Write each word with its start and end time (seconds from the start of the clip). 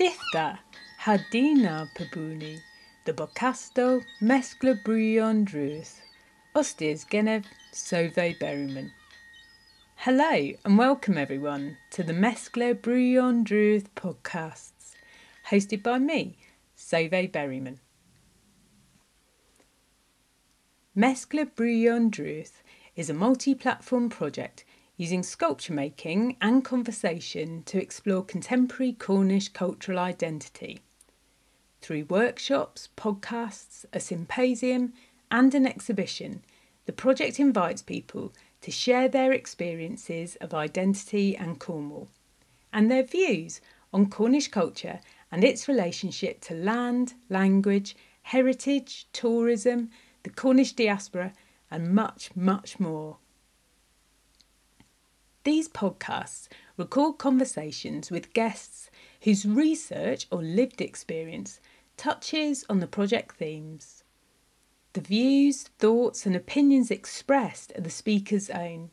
Dithda 0.00 0.60
hadina 1.02 1.86
pabuni, 1.94 2.58
the 3.04 3.12
bocasto 3.12 4.02
meskla 4.22 4.82
brewyon 4.82 5.44
drudh, 5.44 6.00
ostis 6.56 7.04
genev 7.04 7.44
sove 7.70 8.38
berryman. 8.38 8.92
Hello 9.96 10.52
and 10.64 10.78
welcome 10.78 11.18
everyone 11.18 11.76
to 11.90 12.02
the 12.02 12.14
Meskla 12.14 12.80
Brewyon 12.80 13.44
Drudh 13.44 13.88
podcasts, 13.94 14.94
hosted 15.50 15.82
by 15.82 15.98
me, 15.98 16.38
Sovay 16.78 17.30
Berriman. 17.30 17.76
Meskla 20.96 21.44
Brewyon 21.54 22.10
Drudh 22.10 22.62
is 22.96 23.10
a 23.10 23.12
multi 23.12 23.54
platform 23.54 24.08
project 24.08 24.64
using 25.00 25.22
sculpture 25.22 25.72
making 25.72 26.36
and 26.42 26.62
conversation 26.62 27.62
to 27.62 27.80
explore 27.80 28.22
contemporary 28.22 28.92
Cornish 28.92 29.48
cultural 29.48 29.98
identity. 29.98 30.82
Through 31.80 32.04
workshops, 32.10 32.90
podcasts, 32.98 33.86
a 33.94 33.98
symposium, 33.98 34.92
and 35.30 35.54
an 35.54 35.66
exhibition, 35.66 36.44
the 36.84 36.92
project 36.92 37.40
invites 37.40 37.80
people 37.80 38.34
to 38.60 38.70
share 38.70 39.08
their 39.08 39.32
experiences 39.32 40.36
of 40.36 40.52
identity 40.52 41.34
and 41.34 41.58
Cornwall 41.58 42.08
and 42.70 42.90
their 42.90 43.02
views 43.02 43.62
on 43.94 44.10
Cornish 44.10 44.48
culture 44.48 45.00
and 45.32 45.42
its 45.42 45.66
relationship 45.66 46.42
to 46.42 46.54
land, 46.54 47.14
language, 47.30 47.96
heritage, 48.20 49.06
tourism, 49.14 49.88
the 50.24 50.30
Cornish 50.30 50.74
diaspora, 50.74 51.32
and 51.70 51.94
much, 51.94 52.36
much 52.36 52.78
more. 52.78 53.16
These 55.42 55.70
podcasts 55.70 56.48
record 56.76 57.16
conversations 57.16 58.10
with 58.10 58.34
guests 58.34 58.90
whose 59.22 59.46
research 59.46 60.26
or 60.30 60.42
lived 60.42 60.82
experience 60.82 61.60
touches 61.96 62.64
on 62.68 62.80
the 62.80 62.86
project 62.86 63.36
themes. 63.36 64.04
The 64.92 65.00
views, 65.00 65.62
thoughts, 65.78 66.26
and 66.26 66.36
opinions 66.36 66.90
expressed 66.90 67.72
are 67.74 67.80
the 67.80 67.88
speaker's 67.88 68.50
own. 68.50 68.90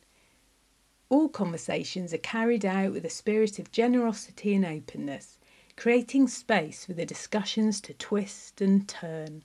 All 1.10 1.28
conversations 1.28 2.14
are 2.14 2.18
carried 2.18 2.64
out 2.64 2.92
with 2.92 3.04
a 3.04 3.10
spirit 3.10 3.58
of 3.58 3.70
generosity 3.70 4.54
and 4.54 4.64
openness, 4.64 5.36
creating 5.76 6.28
space 6.28 6.86
for 6.86 6.94
the 6.94 7.04
discussions 7.04 7.78
to 7.82 7.92
twist 7.92 8.62
and 8.62 8.88
turn. 8.88 9.44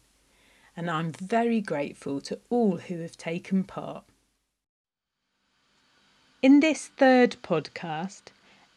And 0.77 0.89
I'm 0.89 1.11
very 1.11 1.59
grateful 1.59 2.21
to 2.21 2.39
all 2.49 2.77
who 2.77 2.99
have 2.99 3.17
taken 3.17 3.65
part. 3.65 4.05
In 6.43 6.59
this 6.59 6.89
third 6.89 7.37
podcast, 7.41 8.23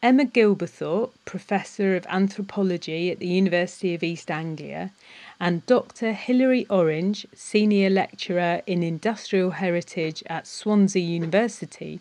Emma 0.01 0.23
Gilberthorpe, 0.23 1.11
Professor 1.25 1.97
of 1.97 2.05
Anthropology 2.07 3.11
at 3.11 3.19
the 3.19 3.27
University 3.27 3.93
of 3.93 4.03
East 4.03 4.31
Anglia, 4.31 4.93
and 5.37 5.65
Dr. 5.65 6.13
Hilary 6.13 6.65
Orange, 6.69 7.27
Senior 7.33 7.89
Lecturer 7.89 8.61
in 8.65 8.83
Industrial 8.83 9.51
Heritage 9.51 10.23
at 10.27 10.47
Swansea 10.47 11.03
University, 11.03 11.99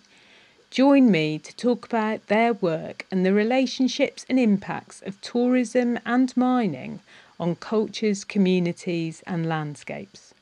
join 0.70 1.10
me 1.10 1.36
to 1.40 1.56
talk 1.56 1.84
about 1.84 2.28
their 2.28 2.52
work 2.52 3.04
and 3.10 3.26
the 3.26 3.34
relationships 3.34 4.24
and 4.28 4.38
impacts 4.38 5.02
of 5.02 5.20
tourism 5.20 5.98
and 6.06 6.36
mining 6.36 7.00
on 7.40 7.56
cultures, 7.56 8.22
communities, 8.22 9.20
and 9.26 9.46
landscapes. 9.46 10.32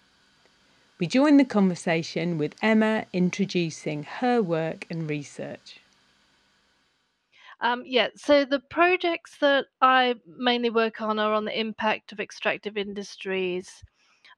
We 0.99 1.07
join 1.09 1.39
the 1.39 1.45
conversation 1.45 2.39
with 2.39 2.55
Emma 2.63 3.07
introducing 3.13 4.05
her 4.05 4.41
work 4.41 4.87
and 4.89 5.11
research. 5.11 5.81
Um, 7.61 7.83
yeah, 7.85 8.09
so 8.17 8.45
the 8.45 8.61
projects 8.61 9.39
that 9.39 9.67
I 9.81 10.17
mainly 10.27 10.71
work 10.71 11.01
on 11.01 11.19
are 11.19 11.33
on 11.33 11.45
the 11.47 11.59
impact 11.59 12.13
of 12.13 12.21
extractive 12.21 12.77
industries 12.77 13.83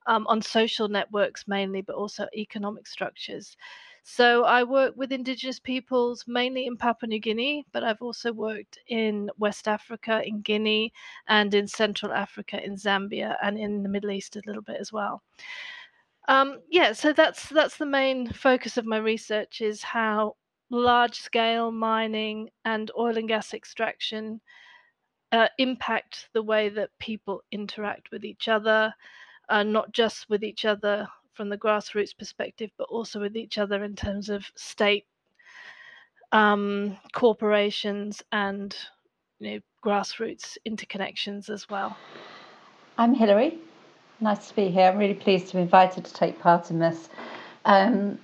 um, 0.06 0.27
on 0.28 0.41
social 0.43 0.89
networks 0.89 1.49
mainly, 1.49 1.83
but 1.83 1.97
also 1.97 2.28
economic 2.34 2.87
structures. 2.87 3.56
So 4.05 4.44
I 4.44 4.62
work 4.62 4.94
with 4.97 5.12
indigenous 5.12 5.59
peoples 5.59 6.25
mainly 6.28 6.67
in 6.67 6.77
Papua 6.77 7.09
New 7.09 7.19
Guinea, 7.19 7.67
but 7.73 7.83
I've 7.83 8.00
also 8.00 8.33
worked 8.33 8.78
in 8.87 9.31
West 9.37 9.67
Africa, 9.67 10.23
in 10.25 10.43
Guinea, 10.43 10.93
and 11.27 11.53
in 11.53 11.67
Central 11.67 12.12
Africa, 12.12 12.65
in 12.65 12.77
Zambia, 12.77 13.37
and 13.43 13.59
in 13.59 13.83
the 13.83 13.88
Middle 13.88 14.12
East 14.12 14.37
a 14.37 14.43
little 14.47 14.62
bit 14.62 14.77
as 14.81 14.93
well. 14.93 15.23
Um, 16.28 16.59
yeah, 16.70 16.92
so 16.92 17.12
that's 17.12 17.48
that's 17.48 17.76
the 17.76 17.87
main 17.87 18.32
focus 18.32 18.76
of 18.76 18.84
my 18.84 18.98
research 18.98 19.60
is 19.60 19.82
how 19.82 20.34
large 20.70 21.14
scale 21.14 21.70
mining 21.70 22.50
and 22.64 22.91
oil 22.98 23.16
and 23.16 23.28
gas 23.28 23.54
extraction 23.54 24.41
uh, 25.32 25.48
impact 25.59 26.28
the 26.32 26.42
way 26.42 26.69
that 26.69 26.91
people 26.98 27.42
interact 27.53 28.10
with 28.10 28.25
each 28.25 28.48
other, 28.48 28.92
uh, 29.48 29.62
not 29.62 29.92
just 29.92 30.28
with 30.28 30.42
each 30.42 30.64
other 30.64 31.06
from 31.34 31.48
the 31.48 31.59
grassroots 31.59 32.16
perspective, 32.16 32.70
but 32.78 32.88
also 32.91 33.20
with 33.20 33.37
each 33.37 33.58
other 33.58 33.84
in 33.84 33.94
terms 33.94 34.28
of 34.28 34.44
state, 34.56 35.06
um, 36.32 36.97
corporations, 37.12 38.22
and 38.32 38.76
you 39.38 39.50
know, 39.50 39.60
grassroots 39.84 40.56
interconnections 40.66 41.50
as 41.50 41.69
well. 41.69 41.97
I'm 42.98 43.14
Hilary. 43.14 43.58
Nice 44.19 44.49
to 44.49 44.56
be 44.56 44.69
here. 44.69 44.87
I'm 44.87 44.97
really 44.97 45.15
pleased 45.15 45.49
to 45.49 45.56
be 45.56 45.60
invited 45.60 46.06
to 46.06 46.15
take 46.15 46.41
part 46.41 46.71
in 46.71 46.78
this. 46.78 47.10
Um, 47.66 48.19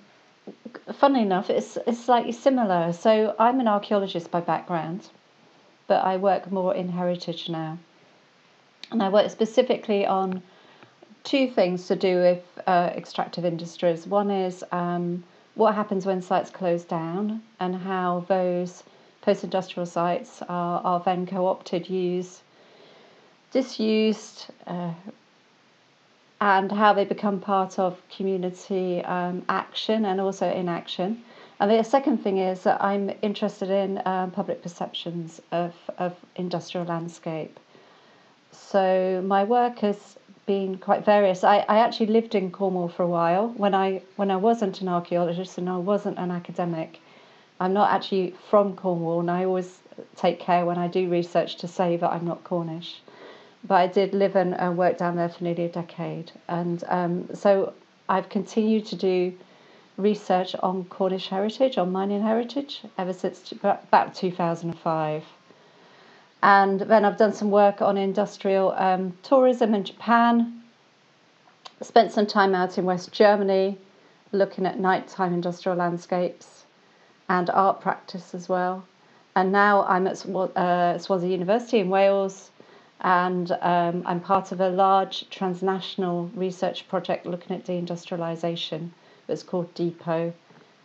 funnily 0.94 1.22
enough, 1.22 1.50
it's, 1.50 1.76
it's 1.86 2.02
slightly 2.02 2.32
similar. 2.32 2.94
So 2.94 3.34
I'm 3.38 3.60
an 3.60 3.68
archaeologist 3.68 4.30
by 4.30 4.40
background, 4.40 5.06
but 5.86 6.02
I 6.02 6.16
work 6.16 6.50
more 6.50 6.74
in 6.74 6.88
heritage 6.88 7.50
now. 7.50 7.78
And 8.90 9.02
I 9.02 9.10
work 9.10 9.30
specifically 9.30 10.06
on 10.06 10.42
two 11.24 11.50
things 11.50 11.86
to 11.88 11.96
do 11.96 12.16
with 12.16 12.42
uh, 12.66 12.90
extractive 12.94 13.44
industries. 13.44 14.06
One 14.06 14.30
is 14.30 14.64
um, 14.72 15.22
what 15.56 15.74
happens 15.74 16.06
when 16.06 16.22
sites 16.22 16.50
close 16.50 16.84
down 16.84 17.42
and 17.60 17.76
how 17.76 18.24
those 18.28 18.82
post 19.20 19.44
industrial 19.44 19.86
sites 19.86 20.40
are, 20.48 20.80
are 20.82 21.00
then 21.00 21.26
co 21.26 21.46
opted, 21.46 21.90
used, 21.90 22.40
disused, 23.50 24.46
uh, 24.66 24.92
and 26.42 26.72
how 26.72 26.92
they 26.92 27.04
become 27.04 27.38
part 27.38 27.78
of 27.78 28.02
community 28.08 29.00
um, 29.04 29.44
action 29.48 30.04
and 30.04 30.20
also 30.20 30.50
inaction. 30.50 31.22
And 31.60 31.70
the 31.70 31.84
second 31.84 32.18
thing 32.24 32.38
is 32.38 32.64
that 32.64 32.82
I'm 32.82 33.12
interested 33.22 33.70
in 33.70 34.02
um, 34.04 34.32
public 34.32 34.60
perceptions 34.60 35.40
of, 35.52 35.72
of 35.98 36.16
industrial 36.34 36.84
landscape. 36.84 37.60
So 38.50 39.22
my 39.24 39.44
work 39.44 39.78
has 39.78 40.18
been 40.44 40.78
quite 40.78 41.04
various. 41.04 41.44
I, 41.44 41.58
I 41.58 41.78
actually 41.78 42.06
lived 42.06 42.34
in 42.34 42.50
Cornwall 42.50 42.88
for 42.88 43.04
a 43.04 43.12
while 43.18 43.50
when 43.50 43.72
I 43.72 44.02
when 44.16 44.32
I 44.32 44.36
wasn't 44.36 44.80
an 44.80 44.88
archaeologist 44.88 45.58
and 45.58 45.70
I 45.70 45.76
wasn't 45.76 46.18
an 46.18 46.32
academic. 46.32 46.98
I'm 47.60 47.72
not 47.72 47.92
actually 47.92 48.34
from 48.50 48.74
Cornwall, 48.74 49.20
and 49.20 49.30
I 49.30 49.44
always 49.44 49.78
take 50.16 50.40
care 50.40 50.66
when 50.66 50.76
I 50.76 50.88
do 50.88 51.08
research 51.08 51.58
to 51.58 51.68
say 51.68 51.96
that 51.98 52.10
I'm 52.10 52.26
not 52.26 52.42
Cornish 52.42 53.00
but 53.64 53.74
I 53.76 53.86
did 53.86 54.14
live 54.14 54.36
and 54.36 54.54
uh, 54.54 54.72
work 54.72 54.98
down 54.98 55.16
there 55.16 55.28
for 55.28 55.44
nearly 55.44 55.64
a 55.64 55.68
decade. 55.68 56.32
And 56.48 56.82
um, 56.88 57.28
so 57.34 57.72
I've 58.08 58.28
continued 58.28 58.86
to 58.86 58.96
do 58.96 59.32
research 59.96 60.54
on 60.56 60.84
Cornish 60.86 61.28
heritage, 61.28 61.78
on 61.78 61.92
mining 61.92 62.22
heritage, 62.22 62.82
ever 62.98 63.12
since 63.12 63.52
about 63.52 64.14
2005. 64.14 65.24
And 66.42 66.80
then 66.80 67.04
I've 67.04 67.18
done 67.18 67.32
some 67.32 67.50
work 67.50 67.80
on 67.80 67.96
industrial 67.96 68.72
um, 68.72 69.16
tourism 69.22 69.74
in 69.74 69.84
Japan, 69.84 70.62
spent 71.80 72.10
some 72.10 72.26
time 72.26 72.54
out 72.54 72.78
in 72.78 72.84
West 72.84 73.12
Germany 73.12 73.78
looking 74.32 74.66
at 74.66 74.80
nighttime 74.80 75.34
industrial 75.34 75.76
landscapes 75.76 76.64
and 77.28 77.48
art 77.50 77.80
practice 77.80 78.34
as 78.34 78.48
well. 78.48 78.84
And 79.36 79.52
now 79.52 79.84
I'm 79.84 80.06
at 80.06 80.24
uh, 80.26 80.98
Swansea 80.98 81.30
University 81.30 81.78
in 81.78 81.88
Wales 81.88 82.50
and 83.02 83.50
um, 83.60 84.04
I'm 84.06 84.20
part 84.20 84.52
of 84.52 84.60
a 84.60 84.68
large 84.68 85.28
transnational 85.28 86.30
research 86.34 86.88
project 86.88 87.26
looking 87.26 87.56
at 87.56 87.66
deindustrialization. 87.66 88.90
It's 89.28 89.42
called 89.42 89.74
DePOT, 89.74 90.32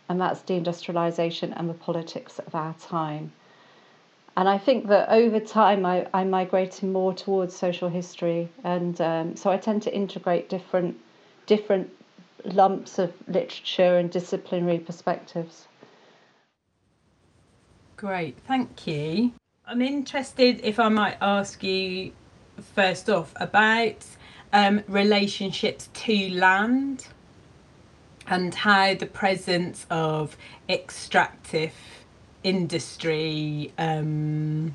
and 0.08 0.20
that's 0.20 0.40
deindustrialization 0.40 1.52
and 1.56 1.70
the 1.70 1.74
politics 1.74 2.40
of 2.40 2.54
our 2.54 2.74
time. 2.74 3.32
And 4.36 4.48
I 4.48 4.58
think 4.58 4.88
that 4.88 5.10
over 5.10 5.40
time 5.40 5.86
I, 5.86 6.06
I'm 6.12 6.30
migrating 6.30 6.92
more 6.92 7.14
towards 7.14 7.56
social 7.56 7.88
history, 7.88 8.48
and 8.64 9.00
um, 9.00 9.36
so 9.36 9.50
I 9.50 9.56
tend 9.56 9.82
to 9.82 9.94
integrate 9.94 10.48
different 10.48 10.96
different 11.46 11.90
lumps 12.44 12.98
of 12.98 13.12
literature 13.26 13.96
and 13.96 14.10
disciplinary 14.10 14.78
perspectives. 14.78 15.66
Great, 17.96 18.36
thank 18.46 18.86
you. 18.86 19.32
I'm 19.70 19.82
interested 19.82 20.62
if 20.64 20.80
I 20.80 20.88
might 20.88 21.18
ask 21.20 21.62
you 21.62 22.12
first 22.74 23.10
off 23.10 23.34
about 23.36 24.02
um, 24.50 24.82
relationships 24.88 25.90
to 25.92 26.30
land 26.30 27.08
and 28.26 28.54
how 28.54 28.94
the 28.94 29.04
presence 29.04 29.84
of 29.90 30.38
extractive 30.70 31.74
industry 32.42 33.70
um, 33.76 34.74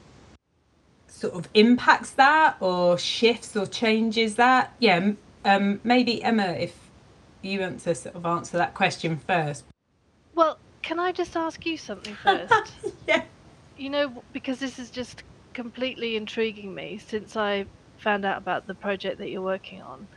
sort 1.07 1.33
of 1.33 1.49
impacts 1.55 2.11
that 2.11 2.57
or 2.59 2.99
shifts 2.99 3.57
or 3.57 3.65
changes 3.65 4.35
that? 4.35 4.75
Yeah, 4.77 5.13
um, 5.43 5.81
maybe 5.83 6.23
Emma, 6.23 6.49
if 6.49 6.77
you 7.41 7.61
want 7.61 7.79
to 7.79 7.95
sort 7.95 8.13
of 8.13 8.27
answer 8.27 8.57
that 8.57 8.75
question 8.75 9.17
first. 9.17 9.63
Well, 10.35 10.59
can 10.83 10.99
I 10.99 11.11
just 11.11 11.35
ask 11.35 11.65
you 11.65 11.77
something 11.77 12.15
first? 12.23 12.73
yeah. 13.07 13.23
You 13.77 13.89
know, 13.89 14.23
because 14.33 14.59
this 14.59 14.79
is 14.79 14.89
just 14.89 15.23
completely 15.53 16.15
intriguing 16.15 16.73
me 16.73 16.99
since 17.05 17.35
I 17.35 17.65
found 17.97 18.25
out 18.25 18.37
about 18.37 18.67
the 18.67 18.75
project 18.75 19.17
that 19.19 19.29
you're 19.29 19.41
working 19.41 19.81
on 19.81 20.07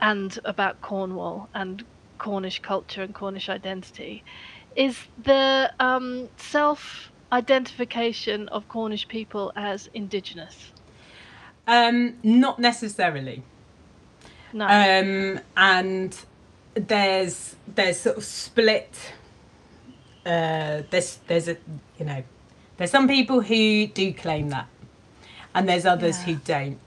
and 0.00 0.38
about 0.44 0.80
Cornwall 0.80 1.48
and 1.54 1.84
Cornish 2.18 2.60
culture 2.60 3.02
and 3.02 3.14
Cornish 3.14 3.48
identity. 3.48 4.24
Is 4.74 4.98
the 5.22 5.72
um, 5.78 6.28
self 6.36 7.10
identification 7.30 8.48
of 8.48 8.68
Cornish 8.68 9.06
people 9.08 9.52
as 9.56 9.88
indigenous? 9.94 10.72
Um, 11.66 12.16
not 12.22 12.58
necessarily. 12.58 13.42
No. 14.52 14.66
Um, 14.66 15.40
and 15.56 16.16
there's 16.74 17.56
there's 17.66 18.00
sort 18.00 18.16
of 18.16 18.24
split. 18.24 19.12
Uh, 20.24 20.82
there's 20.90 21.18
there's 21.26 21.48
a 21.48 21.56
you 21.98 22.04
know 22.04 22.22
there's 22.76 22.90
some 22.90 23.08
people 23.08 23.40
who 23.40 23.86
do 23.86 24.12
claim 24.12 24.50
that, 24.50 24.68
and 25.54 25.68
there's 25.68 25.86
others 25.86 26.18
yeah. 26.18 26.24
who 26.24 26.34
don't. 26.44 26.78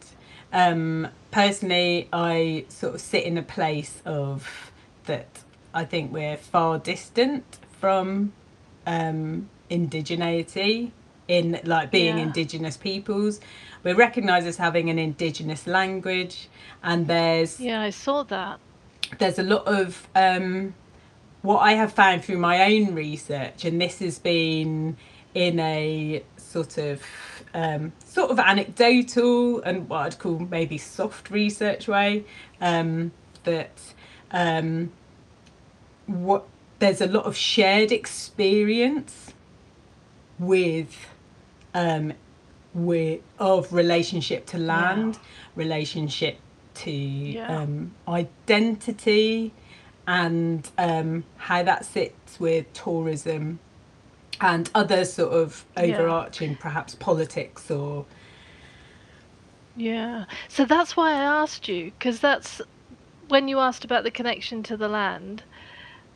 Um, 0.51 1.09
personally, 1.31 2.07
I 2.13 2.65
sort 2.69 2.95
of 2.95 3.01
sit 3.01 3.23
in 3.23 3.37
a 3.37 3.43
place 3.43 4.01
of 4.05 4.71
that. 5.05 5.27
I 5.73 5.83
think 5.83 6.13
we're 6.13 6.37
far 6.37 6.79
distant 6.79 7.59
from 7.79 8.31
um, 8.87 9.49
indigeneity 9.69 10.91
in 11.27 11.59
like 11.63 11.91
being 11.91 12.17
yeah. 12.17 12.23
indigenous 12.23 12.77
peoples. 12.77 13.39
We're 13.83 13.95
recognised 13.95 14.47
as 14.47 14.57
having 14.57 14.89
an 14.89 14.99
indigenous 14.99 15.67
language, 15.67 16.47
and 16.83 17.07
there's 17.07 17.59
yeah, 17.59 17.81
I 17.81 17.89
saw 17.89 18.23
that. 18.23 18.59
There's 19.19 19.39
a 19.39 19.43
lot 19.43 19.67
of 19.67 20.07
um, 20.15 20.73
what 21.41 21.59
I 21.59 21.73
have 21.73 21.93
found 21.93 22.23
through 22.23 22.37
my 22.37 22.73
own 22.73 22.95
research, 22.95 23.65
and 23.65 23.81
this 23.81 23.99
has 23.99 24.19
been 24.19 24.97
in 25.35 25.59
a 25.59 26.23
sort 26.37 26.77
of 26.77 27.03
um, 27.53 27.91
sort 28.05 28.31
of 28.31 28.39
anecdotal 28.39 29.61
and 29.61 29.87
what 29.87 29.99
I'd 30.01 30.19
call 30.19 30.39
maybe 30.39 30.77
soft 30.77 31.29
research 31.29 31.87
way 31.87 32.23
um, 32.61 33.11
that 33.43 33.77
um, 34.31 34.91
what 36.07 36.45
there's 36.79 37.01
a 37.01 37.07
lot 37.07 37.25
of 37.25 37.35
shared 37.35 37.91
experience 37.91 39.33
with 40.39 40.95
um, 41.73 42.13
with 42.73 43.21
of 43.37 43.71
relationship 43.73 44.45
to 44.47 44.57
land, 44.57 45.15
yeah. 45.15 45.21
relationship 45.55 46.37
to 46.75 46.91
yeah. 46.91 47.57
um, 47.61 47.93
identity, 48.07 49.53
and 50.07 50.69
um, 50.77 51.23
how 51.37 51.63
that 51.63 51.85
sits 51.85 52.39
with 52.39 52.71
tourism 52.73 53.59
and 54.41 54.69
other 54.75 55.05
sort 55.05 55.33
of 55.33 55.65
overarching, 55.77 56.51
yeah. 56.51 56.57
perhaps 56.59 56.95
politics 56.95 57.69
or. 57.71 58.05
Yeah, 59.75 60.25
so 60.47 60.65
that's 60.65 60.95
why 60.95 61.11
I 61.11 61.23
asked 61.23 61.67
you 61.67 61.91
because 61.97 62.19
that's 62.19 62.61
when 63.27 63.47
you 63.47 63.59
asked 63.59 63.83
about 63.83 64.03
the 64.03 64.11
connection 64.11 64.63
to 64.63 64.77
the 64.77 64.87
land. 64.87 65.43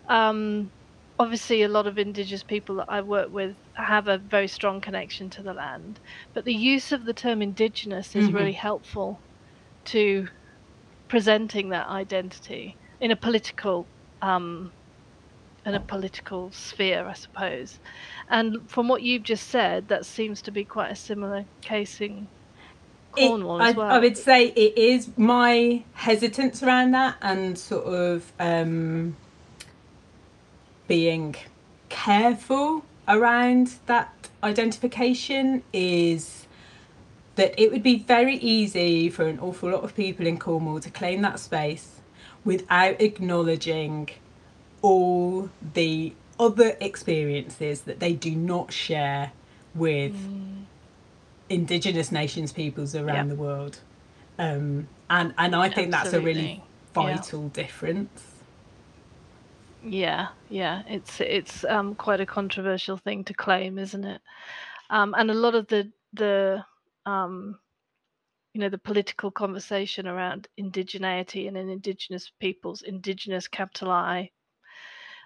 Um, 0.08 0.72
obviously, 1.20 1.64
a 1.64 1.68
lot 1.68 1.86
of 1.86 1.98
indigenous 1.98 2.44
people 2.44 2.76
that 2.78 2.90
I 2.90 3.02
work 3.02 3.32
with 3.32 3.56
have 3.74 4.08
a 4.08 4.18
very 4.18 4.48
strong 4.48 4.80
connection 4.82 5.30
to 5.32 5.44
the 5.44 5.54
land, 5.54 6.00
but 6.34 6.46
the 6.46 6.54
use 6.54 6.92
of 6.92 7.06
the 7.06 7.14
term 7.14 7.42
indigenous 7.42 8.16
is 8.16 8.28
mm-hmm. 8.28 8.36
really 8.36 8.54
helpful 8.54 9.20
to 9.86 10.28
presenting 11.08 11.70
that 11.70 11.88
identity 11.88 12.76
in 13.02 13.12
a 13.12 13.16
political 13.16 13.86
um, 14.22 14.72
in 15.66 15.76
a 15.76 15.80
political 15.80 16.52
sphere, 16.52 17.06
I 17.06 17.14
suppose. 17.14 17.80
And 18.30 18.70
from 18.70 18.88
what 18.88 19.02
you've 19.02 19.24
just 19.24 19.48
said, 19.48 19.88
that 19.90 20.06
seems 20.06 20.42
to 20.44 20.52
be 20.52 20.64
quite 20.64 20.92
a 20.92 20.96
similar 20.96 21.46
case 21.62 22.02
in 22.02 22.28
Cornwall 23.12 23.62
it, 23.62 23.70
as 23.70 23.76
well. 23.76 23.92
I, 23.92 23.96
I, 23.96 24.00
would 24.00 24.18
say 24.18 24.48
it 24.48 24.78
is 24.78 25.10
my 25.18 25.84
hesitance 25.94 26.64
around 26.64 26.92
that 26.92 27.18
and 27.22 27.58
sort 27.58 27.86
of 27.86 28.32
um, 28.40 29.16
being 30.88 31.36
careful 31.90 32.86
around 33.08 33.76
that 33.88 34.30
identification 34.44 35.64
is 35.74 36.46
that 37.36 37.60
it 37.60 37.72
would 37.72 37.84
be 37.84 38.00
very 38.00 38.36
easy 38.36 39.10
for 39.10 39.26
an 39.26 39.40
awful 39.40 39.70
lot 39.70 39.84
of 39.84 39.96
people 39.96 40.28
in 40.28 40.38
Cornwall 40.38 40.80
to 40.80 40.90
claim 40.90 41.22
that 41.22 41.40
space 41.40 42.02
without 42.46 43.02
acknowledging 43.02 44.10
all 44.82 45.50
the 45.74 46.14
other 46.40 46.78
experiences 46.80 47.82
that 47.82 48.00
they 48.00 48.14
do 48.14 48.32
not 48.32 48.72
share 48.72 49.32
with 49.76 50.14
mm. 50.14 50.64
indigenous 51.50 52.12
nations 52.12 52.52
peoples 52.52 52.96
around 52.96 53.30
the 53.30 53.36
world 53.36 53.80
um, 54.38 54.88
and 55.10 55.34
and 55.38 55.56
I 55.56 55.70
think 55.70 55.94
Absolutely. 55.94 55.94
that's 55.94 56.14
a 56.14 56.22
really 56.22 56.64
vital 56.94 57.44
yeah. 57.44 57.50
difference 57.54 58.24
yeah 59.84 60.28
yeah 60.50 60.84
it's 60.88 61.22
it's 61.22 61.64
um, 61.66 61.96
quite 61.96 62.20
a 62.20 62.26
controversial 62.26 62.98
thing 62.98 63.24
to 63.24 63.34
claim 63.34 63.78
isn't 63.78 64.04
it 64.04 64.22
um, 64.90 65.14
and 65.18 65.32
a 65.32 65.34
lot 65.34 65.56
of 65.56 65.68
the 65.68 65.92
the 66.14 66.64
um, 67.06 67.58
you 68.54 68.62
know 68.62 68.70
the 68.70 68.78
political 68.78 69.32
conversation 69.32 70.08
around 70.08 70.48
indigeneity 70.60 71.48
and 71.48 71.58
in 71.58 71.70
indigenous 71.70 72.32
peoples 72.40 72.82
indigenous 72.82 73.48
capital 73.48 73.92
i 73.92 74.30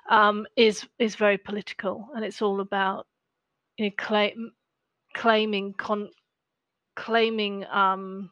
um, 0.09 0.45
is 0.55 0.85
is 0.99 1.15
very 1.15 1.37
political, 1.37 2.09
and 2.15 2.23
it's 2.25 2.41
all 2.41 2.59
about 2.61 3.07
you 3.77 3.85
know 3.85 3.91
claim, 3.97 4.51
claiming 5.13 5.73
con, 5.73 6.09
claiming 6.95 7.65
um, 7.65 8.31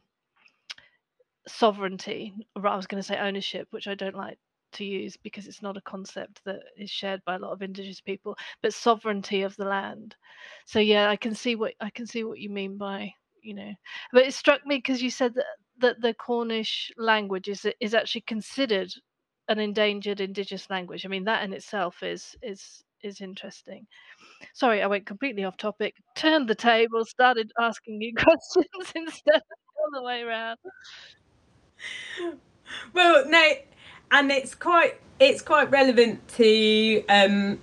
sovereignty. 1.46 2.34
Or 2.56 2.66
I 2.66 2.76
was 2.76 2.86
going 2.86 3.02
to 3.02 3.06
say 3.06 3.18
ownership, 3.18 3.68
which 3.70 3.88
I 3.88 3.94
don't 3.94 4.16
like 4.16 4.38
to 4.72 4.84
use 4.84 5.16
because 5.16 5.46
it's 5.46 5.62
not 5.62 5.76
a 5.76 5.82
concept 5.82 6.40
that 6.44 6.60
is 6.76 6.90
shared 6.90 7.22
by 7.24 7.36
a 7.36 7.38
lot 7.38 7.52
of 7.52 7.62
indigenous 7.62 8.00
people 8.00 8.36
but 8.62 8.74
sovereignty 8.74 9.42
of 9.42 9.54
the 9.56 9.64
land 9.64 10.16
so 10.66 10.78
yeah 10.78 11.08
i 11.10 11.16
can 11.16 11.34
see 11.34 11.54
what 11.54 11.74
i 11.80 11.90
can 11.90 12.06
see 12.06 12.24
what 12.24 12.38
you 12.38 12.48
mean 12.48 12.76
by 12.76 13.12
you 13.42 13.54
know 13.54 13.72
but 14.12 14.26
it 14.26 14.34
struck 14.34 14.66
me 14.66 14.76
because 14.76 15.02
you 15.02 15.10
said 15.10 15.34
that 15.34 15.44
that 15.78 16.00
the 16.00 16.14
cornish 16.14 16.90
language 16.96 17.48
is 17.48 17.66
is 17.80 17.94
actually 17.94 18.22
considered 18.22 18.92
an 19.48 19.58
endangered 19.58 20.20
indigenous 20.20 20.68
language. 20.70 21.04
I 21.04 21.08
mean, 21.08 21.24
that 21.24 21.44
in 21.44 21.52
itself 21.52 22.02
is 22.02 22.36
is 22.42 22.84
is 23.02 23.20
interesting. 23.20 23.86
Sorry, 24.54 24.82
I 24.82 24.86
went 24.86 25.06
completely 25.06 25.44
off 25.44 25.56
topic. 25.56 25.94
Turned 26.14 26.48
the 26.48 26.54
table, 26.54 27.04
started 27.04 27.50
asking 27.58 28.00
you 28.00 28.12
questions 28.18 28.92
instead 28.94 29.36
of 29.36 29.92
the 29.92 30.02
way 30.02 30.22
around. 30.22 30.58
Well, 32.92 33.24
no, 33.28 33.52
and 34.12 34.30
it's 34.30 34.54
quite 34.54 35.00
it's 35.18 35.42
quite 35.42 35.70
relevant 35.70 36.26
to 36.36 37.04
um, 37.08 37.58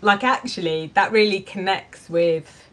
like 0.00 0.24
actually 0.24 0.90
that 0.94 1.12
really 1.12 1.40
connects 1.40 2.08
with 2.08 2.64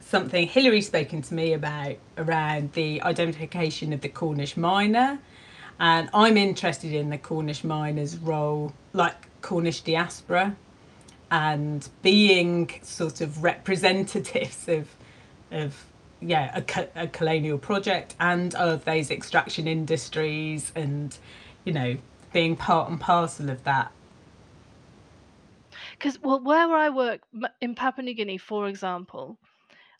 something 0.00 0.46
Hilary's 0.46 0.86
spoken 0.86 1.22
to 1.22 1.34
me 1.34 1.54
about 1.54 1.96
around 2.18 2.72
the 2.72 3.02
identification 3.02 3.92
of 3.92 4.00
the 4.00 4.08
Cornish 4.08 4.56
miner 4.56 5.18
and 5.78 6.08
I'm 6.14 6.36
interested 6.36 6.92
in 6.92 7.10
the 7.10 7.18
Cornish 7.18 7.64
miners' 7.64 8.16
role, 8.16 8.72
like 8.92 9.14
Cornish 9.42 9.80
diaspora, 9.80 10.56
and 11.30 11.88
being 12.02 12.70
sort 12.82 13.20
of 13.20 13.42
representatives 13.42 14.68
of, 14.68 14.88
of 15.50 15.84
yeah, 16.20 16.60
a, 16.60 17.02
a 17.02 17.06
colonial 17.08 17.58
project 17.58 18.14
and 18.20 18.54
of 18.54 18.84
those 18.84 19.10
extraction 19.10 19.66
industries, 19.66 20.72
and 20.74 21.16
you 21.64 21.72
know, 21.72 21.96
being 22.32 22.56
part 22.56 22.88
and 22.90 23.00
parcel 23.00 23.50
of 23.50 23.64
that. 23.64 23.90
Because 25.92 26.20
well, 26.20 26.40
where 26.40 26.72
I 26.72 26.90
work 26.90 27.22
in 27.60 27.74
Papua 27.74 28.04
New 28.04 28.14
Guinea, 28.14 28.38
for 28.38 28.68
example, 28.68 29.38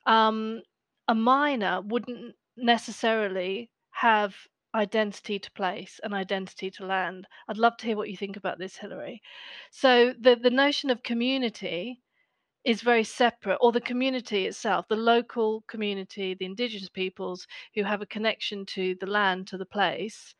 um, 0.07 0.63
a 1.09 1.15
miner 1.15 1.81
wouldn't 1.81 2.35
necessarily 2.57 3.71
have 3.91 4.35
identity 4.75 5.39
to 5.39 5.51
place 5.53 6.01
and 6.03 6.13
identity 6.13 6.71
to 6.73 6.87
land. 6.87 7.27
I'd 7.49 7.59
love 7.59 7.77
to 7.79 7.87
hear 7.87 7.97
what 7.97 8.11
you 8.11 8.17
think 8.17 8.37
about 8.37 8.59
this, 8.59 8.77
Hilary. 8.77 9.23
So 9.71 10.15
the 10.19 10.37
the 10.37 10.51
notion 10.51 10.91
of 10.91 11.03
community 11.03 12.01
is 12.65 12.81
very 12.83 13.05
separate, 13.05 13.59
or 13.61 13.73
the 13.73 13.81
community 13.81 14.47
itself, 14.47 14.89
the 14.89 14.97
local 14.97 15.63
community, 15.69 16.35
the 16.35 16.47
indigenous 16.47 16.89
peoples 16.89 17.47
who 17.75 17.83
have 17.85 18.03
a 18.03 18.07
connection 18.07 18.67
to 18.67 18.97
the 19.01 19.07
land, 19.07 19.47
to 19.49 19.59
the 19.59 19.67
place, 19.67 20.35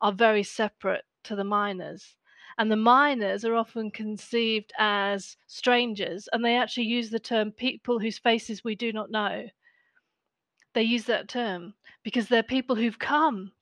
are 0.00 0.12
very 0.12 0.42
separate 0.42 1.04
to 1.24 1.34
the 1.36 1.44
miners. 1.44 2.16
And 2.58 2.70
the 2.70 2.76
miners 2.76 3.44
are 3.44 3.54
often 3.54 3.90
conceived 3.90 4.72
as 4.78 5.36
strangers, 5.46 6.28
and 6.32 6.44
they 6.44 6.56
actually 6.56 6.84
use 6.84 7.10
the 7.10 7.20
term 7.20 7.52
people 7.52 7.98
whose 7.98 8.18
faces 8.18 8.62
we 8.62 8.74
do 8.74 8.92
not 8.92 9.10
know 9.10 9.48
they 10.74 10.82
use 10.82 11.04
that 11.04 11.28
term 11.28 11.74
because 12.04 12.28
they're 12.28 12.42
people 12.42 12.76
who've 12.76 12.98
come 12.98 13.52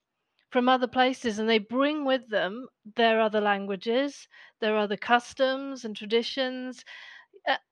from 0.51 0.69
other 0.69 0.87
places 0.87 1.39
and 1.39 1.49
they 1.49 1.59
bring 1.59 2.05
with 2.05 2.29
them 2.29 2.67
their 2.97 3.21
other 3.21 3.41
languages, 3.41 4.29
their 4.61 4.77
other 4.77 4.97
customs 4.97 5.85
and 5.85 5.97
traditions, 5.97 6.85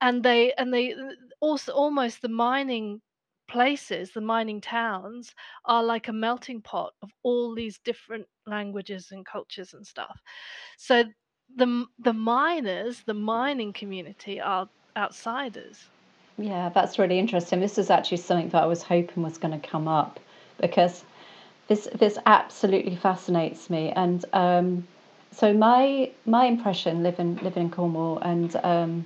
and 0.00 0.22
they 0.22 0.52
and 0.54 0.72
they 0.72 0.92
uh, 0.92 1.12
also 1.40 1.72
almost 1.72 2.22
the 2.22 2.28
mining 2.28 3.00
places, 3.48 4.10
the 4.12 4.20
mining 4.20 4.60
towns, 4.60 5.34
are 5.64 5.82
like 5.82 6.08
a 6.08 6.12
melting 6.12 6.60
pot 6.60 6.92
of 7.02 7.10
all 7.22 7.54
these 7.54 7.78
different 7.84 8.26
languages 8.46 9.08
and 9.12 9.24
cultures 9.24 9.74
and 9.74 9.86
stuff. 9.86 10.18
So 10.76 11.04
the 11.54 11.86
the 11.98 12.12
miners, 12.12 13.02
the 13.06 13.14
mining 13.14 13.72
community, 13.72 14.40
are 14.40 14.68
outsiders. 14.96 15.86
Yeah, 16.38 16.68
that's 16.70 16.98
really 16.98 17.18
interesting. 17.18 17.60
This 17.60 17.78
is 17.78 17.88
actually 17.88 18.18
something 18.18 18.50
that 18.50 18.62
I 18.62 18.66
was 18.66 18.82
hoping 18.82 19.22
was 19.22 19.38
going 19.38 19.58
to 19.58 19.68
come 19.68 19.88
up 19.88 20.20
because 20.60 21.04
this 21.68 21.88
this 21.94 22.18
absolutely 22.26 22.96
fascinates 22.96 23.68
me. 23.70 23.90
And 23.90 24.24
um, 24.32 24.86
so 25.32 25.52
my 25.52 26.10
my 26.24 26.46
impression 26.46 27.02
living 27.02 27.38
living 27.42 27.64
in 27.64 27.70
Cornwall 27.70 28.18
and 28.18 28.54
um, 28.56 29.04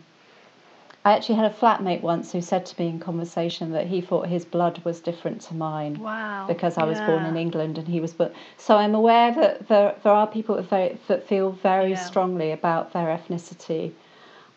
I 1.05 1.13
actually 1.13 1.37
had 1.37 1.51
a 1.51 1.55
flatmate 1.55 2.03
once 2.03 2.31
who 2.31 2.43
said 2.43 2.67
to 2.67 2.81
me 2.81 2.89
in 2.89 3.01
conversation 3.01 3.73
that 3.73 3.87
he 3.87 4.03
thought 4.03 4.27
his 4.27 4.45
blood 4.45 4.83
was 4.85 5.01
different 5.01 5.41
to 5.43 5.55
mine. 5.55 5.99
Wow. 5.99 6.47
Because 6.47 6.77
I 6.77 6.85
was 6.85 6.99
yeah. 6.99 7.07
born 7.07 7.25
in 7.25 7.39
England 7.39 7.79
and 7.79 7.89
he 7.89 8.01
was 8.01 8.13
but 8.13 8.35
so 8.59 8.77
I'm 8.77 8.95
aware 8.95 9.35
that 9.35 9.69
there 9.69 9.95
there 10.03 10.13
are 10.13 10.27
people 10.27 10.57
that, 10.57 10.69
very, 10.69 10.99
that 11.09 11.27
feel 11.27 11.53
very 11.53 11.93
yeah. 11.93 12.05
strongly 12.05 12.53
about 12.53 12.93
their 12.93 13.07
ethnicity. 13.07 13.93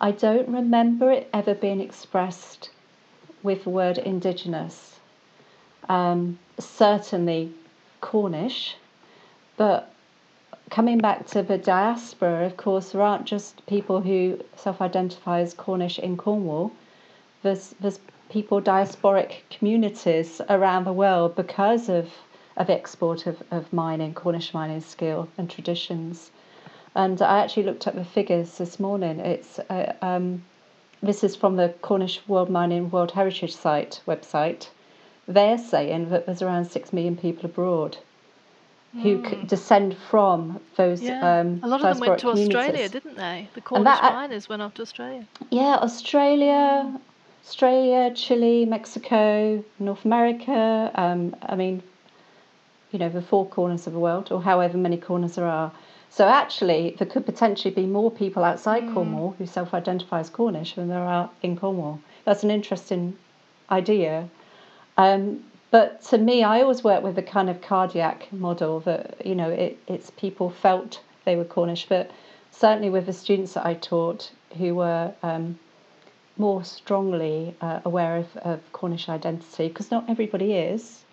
I 0.01 0.12
don't 0.12 0.50
remember 0.50 1.12
it 1.12 1.29
ever 1.33 1.55
being 1.55 1.79
expressed 1.79 2.72
with 3.41 3.63
the 3.63 3.69
word 3.69 3.98
indigenous. 3.98 5.00
Um, 5.88 6.39
certainly 6.60 7.53
Cornish, 8.03 8.75
but 9.55 9.89
coming 10.69 10.98
back 10.98 11.25
to 11.27 11.41
the 11.41 11.57
diaspora, 11.57 12.45
of 12.45 12.57
course, 12.57 12.91
there 12.91 13.01
aren't 13.01 13.25
just 13.25 13.65
people 13.65 14.01
who 14.01 14.39
self 14.57 14.81
identify 14.81 15.39
as 15.39 15.53
Cornish 15.53 16.00
in 16.00 16.17
Cornwall, 16.17 16.72
there's, 17.43 17.74
there's 17.79 18.00
people, 18.29 18.62
diasporic 18.62 19.31
communities 19.50 20.41
around 20.50 20.83
the 20.83 20.91
world 20.91 21.36
because 21.36 21.88
of, 21.88 22.10
of 22.57 22.69
export 22.69 23.25
of, 23.25 23.41
of 23.51 23.72
mining, 23.72 24.13
Cornish 24.13 24.53
mining 24.53 24.81
skill 24.81 25.29
and 25.38 25.50
traditions. 25.50 26.29
And 26.95 27.22
I 27.22 27.39
actually 27.39 27.63
looked 27.63 27.88
at 27.88 27.95
the 27.95 28.05
figures 28.05 28.57
this 28.57 28.79
morning. 28.79 29.19
It's 29.22 29.60
uh, 29.60 29.93
um, 30.01 30.43
this 31.01 31.24
is 31.24 31.36
from 31.36 31.55
the 31.55 31.74
Cornish 31.81 32.19
World 32.27 32.50
Mining 32.50 32.89
World 32.91 33.12
Heritage 33.12 33.55
Site 33.55 34.01
website. 34.07 34.67
They're 35.27 35.58
saying 35.58 36.10
that 36.10 36.25
there's 36.25 36.42
around 36.42 36.65
six 36.65 36.92
million 36.92 37.15
people 37.15 37.46
abroad 37.46 37.98
who 39.01 39.20
mm. 39.20 39.48
descend 39.48 39.98
from 39.98 40.60
those. 40.75 41.01
Yeah. 41.01 41.39
Um, 41.39 41.62
a 41.63 41.68
lot 41.68 41.84
of 41.84 41.98
them 41.98 42.08
went 42.08 42.20
to 42.22 42.30
Australia, 42.30 42.89
didn't 42.89 43.15
they? 43.15 43.50
The 43.56 43.62
Cornish 43.62 43.86
that, 43.86 44.13
miners 44.13 44.48
went 44.48 44.62
off 44.62 44.75
to 44.75 44.84
Australia. 44.84 45.25
Yeah, 45.50 45.77
Australia, 45.82 47.00
Australia, 47.44 48.13
Chile, 48.13 48.65
Mexico, 48.65 49.63
North 49.80 50.06
America. 50.06 50.92
Um, 50.94 51.36
I 51.42 51.56
mean, 51.56 51.82
you 52.92 53.00
know, 53.00 53.10
the 53.10 53.22
four 53.22 53.48
corners 53.48 53.88
of 53.88 53.94
the 53.94 54.00
world, 54.00 54.32
or 54.32 54.42
however 54.42 54.77
many 54.77 54.98
corners 54.98 55.36
there 55.36 55.48
are. 55.48 55.72
So 56.12 56.27
actually, 56.27 56.96
there 57.00 57.08
could 57.08 57.25
potentially 57.25 57.74
be 57.74 57.88
more 57.88 58.12
people 58.12 58.44
outside 58.44 58.84
mm. 58.84 58.94
Cornwall 58.94 59.34
who 59.39 59.48
self-identify 59.48 60.20
as 60.20 60.30
Cornish 60.30 60.75
than 60.75 60.88
there 60.88 61.00
are 61.00 61.32
in 61.42 61.58
Cornwall. 61.58 62.00
That's 62.25 62.44
an 62.44 62.51
interesting 62.51 63.18
idea. 63.72 64.30
Um, 64.97 65.43
but 65.71 66.03
to 66.03 66.17
me, 66.17 66.43
I 66.43 66.62
always 66.62 66.83
work 66.83 67.03
with 67.03 67.17
a 67.17 67.23
kind 67.23 67.50
of 67.50 67.62
cardiac 67.62 68.31
model 68.31 68.79
that, 68.81 69.25
you 69.25 69.33
know, 69.33 69.50
it, 69.50 69.79
it's 69.88 70.12
people 70.12 70.50
felt 70.50 71.01
they 71.25 71.35
were 71.35 71.45
Cornish, 71.45 71.88
but 71.89 72.12
certainly 72.51 72.89
with 72.89 73.05
the 73.07 73.13
students 73.13 73.53
that 73.53 73.65
I 73.65 73.73
taught 73.73 74.31
who 74.57 74.75
were 74.75 75.13
um, 75.23 75.57
more 76.38 76.63
strongly 76.63 77.55
uh, 77.62 77.79
aware 77.85 78.17
of, 78.17 78.38
of 78.38 78.71
Cornish 78.71 79.09
identity, 79.09 79.67
because 79.67 79.89
not 79.89 80.09
everybody 80.09 80.53
is, 80.53 81.03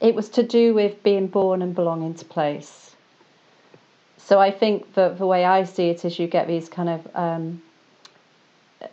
it 0.00 0.14
was 0.14 0.28
to 0.30 0.42
do 0.42 0.74
with 0.74 1.02
being 1.02 1.26
born 1.26 1.62
and 1.62 1.74
belonging 1.74 2.14
to 2.14 2.24
place. 2.24 2.94
So 4.18 4.38
I 4.40 4.50
think 4.50 4.94
that 4.94 5.18
the 5.18 5.26
way 5.26 5.44
I 5.44 5.64
see 5.64 5.88
it 5.88 6.04
is 6.04 6.18
you 6.18 6.26
get 6.26 6.46
these 6.46 6.68
kind 6.68 6.88
of 6.88 7.08
um, 7.14 7.62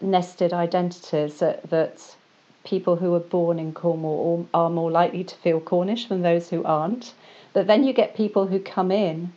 nested 0.02 0.54
identities 0.54 1.40
that, 1.40 1.70
that 1.70 2.16
people 2.64 2.96
who 2.98 3.14
are 3.16 3.20
born 3.20 3.60
in 3.60 3.74
Cornwall 3.74 4.48
are 4.54 4.70
more 4.70 4.92
likely 4.92 5.24
to 5.24 5.36
feel 5.36 5.60
Cornish 5.60 6.08
than 6.08 6.22
those 6.22 6.50
who 6.50 6.64
aren't. 6.64 7.14
But 7.54 7.68
then 7.68 7.84
you 7.84 7.94
get 7.94 8.16
people 8.16 8.48
who 8.48 8.60
come 8.60 8.92
in. 8.92 9.34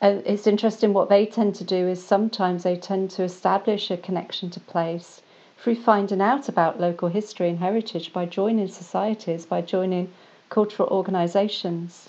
And 0.00 0.22
it's 0.24 0.46
interesting 0.46 0.92
what 0.92 1.08
they 1.08 1.26
tend 1.26 1.54
to 1.56 1.64
do 1.64 1.88
is 1.88 2.02
sometimes 2.02 2.62
they 2.62 2.76
tend 2.76 3.10
to 3.12 3.22
establish 3.22 3.90
a 3.90 3.96
connection 3.96 4.48
to 4.50 4.60
place 4.60 5.20
through 5.58 5.74
finding 5.74 6.22
out 6.22 6.48
about 6.48 6.80
local 6.80 7.08
history 7.08 7.50
and 7.50 7.58
heritage 7.58 8.12
by 8.12 8.24
joining 8.24 8.68
societies, 8.68 9.44
by 9.44 9.60
joining 9.60 10.10
cultural 10.48 10.88
organisations. 10.88 12.08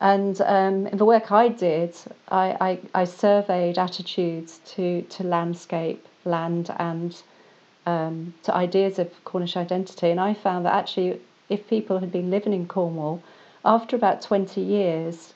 And 0.00 0.40
um, 0.42 0.86
in 0.88 0.98
the 0.98 1.04
work 1.04 1.30
I 1.32 1.48
did, 1.48 1.96
I, 2.28 2.56
I, 2.60 3.02
I 3.02 3.04
surveyed 3.04 3.78
attitudes 3.78 4.60
to, 4.74 5.02
to 5.02 5.22
landscape, 5.22 6.06
land, 6.24 6.74
and 6.78 7.22
um, 7.86 8.34
to 8.44 8.54
ideas 8.54 8.98
of 8.98 9.08
Cornish 9.24 9.56
identity. 9.56 10.10
And 10.10 10.20
I 10.20 10.34
found 10.34 10.66
that 10.66 10.74
actually, 10.74 11.20
if 11.48 11.68
people 11.68 11.98
had 11.98 12.12
been 12.12 12.30
living 12.30 12.52
in 12.52 12.66
Cornwall, 12.66 13.22
after 13.64 13.96
about 13.96 14.22
20 14.22 14.60
years, 14.60 15.34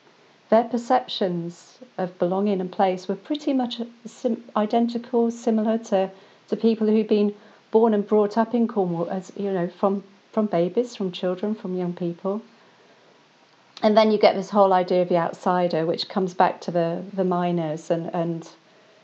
their 0.49 0.65
perceptions 0.65 1.79
of 1.99 2.19
belonging 2.19 2.61
and 2.61 2.71
place 2.71 3.09
were 3.09 3.17
pretty 3.17 3.53
much 3.53 3.81
sim- 4.05 4.45
identical, 4.57 5.31
similar 5.31 5.79
to, 5.79 6.11
to 6.49 6.57
people 6.57 6.87
who'd 6.87 7.09
been 7.09 7.35
born 7.71 7.95
and 7.95 8.07
brought 8.07 8.39
up 8.39 8.55
in 8.55 8.69
Cornwall, 8.69 9.11
as 9.11 9.33
you 9.37 9.53
know, 9.53 9.69
from, 9.69 10.05
from 10.33 10.47
babies, 10.47 10.95
from 10.95 11.13
children, 11.13 11.55
from 11.55 11.77
young 11.77 11.93
people. 11.93 12.43
And 13.83 13.97
then 13.97 14.11
you 14.11 14.19
get 14.19 14.35
this 14.35 14.51
whole 14.51 14.73
idea 14.73 15.03
of 15.03 15.09
the 15.09 15.19
outsider, 15.19 15.85
which 15.85 16.09
comes 16.09 16.33
back 16.33 16.61
to 16.63 16.71
the, 16.71 17.03
the 17.13 17.25
miners 17.25 17.91
and, 17.91 18.13
and 18.15 18.49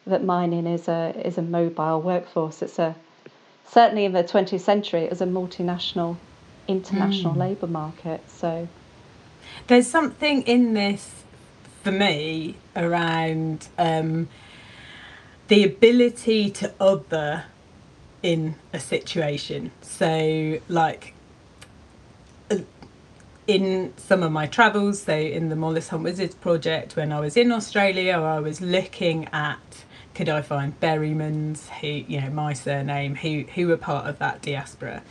that 0.07 0.25
mining 0.25 0.67
is 0.67 0.89
a 0.89 1.15
is 1.25 1.39
a 1.39 1.43
mobile 1.43 2.01
workforce. 2.01 2.63
It's 2.63 2.79
a 2.79 2.95
certainly 3.69 4.05
in 4.05 4.13
the 4.13 4.25
20th 4.25 4.61
century, 4.61 5.03
it 5.03 5.11
was 5.11 5.21
a 5.21 5.27
multinational, 5.27 6.17
international 6.69 7.35
mm. 7.35 7.39
labour 7.39 7.67
market. 7.67 8.21
So 8.29 8.69
there's 9.67 9.87
something 9.87 10.43
in 10.43 10.75
this 10.75 11.23
for 11.83 11.93
me 11.93 12.57
around 12.77 13.69
um, 13.79 14.29
the 15.49 15.65
ability 15.65 16.51
to 16.51 16.73
other 16.81 17.45
in 18.23 18.55
a 18.73 18.79
situation. 18.79 19.73
So, 19.81 20.61
like, 20.69 21.15
uh, 22.51 22.59
in 23.47 23.93
some 23.97 24.23
of 24.23 24.31
my 24.31 24.47
travels, 24.47 25.03
so 25.03 25.17
in 25.17 25.49
the 25.49 25.57
Mollus 25.57 25.89
Hunt 25.89 26.05
Wizards 26.05 26.37
project, 26.37 26.95
when 26.95 27.13
I 27.13 27.19
was 27.19 27.37
in 27.37 27.51
Australia, 27.51 28.15
I 28.15 28.39
was 28.39 28.61
looking 28.61 29.29
at 29.33 29.85
could 30.15 30.29
I 30.29 30.43
find 30.43 30.79
Berrymans, 30.81 31.69
who 31.81 31.87
you 31.87 32.21
know 32.21 32.31
my 32.31 32.53
surname, 32.53 33.15
who 33.17 33.45
who 33.55 33.69
were 33.69 33.77
part 33.77 34.07
of 34.07 34.19
that 34.19 34.43
diaspora, 34.43 35.03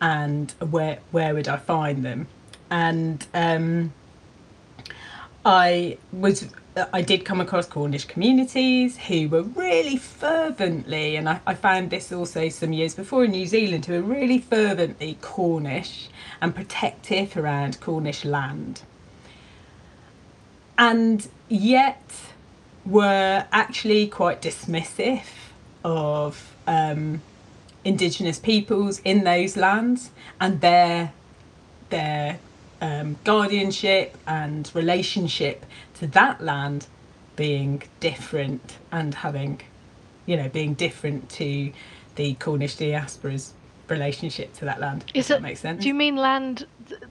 and 0.00 0.50
where 0.60 0.98
where 1.10 1.34
would 1.34 1.48
I 1.48 1.56
find 1.56 2.04
them? 2.04 2.28
And 2.70 3.26
um, 3.34 3.92
I 5.44 5.98
was 6.12 6.48
I 6.92 7.02
did 7.02 7.24
come 7.24 7.40
across 7.40 7.66
Cornish 7.66 8.04
communities 8.04 8.96
who 8.96 9.28
were 9.28 9.42
really 9.42 9.96
fervently, 9.96 11.16
and 11.16 11.28
I, 11.28 11.40
I 11.46 11.54
found 11.54 11.90
this 11.90 12.12
also 12.12 12.48
some 12.48 12.72
years 12.72 12.94
before 12.94 13.24
in 13.24 13.32
New 13.32 13.46
Zealand, 13.46 13.86
who 13.86 13.94
were 13.94 14.14
really 14.14 14.38
fervently 14.38 15.18
Cornish 15.20 16.08
and 16.40 16.54
protective 16.54 17.36
around 17.36 17.80
Cornish 17.80 18.24
land. 18.24 18.82
And 20.78 21.28
yet, 21.48 22.10
were 22.84 23.46
actually 23.52 24.06
quite 24.06 24.42
dismissive 24.42 25.22
of 25.84 26.54
um, 26.66 27.22
indigenous 27.84 28.38
peoples 28.38 29.00
in 29.00 29.24
those 29.24 29.56
lands 29.56 30.10
and 30.40 30.60
their 30.60 31.12
their 31.90 32.38
um, 32.80 33.16
guardianship 33.24 34.16
and 34.26 34.70
relationship 34.74 35.66
to 35.94 36.06
that 36.06 36.40
land 36.40 36.86
being 37.36 37.82
different 38.00 38.78
and 38.92 39.14
having 39.14 39.60
you 40.26 40.36
know 40.36 40.48
being 40.48 40.74
different 40.74 41.28
to 41.28 41.72
the 42.16 42.34
Cornish 42.34 42.76
diaspora's 42.76 43.54
relationship 43.88 44.52
to 44.54 44.64
that 44.64 44.80
land. 44.80 45.04
Is 45.14 45.28
that 45.28 45.42
makes 45.42 45.60
sense? 45.60 45.82
Do 45.82 45.88
you 45.88 45.94
mean 45.94 46.16
land? 46.16 46.66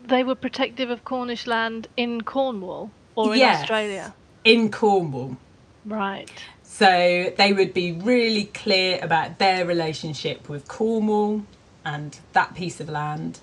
They 0.06 0.24
were 0.24 0.36
protective 0.36 0.90
of 0.90 1.04
Cornish 1.04 1.46
land 1.46 1.88
in 1.98 2.22
Cornwall 2.22 2.92
or 3.16 3.34
in 3.34 3.40
yes, 3.40 3.62
Australia? 3.62 4.14
In 4.44 4.72
Cornwall. 4.72 5.38
Right. 5.86 6.30
So 6.64 7.34
they 7.38 7.52
would 7.54 7.74
be 7.74 7.92
really 7.92 8.46
clear 8.46 9.00
about 9.02 9.38
their 9.40 9.66
relationship 9.66 10.48
with 10.48 10.68
Cornwall 10.68 11.44
and 11.84 12.18
that 12.34 12.56
piece 12.56 12.80
of 12.80 12.90
land, 12.90 13.40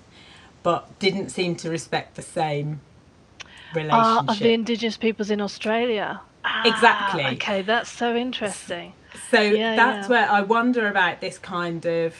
but 0.63 0.97
didn't 0.99 1.29
seem 1.29 1.55
to 1.57 1.69
respect 1.69 2.15
the 2.15 2.21
same 2.21 2.81
relationship. 3.73 3.91
Ah, 3.91 4.23
of 4.27 4.39
the 4.39 4.53
indigenous 4.53 4.97
peoples 4.97 5.29
in 5.29 5.41
Australia. 5.41 6.21
Ah, 6.45 6.65
Exactly. 6.65 7.25
Okay, 7.35 7.61
that's 7.61 7.89
so 7.91 8.15
interesting. 8.15 8.93
So 9.29 9.41
Yeah, 9.41 9.75
that's 9.75 10.07
yeah. 10.07 10.07
where 10.07 10.29
I 10.31 10.41
wonder 10.41 10.87
about 10.87 11.21
this 11.21 11.37
kind 11.37 11.85
of 11.85 12.15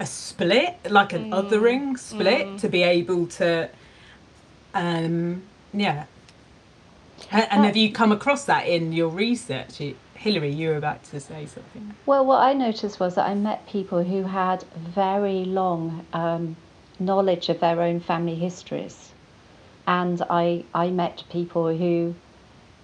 a 0.00 0.06
split, 0.06 0.76
like 0.88 1.12
an 1.12 1.24
Mm, 1.24 1.30
othering 1.32 1.98
split, 1.98 2.58
to 2.58 2.68
be 2.68 2.82
able 2.82 3.26
to, 3.26 3.68
um, 4.74 5.42
yeah. 5.72 6.04
And 7.30 7.64
have 7.64 7.76
you 7.76 7.92
come 7.92 8.12
across 8.12 8.44
that 8.46 8.66
in 8.66 8.92
your 8.92 9.08
research, 9.08 9.80
Y- 9.80 9.94
Hilary? 10.14 10.52
You 10.52 10.68
were 10.68 10.76
about 10.76 11.04
to 11.04 11.20
say 11.20 11.46
something. 11.46 11.94
Well, 12.06 12.24
what 12.24 12.40
I 12.40 12.52
noticed 12.54 12.98
was 12.98 13.14
that 13.16 13.28
I 13.28 13.34
met 13.34 13.68
people 13.68 14.02
who 14.02 14.22
had 14.22 14.64
very 14.74 15.44
long 15.44 16.06
um, 16.12 16.56
knowledge 16.98 17.48
of 17.48 17.60
their 17.60 17.80
own 17.82 18.00
family 18.00 18.34
histories. 18.34 19.10
And 19.86 20.22
I, 20.30 20.64
I 20.74 20.90
met 20.90 21.24
people 21.30 21.76
who 21.76 22.14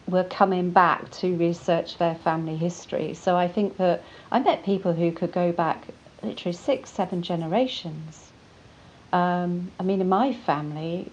were 0.06 0.24
coming 0.24 0.70
back 0.70 1.10
to 1.10 1.36
research 1.36 1.96
their 1.98 2.14
family 2.14 2.56
history. 2.56 3.14
So 3.14 3.36
I 3.36 3.48
think 3.48 3.76
that 3.78 4.02
I 4.30 4.38
met 4.40 4.64
people 4.64 4.92
who 4.92 5.12
could 5.12 5.32
go 5.32 5.52
back 5.52 5.86
literally 6.22 6.56
six, 6.56 6.90
seven 6.90 7.22
generations. 7.22 8.30
Um, 9.12 9.70
I 9.78 9.82
mean, 9.82 10.00
in 10.00 10.08
my 10.08 10.32
family, 10.32 11.10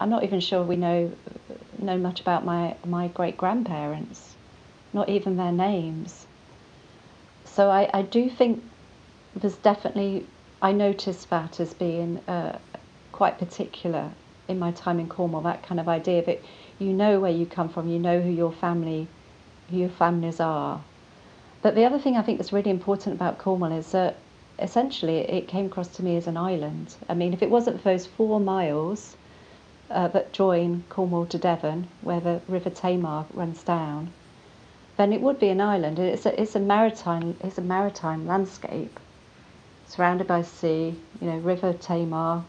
I'm 0.00 0.10
not 0.10 0.24
even 0.24 0.40
sure 0.40 0.62
we 0.62 0.76
know 0.76 1.10
know 1.78 1.98
much 1.98 2.20
about 2.20 2.44
my, 2.44 2.74
my 2.86 3.08
great 3.08 3.36
grandparents, 3.36 4.34
not 4.92 5.08
even 5.08 5.36
their 5.36 5.52
names. 5.52 6.26
So 7.44 7.70
I, 7.70 7.90
I 7.92 8.02
do 8.02 8.28
think 8.28 8.62
there's 9.36 9.56
definitely 9.56 10.26
I 10.62 10.72
noticed 10.72 11.28
that 11.30 11.60
as 11.60 11.74
being 11.74 12.18
uh, 12.26 12.58
quite 13.12 13.38
particular 13.38 14.10
in 14.48 14.58
my 14.58 14.72
time 14.72 14.98
in 14.98 15.08
Cornwall. 15.08 15.42
That 15.42 15.62
kind 15.62 15.78
of 15.78 15.88
idea 15.88 16.24
that 16.24 16.40
you 16.78 16.92
know 16.92 17.20
where 17.20 17.30
you 17.30 17.46
come 17.46 17.68
from, 17.68 17.88
you 17.88 17.98
know 17.98 18.20
who 18.20 18.30
your 18.30 18.52
family, 18.52 19.06
who 19.70 19.76
your 19.76 19.88
families 19.88 20.40
are. 20.40 20.80
But 21.62 21.74
the 21.74 21.84
other 21.84 21.98
thing 21.98 22.16
I 22.16 22.22
think 22.22 22.38
that's 22.38 22.52
really 22.52 22.70
important 22.70 23.14
about 23.14 23.38
Cornwall 23.38 23.72
is 23.72 23.92
that 23.92 24.16
essentially 24.58 25.18
it 25.18 25.48
came 25.48 25.66
across 25.66 25.88
to 25.96 26.02
me 26.02 26.16
as 26.16 26.26
an 26.26 26.36
island. 26.36 26.94
I 27.08 27.14
mean, 27.14 27.32
if 27.32 27.42
it 27.42 27.50
wasn't 27.50 27.80
for 27.80 27.90
those 27.90 28.06
four 28.06 28.40
miles 28.40 29.16
uh, 29.90 30.08
that 30.08 30.32
join 30.32 30.84
Cornwall 30.88 31.26
to 31.26 31.38
Devon, 31.38 31.88
where 32.00 32.20
the 32.20 32.40
River 32.48 32.70
Tamar 32.70 33.26
runs 33.32 33.62
down, 33.62 34.12
then 34.96 35.12
it 35.12 35.20
would 35.20 35.38
be 35.38 35.48
an 35.48 35.60
island. 35.60 35.98
It's 35.98 36.26
a, 36.26 36.40
it's 36.40 36.54
a 36.54 36.60
maritime 36.60 37.36
it's 37.42 37.58
a 37.58 37.62
maritime 37.62 38.26
landscape, 38.26 38.98
surrounded 39.86 40.26
by 40.26 40.42
sea. 40.42 40.94
You 41.20 41.26
know, 41.30 41.38
River 41.38 41.72
Tamar. 41.72 42.44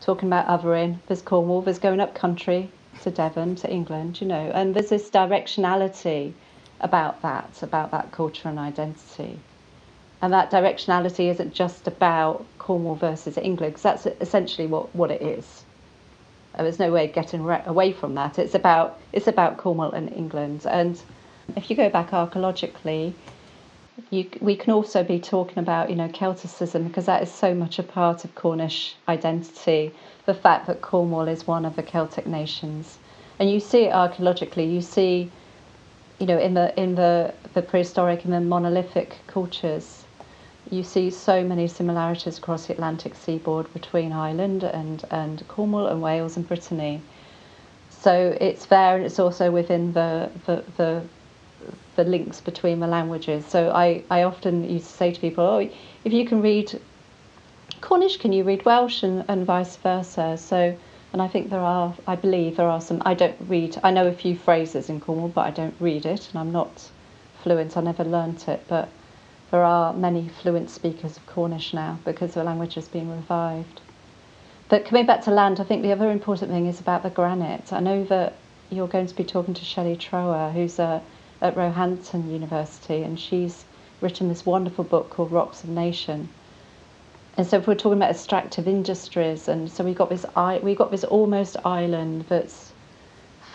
Talking 0.00 0.28
about 0.28 0.46
othering, 0.46 0.98
there's 1.06 1.22
Cornwall. 1.22 1.62
There's 1.62 1.78
going 1.78 2.00
up 2.00 2.14
country 2.14 2.70
to 3.02 3.10
Devon 3.10 3.56
to 3.56 3.70
England. 3.70 4.20
You 4.20 4.26
know, 4.26 4.50
and 4.54 4.74
there's 4.74 4.90
this 4.90 5.08
directionality 5.10 6.34
about 6.80 7.22
that, 7.22 7.62
about 7.62 7.90
that 7.92 8.12
culture 8.12 8.48
and 8.48 8.58
identity. 8.58 9.38
And 10.22 10.32
that 10.32 10.50
directionality 10.50 11.30
isn't 11.30 11.54
just 11.54 11.86
about 11.86 12.44
Cornwall 12.58 12.94
versus 12.96 13.36
England, 13.38 13.74
because 13.74 13.82
that's 13.82 14.06
essentially 14.20 14.66
what, 14.66 14.94
what 14.94 15.10
it 15.10 15.22
is. 15.22 15.65
Uh, 16.56 16.62
There's 16.62 16.78
no 16.78 16.90
way 16.92 17.06
of 17.08 17.14
getting 17.14 17.42
ra- 17.44 17.62
away 17.66 17.92
from 17.92 18.14
that. 18.14 18.38
It's 18.38 18.54
about 18.54 19.00
it's 19.12 19.26
about 19.28 19.58
Cornwall 19.58 19.92
and 19.92 20.12
England. 20.12 20.66
And 20.68 21.00
if 21.56 21.70
you 21.70 21.76
go 21.76 21.90
back 21.90 22.12
archaeologically, 22.12 23.14
you, 24.10 24.30
we 24.40 24.56
can 24.56 24.72
also 24.72 25.02
be 25.04 25.20
talking 25.20 25.58
about 25.58 25.90
you 25.90 25.96
know 25.96 26.08
Celticism 26.08 26.84
because 26.88 27.06
that 27.06 27.22
is 27.22 27.32
so 27.32 27.54
much 27.54 27.78
a 27.78 27.82
part 27.82 28.24
of 28.24 28.34
Cornish 28.34 28.96
identity. 29.08 29.94
The 30.26 30.34
fact 30.34 30.66
that 30.66 30.82
Cornwall 30.82 31.28
is 31.28 31.46
one 31.46 31.64
of 31.64 31.76
the 31.76 31.82
Celtic 31.82 32.26
nations, 32.26 32.98
and 33.38 33.50
you 33.50 33.60
see 33.60 33.84
it 33.84 33.92
archaeologically. 33.92 34.66
You 34.66 34.80
see, 34.82 35.30
you 36.18 36.26
know, 36.26 36.38
in 36.38 36.54
the 36.54 36.78
in 36.80 36.94
the 36.94 37.34
the 37.54 37.62
prehistoric 37.62 38.24
and 38.24 38.32
the 38.32 38.40
monolithic 38.40 39.18
cultures, 39.26 40.05
you 40.70 40.82
see 40.82 41.10
so 41.10 41.44
many 41.44 41.68
similarities 41.68 42.38
across 42.38 42.66
the 42.66 42.72
Atlantic 42.72 43.14
seaboard 43.14 43.72
between 43.72 44.12
Ireland 44.12 44.64
and, 44.64 45.04
and 45.10 45.46
Cornwall 45.48 45.86
and 45.86 46.02
Wales 46.02 46.36
and 46.36 46.46
Brittany. 46.46 47.00
So 47.90 48.36
it's 48.40 48.66
there 48.66 48.96
and 48.96 49.04
it's 49.04 49.18
also 49.18 49.50
within 49.50 49.92
the, 49.92 50.30
the, 50.46 50.64
the, 50.76 51.02
the 51.96 52.04
links 52.04 52.40
between 52.40 52.80
the 52.80 52.86
languages. 52.86 53.46
So 53.46 53.70
I, 53.70 54.02
I 54.10 54.22
often 54.24 54.68
used 54.68 54.86
to 54.86 54.92
say 54.92 55.12
to 55.12 55.20
people, 55.20 55.44
oh, 55.44 55.68
if 56.04 56.12
you 56.12 56.26
can 56.26 56.42
read 56.42 56.80
Cornish, 57.80 58.16
can 58.18 58.32
you 58.32 58.44
read 58.44 58.64
Welsh 58.64 59.02
and, 59.02 59.24
and 59.28 59.46
vice 59.46 59.76
versa? 59.76 60.36
So, 60.36 60.76
and 61.12 61.22
I 61.22 61.28
think 61.28 61.50
there 61.50 61.60
are, 61.60 61.94
I 62.06 62.16
believe 62.16 62.56
there 62.56 62.68
are 62.68 62.80
some, 62.80 63.02
I 63.04 63.14
don't 63.14 63.36
read, 63.48 63.78
I 63.84 63.90
know 63.90 64.06
a 64.06 64.12
few 64.12 64.36
phrases 64.36 64.88
in 64.88 65.00
Cornwall, 65.00 65.28
but 65.28 65.46
I 65.46 65.50
don't 65.50 65.74
read 65.80 66.06
it 66.06 66.28
and 66.30 66.38
I'm 66.38 66.52
not 66.52 66.90
fluent, 67.42 67.76
I 67.76 67.80
never 67.80 68.04
learnt 68.04 68.48
it, 68.48 68.64
but 68.68 68.88
there 69.50 69.62
are 69.62 69.92
many 69.92 70.28
fluent 70.28 70.70
speakers 70.70 71.16
of 71.16 71.26
Cornish 71.26 71.72
now 71.72 71.98
because 72.04 72.34
the 72.34 72.44
language 72.44 72.74
has 72.74 72.88
been 72.88 73.10
revived. 73.10 73.80
But 74.68 74.84
coming 74.84 75.06
back 75.06 75.22
to 75.22 75.30
land, 75.30 75.60
I 75.60 75.64
think 75.64 75.82
the 75.82 75.92
other 75.92 76.10
important 76.10 76.50
thing 76.50 76.66
is 76.66 76.80
about 76.80 77.02
the 77.02 77.10
granite. 77.10 77.72
I 77.72 77.80
know 77.80 78.04
that 78.04 78.34
you're 78.70 78.88
going 78.88 79.06
to 79.06 79.14
be 79.14 79.24
talking 79.24 79.54
to 79.54 79.64
Shelley 79.64 79.96
Trower, 79.96 80.50
who's 80.50 80.80
uh, 80.80 81.00
at 81.40 81.56
Roehampton 81.56 82.30
University, 82.30 83.02
and 83.02 83.18
she's 83.18 83.64
written 84.00 84.28
this 84.28 84.44
wonderful 84.44 84.84
book 84.84 85.10
called 85.10 85.30
Rocks 85.30 85.62
of 85.62 85.70
Nation. 85.70 86.28
And 87.36 87.46
so 87.46 87.58
if 87.58 87.66
we're 87.66 87.74
talking 87.74 87.98
about 87.98 88.10
extractive 88.10 88.66
industries, 88.66 89.46
and 89.46 89.70
so 89.70 89.84
we've 89.84 89.96
got 89.96 90.08
this 90.08 90.24
we've 90.62 90.78
got 90.78 90.90
this 90.90 91.04
almost 91.04 91.56
island 91.64 92.24
that's 92.28 92.65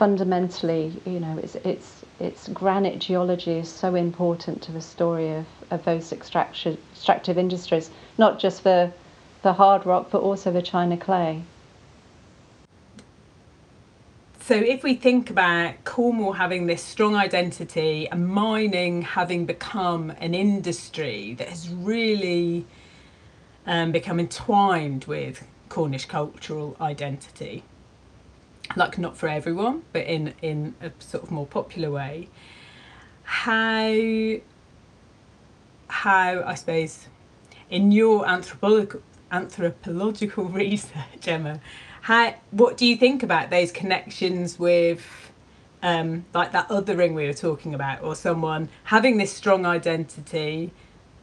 fundamentally, 0.01 0.99
you 1.05 1.19
know, 1.19 1.37
it's 1.43 1.53
it's 1.57 2.03
it's 2.19 2.47
granite 2.47 2.97
geology 2.97 3.51
is 3.51 3.69
so 3.69 3.93
important 3.93 4.59
to 4.63 4.71
the 4.71 4.81
story 4.81 5.29
of, 5.31 5.45
of 5.69 5.85
those 5.85 6.11
extractive 6.11 7.37
industries, 7.37 7.91
not 8.17 8.39
just 8.39 8.63
the 8.63 8.91
the 9.43 9.53
hard 9.53 9.85
rock, 9.85 10.07
but 10.09 10.23
also 10.23 10.51
the 10.51 10.61
china 10.63 10.97
clay. 10.97 11.43
So 14.39 14.55
if 14.55 14.81
we 14.81 14.95
think 14.95 15.29
about 15.29 15.83
Cornwall 15.83 16.33
having 16.33 16.65
this 16.65 16.81
strong 16.81 17.15
identity 17.15 18.09
and 18.09 18.27
mining 18.27 19.03
having 19.03 19.45
become 19.45 20.09
an 20.19 20.33
industry 20.33 21.35
that 21.35 21.47
has 21.47 21.69
really 21.69 22.65
um, 23.67 23.91
become 23.91 24.19
entwined 24.19 25.05
with 25.05 25.45
Cornish 25.69 26.05
cultural 26.05 26.75
identity, 26.81 27.63
like 28.75 28.97
not 28.97 29.17
for 29.17 29.27
everyone, 29.27 29.83
but 29.93 30.05
in 30.05 30.33
in 30.41 30.75
a 30.81 30.91
sort 30.99 31.23
of 31.23 31.31
more 31.31 31.45
popular 31.45 31.91
way, 31.91 32.29
how 33.23 34.35
how 35.87 36.43
I 36.43 36.55
suppose 36.55 37.07
in 37.69 37.91
your 37.91 38.27
anthropological 38.27 39.01
anthropological 39.31 40.45
research, 40.63 41.27
Emma, 41.27 41.59
how 42.01 42.35
what 42.51 42.77
do 42.77 42.85
you 42.85 42.95
think 42.95 43.23
about 43.23 43.49
those 43.49 43.71
connections 43.71 44.59
with 44.59 45.31
um, 45.83 46.25
like 46.33 46.51
that 46.51 46.67
othering 46.69 47.13
we 47.13 47.25
were 47.25 47.33
talking 47.33 47.73
about, 47.73 48.03
or 48.03 48.15
someone 48.15 48.69
having 48.85 49.17
this 49.17 49.31
strong 49.31 49.65
identity? 49.65 50.71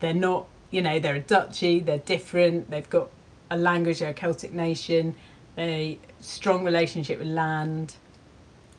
They're 0.01 0.15
not, 0.15 0.47
you 0.71 0.81
know, 0.81 0.99
they're 0.99 1.17
a 1.17 1.21
duchy, 1.21 1.81
they're 1.81 1.99
different, 1.99 2.71
they've 2.71 2.89
got 2.89 3.11
a 3.51 3.57
language, 3.57 3.99
they're 3.99 4.11
a 4.11 4.15
Celtic 4.15 4.53
nation, 4.53 5.17
a 5.57 5.99
strong 6.21 6.65
relationship 6.65 7.19
with 7.19 7.29
land, 7.29 7.97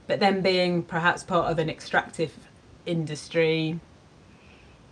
but 0.07 0.19
then 0.19 0.41
being 0.41 0.83
perhaps 0.83 1.23
part 1.23 1.51
of 1.51 1.59
an 1.59 1.69
extractive 1.69 2.33
industry. 2.85 3.79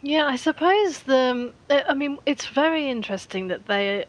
Yeah, 0.01 0.25
I 0.25 0.35
suppose 0.35 0.99
the. 0.99 1.53
uh, 1.69 1.81
I 1.87 1.93
mean, 1.93 2.17
it's 2.25 2.45
very 2.47 2.89
interesting 2.89 3.47
that 3.47 3.65
they 3.65 4.05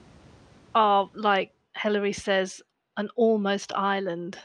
are 0.75 1.09
like 1.15 1.53
Hilary 1.77 2.13
says, 2.13 2.63
an 2.97 3.09
almost 3.17 3.73
island 3.73 4.39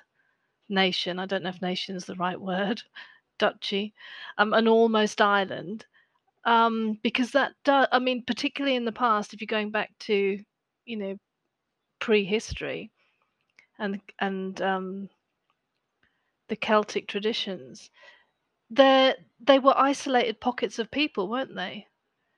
nation. 0.70 1.20
I 1.20 1.26
don't 1.26 1.44
know 1.44 1.50
if 1.50 1.62
nation 1.62 1.96
is 1.96 2.06
the 2.06 2.16
right 2.16 2.40
word, 2.40 2.82
duchy, 3.40 3.94
um, 4.38 4.54
an 4.54 4.68
almost 4.68 5.22
island. 5.22 5.86
Um, 6.46 7.00
because 7.04 7.32
that 7.32 7.54
does. 7.64 7.88
I 7.92 8.00
mean, 8.00 8.24
particularly 8.26 8.76
in 8.76 8.86
the 8.86 8.92
past, 8.92 9.34
if 9.34 9.42
you're 9.42 9.48
going 9.48 9.72
back 9.72 9.92
to, 10.02 10.40
you 10.86 10.98
know, 10.98 11.18
prehistory, 12.00 12.92
and 13.84 14.00
and 14.20 14.62
um, 14.62 15.10
the 16.48 16.56
Celtic 16.56 17.08
traditions, 17.08 17.92
they 18.70 19.14
they 19.42 19.60
were 19.60 19.78
isolated 19.78 20.40
pockets 20.40 20.80
of 20.80 20.90
people, 20.90 21.30
weren't 21.30 21.56
they? 21.56 21.88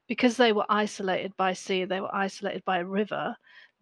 Because 0.08 0.38
they 0.38 0.52
were 0.52 0.66
isolated 0.70 1.38
by 1.38 1.54
sea, 1.54 1.86
they 1.86 2.02
were 2.02 2.14
isolated 2.14 2.66
by 2.66 2.80
a 2.80 2.86
river, 2.86 3.36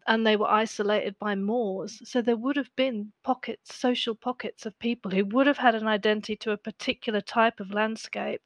and 0.08 0.28
they 0.28 0.36
were 0.36 0.50
isolated 0.50 1.18
by 1.20 1.36
moors. 1.36 2.02
So 2.04 2.22
there 2.22 2.36
would 2.36 2.58
have 2.58 2.76
been 2.76 3.14
pockets, 3.24 3.76
social 3.76 4.16
pockets 4.16 4.66
of 4.66 4.78
people 4.80 5.12
who 5.12 5.26
would 5.26 5.48
have 5.48 5.58
had 5.58 5.76
an 5.76 5.88
identity 5.88 6.36
to 6.38 6.52
a 6.52 6.58
particular 6.58 7.22
type 7.22 7.62
of 7.62 7.72
landscape, 7.72 8.42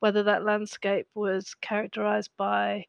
whether 0.00 0.22
that 0.24 0.44
landscape 0.44 1.08
was 1.14 1.54
characterized 1.54 2.30
by 2.36 2.84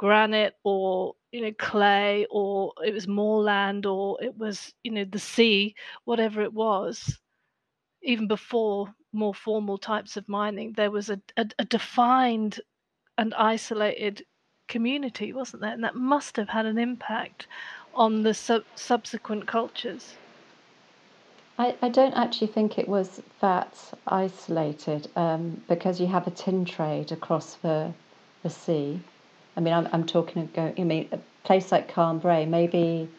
granite 0.00 0.54
or 0.64 1.14
you 1.30 1.42
know 1.42 1.52
clay 1.58 2.26
or 2.30 2.72
it 2.82 2.94
was 2.94 3.06
moorland 3.06 3.84
or 3.84 4.16
it 4.24 4.34
was 4.38 4.72
you 4.82 4.90
know 4.90 5.04
the 5.04 5.18
sea 5.18 5.74
whatever 6.06 6.40
it 6.40 6.54
was 6.54 7.18
even 8.02 8.26
before 8.26 8.88
more 9.12 9.34
formal 9.34 9.76
types 9.76 10.16
of 10.16 10.26
mining 10.26 10.72
there 10.72 10.90
was 10.90 11.10
a, 11.10 11.20
a, 11.36 11.46
a 11.58 11.66
defined 11.66 12.60
and 13.18 13.34
isolated 13.34 14.24
community 14.68 15.34
wasn't 15.34 15.60
there 15.60 15.74
and 15.74 15.84
that 15.84 15.94
must 15.94 16.34
have 16.34 16.48
had 16.48 16.64
an 16.64 16.78
impact 16.78 17.46
on 17.92 18.22
the 18.22 18.32
sub- 18.32 18.64
subsequent 18.76 19.46
cultures 19.46 20.14
I, 21.58 21.74
I 21.82 21.90
don't 21.90 22.14
actually 22.14 22.46
think 22.46 22.78
it 22.78 22.88
was 22.88 23.20
that 23.42 23.76
isolated 24.06 25.08
um, 25.14 25.60
because 25.68 26.00
you 26.00 26.06
have 26.06 26.26
a 26.26 26.30
tin 26.30 26.64
trade 26.64 27.12
across 27.12 27.56
the, 27.56 27.92
the 28.42 28.48
sea. 28.48 28.98
I 29.60 29.62
mean, 29.62 29.74
I'm, 29.74 29.88
I'm 29.92 30.06
talking 30.06 30.42
about, 30.42 30.80
I 30.80 30.84
mean, 30.84 31.06
a 31.12 31.18
place 31.44 31.70
like 31.70 31.92
Carn 31.92 32.18
Brea. 32.18 32.46
maybe 32.46 33.10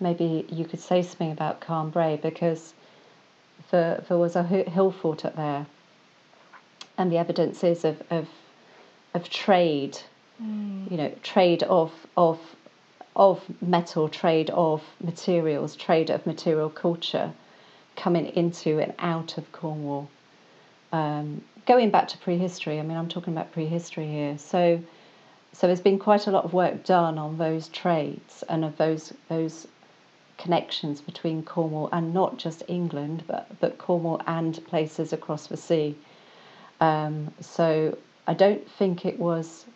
maybe 0.00 0.46
you 0.48 0.64
could 0.64 0.80
say 0.80 1.02
something 1.02 1.30
about 1.30 1.60
Carn 1.60 1.90
Brea 1.90 2.16
because 2.16 2.72
there, 3.70 4.02
there 4.08 4.16
was 4.16 4.34
a 4.34 4.42
hill 4.42 4.92
fort 4.92 5.26
up 5.26 5.36
there 5.36 5.66
and 6.96 7.12
the 7.12 7.18
evidence 7.18 7.62
is 7.62 7.84
of, 7.84 8.02
of, 8.08 8.26
of 9.12 9.28
trade, 9.28 9.98
mm. 10.42 10.90
you 10.90 10.96
know, 10.96 11.12
trade 11.22 11.64
of, 11.64 11.92
of, 12.16 12.40
of 13.14 13.42
metal, 13.60 14.08
trade 14.08 14.48
of 14.48 14.82
materials, 15.04 15.76
trade 15.76 16.08
of 16.08 16.24
material 16.24 16.70
culture 16.70 17.30
coming 17.96 18.24
into 18.24 18.78
and 18.78 18.94
out 18.98 19.36
of 19.36 19.52
Cornwall. 19.52 20.08
Um, 20.92 21.42
going 21.66 21.90
back 21.90 22.08
to 22.08 22.16
prehistory, 22.18 22.78
I 22.78 22.82
mean, 22.82 22.96
I'm 22.96 23.08
talking 23.08 23.34
about 23.34 23.52
prehistory 23.52 24.06
here. 24.06 24.38
So, 24.38 24.80
so 25.52 25.66
there's 25.66 25.80
been 25.80 25.98
quite 25.98 26.26
a 26.26 26.30
lot 26.30 26.44
of 26.44 26.52
work 26.52 26.84
done 26.84 27.18
on 27.18 27.38
those 27.38 27.68
trades 27.68 28.44
and 28.48 28.64
of 28.64 28.76
those 28.76 29.12
those 29.28 29.66
connections 30.38 31.00
between 31.00 31.42
Cornwall 31.42 31.88
and 31.92 32.14
not 32.14 32.38
just 32.38 32.62
England, 32.68 33.24
but 33.26 33.48
but 33.60 33.78
Cornwall 33.78 34.22
and 34.26 34.64
places 34.66 35.12
across 35.12 35.48
the 35.48 35.56
sea. 35.56 35.96
Um, 36.80 37.32
so 37.40 37.98
I 38.26 38.34
don't 38.34 38.68
think 38.70 39.04
it 39.04 39.18
was 39.18 39.66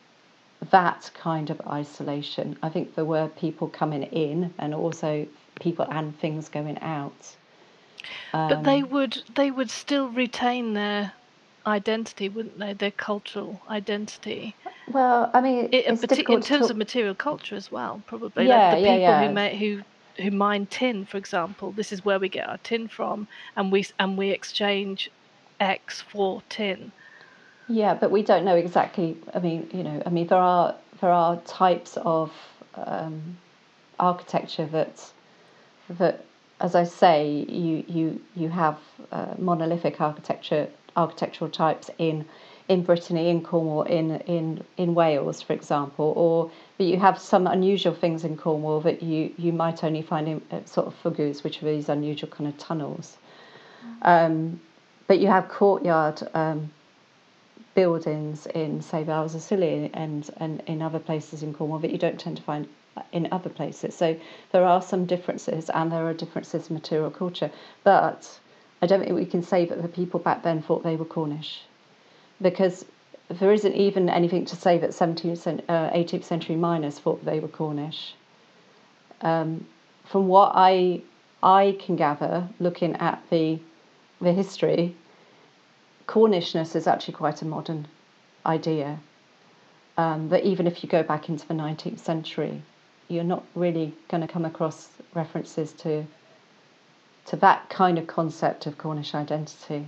that 0.70 1.10
kind 1.14 1.50
of 1.50 1.60
isolation. 1.66 2.56
I 2.62 2.68
think 2.68 2.94
there 2.94 3.04
were 3.04 3.28
people 3.28 3.68
coming 3.68 4.04
in 4.04 4.54
and 4.58 4.74
also 4.74 5.26
people 5.60 5.86
and 5.90 6.18
things 6.18 6.48
going 6.48 6.78
out. 6.80 7.36
Um, 8.32 8.48
but 8.48 8.64
they 8.64 8.82
um, 8.82 8.90
would 8.90 9.22
they 9.34 9.50
would 9.50 9.70
still 9.70 10.08
retain 10.08 10.74
their 10.74 11.12
identity, 11.66 12.28
wouldn't 12.28 12.58
they? 12.58 12.72
Their 12.72 12.90
cultural 12.90 13.60
identity. 13.68 14.54
Well, 14.92 15.30
I 15.32 15.40
mean, 15.40 15.68
it, 15.72 15.86
it's 15.86 16.02
in 16.12 16.40
terms 16.42 16.70
of 16.70 16.76
material 16.76 17.14
culture 17.14 17.56
as 17.56 17.72
well, 17.72 18.02
probably. 18.06 18.46
Yeah, 18.46 18.56
like 18.56 18.70
the 18.70 18.76
people 18.76 18.98
yeah, 18.98 19.22
yeah. 19.22 19.28
who 19.28 19.34
may, 19.34 19.56
who 19.56 19.82
who 20.22 20.30
mine 20.30 20.66
tin, 20.66 21.04
for 21.04 21.16
example. 21.16 21.72
This 21.72 21.92
is 21.92 22.04
where 22.04 22.18
we 22.18 22.28
get 22.28 22.48
our 22.48 22.58
tin 22.58 22.88
from, 22.88 23.26
and 23.56 23.72
we 23.72 23.86
and 23.98 24.18
we 24.18 24.30
exchange 24.30 25.10
X 25.60 26.00
for 26.00 26.42
tin. 26.48 26.92
Yeah, 27.68 27.94
but 27.94 28.10
we 28.10 28.22
don't 28.22 28.44
know 28.44 28.56
exactly. 28.56 29.16
I 29.32 29.38
mean, 29.38 29.68
you 29.72 29.82
know, 29.82 30.02
I 30.04 30.10
mean, 30.10 30.26
there 30.26 30.38
are 30.38 30.74
there 31.00 31.10
are 31.10 31.36
types 31.42 31.96
of 32.04 32.32
um, 32.74 33.38
architecture 33.98 34.66
that 34.66 35.10
that 35.88 36.24
as 36.60 36.74
I 36.74 36.84
say, 36.84 37.46
you 37.48 37.84
you 37.88 38.20
you 38.36 38.48
have 38.50 38.78
uh, 39.12 39.34
monolithic 39.38 40.00
architecture 40.00 40.68
architectural 40.96 41.50
types 41.50 41.90
in 41.98 42.24
in 42.68 42.82
Brittany, 42.82 43.28
in 43.28 43.42
Cornwall, 43.42 43.82
in 43.82 44.12
in 44.20 44.64
in 44.76 44.94
Wales, 44.94 45.42
for 45.42 45.52
example, 45.52 46.12
or 46.16 46.50
but 46.78 46.86
you 46.86 46.98
have 46.98 47.18
some 47.18 47.46
unusual 47.46 47.94
things 47.94 48.24
in 48.24 48.36
Cornwall 48.36 48.80
that 48.80 49.02
you 49.02 49.32
you 49.36 49.52
might 49.52 49.84
only 49.84 50.02
find 50.02 50.28
in 50.28 50.66
sort 50.66 50.86
of 50.86 50.94
fogous, 50.94 51.44
which 51.44 51.62
are 51.62 51.66
these 51.66 51.88
unusual 51.88 52.30
kind 52.30 52.48
of 52.48 52.56
tunnels. 52.58 53.16
Um, 54.02 54.60
but 55.06 55.18
you 55.18 55.26
have 55.28 55.48
courtyard 55.48 56.22
um, 56.34 56.70
buildings 57.74 58.46
in, 58.46 58.80
say, 58.80 59.02
Vales 59.02 59.34
of 59.34 59.52
and, 59.52 60.30
and 60.38 60.62
in 60.66 60.80
other 60.80 60.98
places 60.98 61.42
in 61.42 61.52
Cornwall 61.52 61.80
that 61.80 61.90
you 61.90 61.98
don't 61.98 62.18
tend 62.18 62.36
to 62.36 62.42
find 62.42 62.68
in 63.12 63.28
other 63.32 63.50
places. 63.50 63.94
So 63.94 64.16
there 64.52 64.64
are 64.64 64.80
some 64.80 65.04
differences, 65.04 65.68
and 65.70 65.90
there 65.90 66.06
are 66.06 66.14
differences 66.14 66.70
in 66.70 66.74
material 66.74 67.10
culture. 67.10 67.50
But 67.82 68.38
I 68.80 68.86
don't 68.86 69.00
think 69.00 69.12
we 69.12 69.26
can 69.26 69.42
say 69.42 69.64
that 69.66 69.82
the 69.82 69.88
people 69.88 70.20
back 70.20 70.42
then 70.42 70.62
thought 70.62 70.84
they 70.84 70.96
were 70.96 71.04
Cornish, 71.04 71.62
because 72.40 72.84
there 73.28 73.52
isn't 73.52 73.74
even 73.74 74.08
anything 74.08 74.44
to 74.46 74.56
say 74.56 74.78
that 74.78 74.90
17th, 74.90 75.62
uh, 75.68 75.90
18th 75.90 76.24
century 76.24 76.56
miners 76.56 76.98
thought 76.98 77.24
they 77.24 77.40
were 77.40 77.48
Cornish. 77.48 78.14
Um, 79.20 79.66
from 80.04 80.28
what 80.28 80.52
I 80.54 81.02
I 81.42 81.76
can 81.78 81.96
gather, 81.96 82.48
looking 82.58 82.94
at 82.96 83.22
the 83.30 83.58
the 84.20 84.32
history, 84.32 84.94
Cornishness 86.06 86.76
is 86.76 86.86
actually 86.86 87.14
quite 87.14 87.42
a 87.42 87.44
modern 87.44 87.86
idea. 88.46 88.98
Um, 89.96 90.28
that 90.30 90.44
even 90.44 90.66
if 90.66 90.82
you 90.82 90.88
go 90.88 91.04
back 91.04 91.28
into 91.28 91.46
the 91.46 91.54
19th 91.54 92.00
century, 92.00 92.62
you're 93.08 93.22
not 93.22 93.44
really 93.54 93.94
going 94.08 94.22
to 94.22 94.26
come 94.26 94.44
across 94.44 94.88
references 95.14 95.72
to 95.74 96.06
to 97.26 97.36
that 97.36 97.70
kind 97.70 97.98
of 97.98 98.06
concept 98.06 98.66
of 98.66 98.76
Cornish 98.76 99.14
identity. 99.14 99.86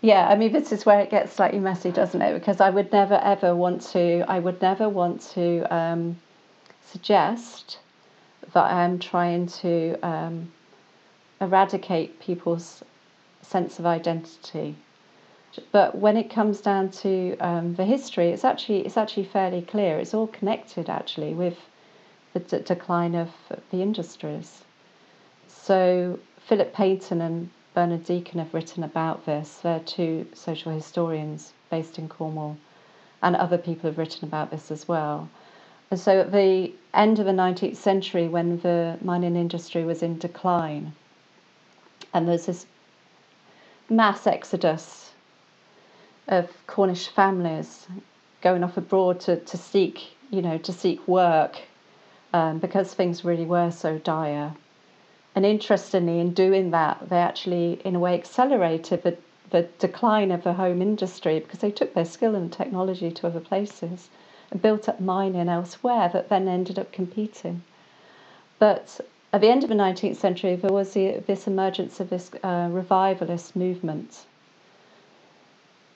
Yeah, 0.00 0.28
I 0.28 0.36
mean 0.36 0.52
this 0.52 0.72
is 0.72 0.86
where 0.86 1.00
it 1.00 1.10
gets 1.10 1.32
slightly 1.32 1.58
messy, 1.58 1.90
doesn't 1.90 2.22
it? 2.22 2.34
Because 2.34 2.60
I 2.60 2.70
would 2.70 2.92
never 2.92 3.14
ever 3.16 3.54
want 3.54 3.82
to 3.92 4.24
I 4.28 4.38
would 4.38 4.62
never 4.62 4.88
want 4.88 5.20
to 5.34 5.62
um, 5.74 6.16
suggest 6.86 7.78
that 8.52 8.64
I'm 8.72 8.98
trying 8.98 9.46
to 9.62 9.98
um, 10.02 10.52
eradicate 11.40 12.20
people's 12.20 12.82
sense 13.42 13.78
of 13.78 13.86
identity. 13.86 14.76
But 15.72 15.96
when 15.96 16.16
it 16.16 16.30
comes 16.30 16.60
down 16.60 16.90
to 17.02 17.36
um, 17.38 17.74
the 17.74 17.84
history, 17.84 18.28
it's 18.28 18.44
actually 18.44 18.86
it's 18.86 18.96
actually 18.96 19.24
fairly 19.24 19.62
clear. 19.62 19.98
It's 19.98 20.14
all 20.14 20.28
connected 20.28 20.88
actually 20.88 21.34
with 21.34 21.58
the 22.34 22.40
d- 22.40 22.60
decline 22.60 23.16
of 23.16 23.30
the 23.70 23.82
industries. 23.82 24.62
So 25.48 26.18
Philip 26.46 26.72
Payton 26.72 27.20
and 27.20 27.50
Bernard 27.78 28.02
Deacon 28.02 28.40
have 28.40 28.54
written 28.54 28.82
about 28.82 29.24
this. 29.24 29.58
They're 29.62 29.78
two 29.78 30.26
social 30.34 30.72
historians 30.72 31.52
based 31.70 31.96
in 31.96 32.08
Cornwall, 32.08 32.56
and 33.22 33.36
other 33.36 33.56
people 33.56 33.88
have 33.88 33.98
written 33.98 34.26
about 34.26 34.50
this 34.50 34.72
as 34.72 34.88
well. 34.88 35.28
And 35.88 36.00
so 36.00 36.18
at 36.18 36.32
the 36.32 36.72
end 36.92 37.20
of 37.20 37.24
the 37.26 37.30
19th 37.30 37.76
century, 37.76 38.26
when 38.26 38.58
the 38.62 38.98
mining 39.00 39.36
industry 39.36 39.84
was 39.84 40.02
in 40.02 40.18
decline, 40.18 40.90
and 42.12 42.26
there's 42.26 42.46
this 42.46 42.66
mass 43.88 44.26
exodus 44.26 45.12
of 46.26 46.50
Cornish 46.66 47.06
families 47.06 47.86
going 48.40 48.64
off 48.64 48.76
abroad 48.76 49.20
to, 49.20 49.36
to 49.38 49.56
seek, 49.56 50.16
you 50.30 50.42
know, 50.42 50.58
to 50.58 50.72
seek 50.72 51.06
work 51.06 51.60
um, 52.32 52.58
because 52.58 52.92
things 52.92 53.24
really 53.24 53.46
were 53.46 53.70
so 53.70 53.98
dire. 53.98 54.52
And 55.38 55.46
interestingly, 55.46 56.18
in 56.18 56.34
doing 56.34 56.72
that, 56.72 57.10
they 57.10 57.18
actually, 57.18 57.80
in 57.84 57.94
a 57.94 58.00
way, 58.00 58.14
accelerated 58.14 59.04
the, 59.04 59.16
the 59.50 59.68
decline 59.78 60.32
of 60.32 60.42
the 60.42 60.54
home 60.54 60.82
industry 60.82 61.38
because 61.38 61.60
they 61.60 61.70
took 61.70 61.94
their 61.94 62.04
skill 62.04 62.34
and 62.34 62.52
technology 62.52 63.12
to 63.12 63.26
other 63.28 63.38
places 63.38 64.10
and 64.50 64.60
built 64.60 64.88
up 64.88 64.98
mining 64.98 65.48
elsewhere 65.48 66.10
that 66.12 66.28
then 66.28 66.48
ended 66.48 66.76
up 66.76 66.90
competing. 66.90 67.62
But 68.58 69.00
at 69.32 69.40
the 69.40 69.48
end 69.48 69.62
of 69.62 69.68
the 69.68 69.76
19th 69.76 70.16
century, 70.16 70.56
there 70.56 70.72
was 70.72 70.94
the, 70.94 71.22
this 71.28 71.46
emergence 71.46 72.00
of 72.00 72.10
this 72.10 72.32
uh, 72.42 72.68
revivalist 72.72 73.54
movement. 73.54 74.26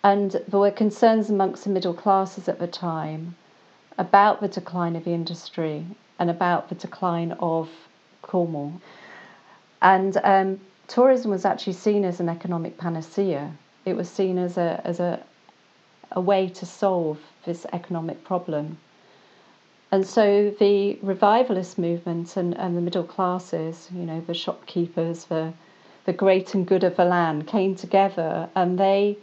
And 0.04 0.40
there 0.46 0.60
were 0.60 0.70
concerns 0.70 1.30
amongst 1.30 1.64
the 1.64 1.70
middle 1.70 1.94
classes 1.94 2.48
at 2.48 2.60
the 2.60 2.68
time 2.68 3.34
about 3.98 4.40
the 4.40 4.46
decline 4.46 4.94
of 4.94 5.02
the 5.02 5.14
industry 5.14 5.84
and 6.20 6.30
about 6.30 6.68
the 6.68 6.76
decline 6.76 7.32
of 7.40 7.68
Cornwall. 8.22 8.74
And 9.82 10.16
um, 10.22 10.60
tourism 10.86 11.32
was 11.32 11.44
actually 11.44 11.72
seen 11.72 12.04
as 12.04 12.20
an 12.20 12.28
economic 12.28 12.78
panacea. 12.78 13.52
It 13.84 13.96
was 13.96 14.08
seen 14.08 14.38
as 14.38 14.56
a, 14.56 14.80
as 14.84 15.00
a, 15.00 15.20
a 16.12 16.20
way 16.20 16.48
to 16.50 16.64
solve 16.64 17.18
this 17.44 17.66
economic 17.72 18.22
problem. 18.22 18.78
And 19.90 20.06
so 20.06 20.54
the 20.58 20.98
revivalist 21.02 21.78
movement 21.78 22.36
and, 22.36 22.56
and 22.56 22.76
the 22.76 22.80
middle 22.80 23.02
classes, 23.02 23.88
you 23.92 24.04
know, 24.04 24.20
the 24.20 24.34
shopkeepers, 24.34 25.24
the, 25.24 25.52
the 26.04 26.12
great 26.12 26.54
and 26.54 26.64
good 26.64 26.84
of 26.84 26.96
the 26.96 27.04
land 27.04 27.48
came 27.48 27.74
together 27.74 28.48
and 28.54 28.78
they 28.78 29.18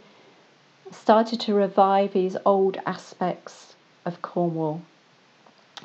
started 0.92 1.40
to 1.40 1.54
revive 1.54 2.12
these 2.12 2.36
old 2.44 2.76
aspects 2.84 3.74
of 4.04 4.20
Cornwall, 4.22 4.82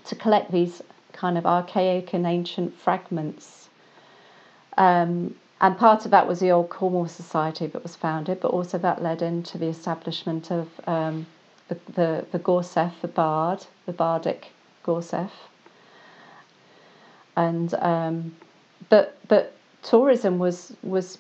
to 0.06 0.16
collect 0.16 0.52
these 0.52 0.82
kind 1.14 1.38
of 1.38 1.46
archaic 1.46 2.14
and 2.14 2.26
ancient 2.26 2.74
fragments. 2.76 3.65
Um, 4.78 5.36
and 5.62 5.78
part 5.78 6.06
of 6.06 6.12
that 6.12 6.28
was 6.28 6.40
the 6.40 6.52
old 6.52 6.70
Cornwall 6.70 7.08
Society 7.08 7.68
that 7.68 7.82
was 7.82 7.96
founded, 7.96 8.42
but 8.42 8.52
also 8.52 8.78
that 8.80 9.02
led 9.02 9.22
into 9.22 9.58
the 9.58 9.68
establishment 9.68 10.52
of 10.52 10.68
um, 10.86 11.26
the, 11.70 11.78
the, 11.94 12.26
the 12.32 12.40
Gorsedd, 12.40 12.92
the 13.02 13.08
Bard, 13.08 13.66
the 13.86 13.94
Bardic 13.94 14.52
Gorseth. 14.84 15.32
And 17.38 17.74
um, 17.76 18.36
but 18.90 19.18
but 19.28 19.54
tourism 19.82 20.40
was 20.40 20.74
was 20.84 21.18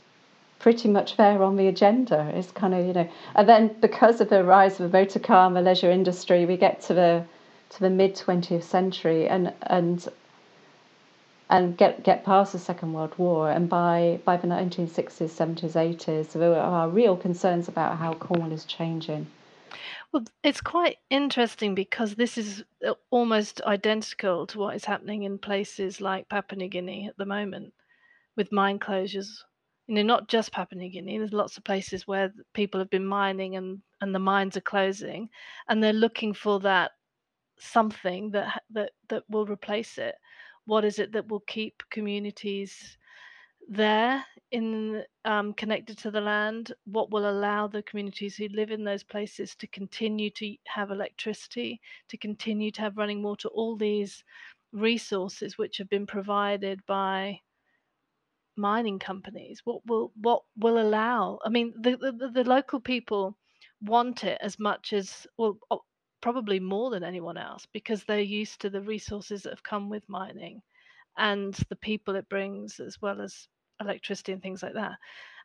pretty 0.60 0.88
much 0.90 1.18
there 1.18 1.44
on 1.44 1.58
the 1.58 1.68
agenda. 1.68 2.32
It's 2.34 2.52
kind 2.52 2.74
of 2.74 2.86
you 2.86 2.94
know, 2.94 3.10
and 3.36 3.50
then 3.50 3.76
because 3.82 4.22
of 4.22 4.30
the 4.30 4.44
rise 4.44 4.80
of 4.80 4.92
the 4.92 4.98
motor 4.98 5.20
car 5.20 5.48
and 5.48 5.56
the 5.56 5.62
leisure 5.62 5.92
industry, 5.92 6.46
we 6.46 6.58
get 6.58 6.82
to 6.82 6.94
the 6.94 7.26
to 7.72 7.80
the 7.82 7.90
mid 7.90 8.16
twentieth 8.16 8.64
century 8.64 9.28
and 9.28 9.54
and 9.64 10.08
and 11.50 11.78
get 11.78 12.04
get 12.04 12.24
past 12.24 12.54
the 12.54 12.60
Second 12.60 12.94
World 12.94 13.14
War. 13.18 13.52
And 13.52 13.70
by 13.70 14.20
by 14.26 14.38
the 14.38 14.48
nineteen 14.48 14.88
sixties, 14.88 15.32
seventies, 15.32 15.76
eighties, 15.76 16.28
there 16.34 16.60
are 16.60 16.90
real 16.90 17.16
concerns 17.16 17.68
about 17.68 17.98
how 17.98 18.14
Cornwall 18.14 18.52
is 18.52 18.66
changing. 18.66 19.28
Well, 20.12 20.24
it's 20.44 20.62
quite 20.62 20.98
interesting 21.10 21.76
because 21.76 22.16
this 22.16 22.38
is 22.38 22.64
uh, 22.88 22.94
almost 23.10 23.62
identical 23.62 24.48
to 24.48 24.60
what 24.60 24.76
is 24.76 24.86
happening 24.86 25.24
in 25.24 25.38
places 25.38 26.00
like 26.00 26.30
Papua 26.30 26.58
New 26.58 26.70
Guinea 26.70 27.08
at 27.08 27.18
the 27.18 27.26
moment 27.26 27.74
with 28.38 28.52
mine 28.52 28.80
closures. 28.80 29.28
You 29.88 29.96
know, 29.96 30.04
not 30.04 30.30
just 30.30 30.52
Papua 30.52 30.80
New 30.80 30.90
Guinea. 30.90 31.18
There's 31.18 31.34
lots 31.34 31.58
of 31.58 31.64
places 31.64 32.08
where 32.08 32.34
people 32.54 32.80
have 32.80 32.90
been 32.90 33.06
mining 33.06 33.56
and 33.56 33.82
and 34.02 34.16
the 34.16 34.20
mines 34.20 34.58
are 34.58 34.62
closing, 34.62 35.30
and 35.68 35.84
they're 35.84 35.94
looking 35.94 36.34
for 36.34 36.60
that 36.62 36.92
something 37.60 38.32
that 38.32 38.62
that 38.72 38.92
that 39.10 39.24
will 39.30 39.46
replace 39.46 39.98
it. 39.98 40.16
What 40.66 40.86
is 40.86 41.00
it 41.00 41.12
that 41.14 41.28
will 41.28 41.42
keep 41.42 41.84
communities 41.92 42.98
there 43.68 44.26
in 44.52 45.04
um, 45.26 45.54
connected 45.54 45.98
to 46.00 46.12
the 46.12 46.22
land? 46.22 46.74
What 46.86 47.12
will 47.12 47.30
allow 47.30 47.68
the 47.68 47.84
communities 47.84 48.36
who 48.36 48.48
live 48.50 48.72
in 48.72 48.84
those 48.84 49.04
places 49.04 49.56
to 49.56 49.68
continue 49.68 50.30
to 50.32 50.56
have 50.68 50.92
electricity, 50.92 51.82
to 52.10 52.18
continue 52.18 52.72
to 52.72 52.82
have 52.82 52.98
running 52.98 53.22
water? 53.24 53.48
All 53.50 53.76
these 53.76 54.24
resources 54.72 55.58
which 55.58 55.78
have 55.78 55.90
been 55.90 56.06
provided 56.06 56.86
by 56.86 57.40
mining 58.58 59.00
companies 59.00 59.62
what 59.66 59.86
will 59.86 60.12
what 60.22 60.44
will 60.58 60.80
allow 60.80 61.38
i 61.46 61.50
mean 61.50 61.74
the, 61.82 61.98
the 61.98 62.30
the 62.34 62.44
local 62.44 62.80
people 62.80 63.38
want 63.82 64.24
it 64.24 64.38
as 64.42 64.58
much 64.60 64.94
as 64.94 65.28
well 65.38 65.58
probably 66.26 66.60
more 66.60 66.90
than 66.90 67.04
anyone 67.04 67.38
else 67.38 67.68
because 67.72 68.04
they're 68.04 68.20
used 68.20 68.60
to 68.60 68.68
the 68.68 68.82
resources 68.82 69.44
that 69.44 69.52
have 69.52 69.62
come 69.62 69.92
with 69.92 70.10
mining 70.10 70.60
and 71.20 71.54
the 71.70 71.76
people 71.76 72.16
it 72.16 72.28
brings 72.30 72.80
as 72.80 73.00
well 73.00 73.22
as 73.22 73.48
electricity 73.80 74.32
and 74.32 74.42
things 74.42 74.64
like 74.64 74.74
that 74.74 74.94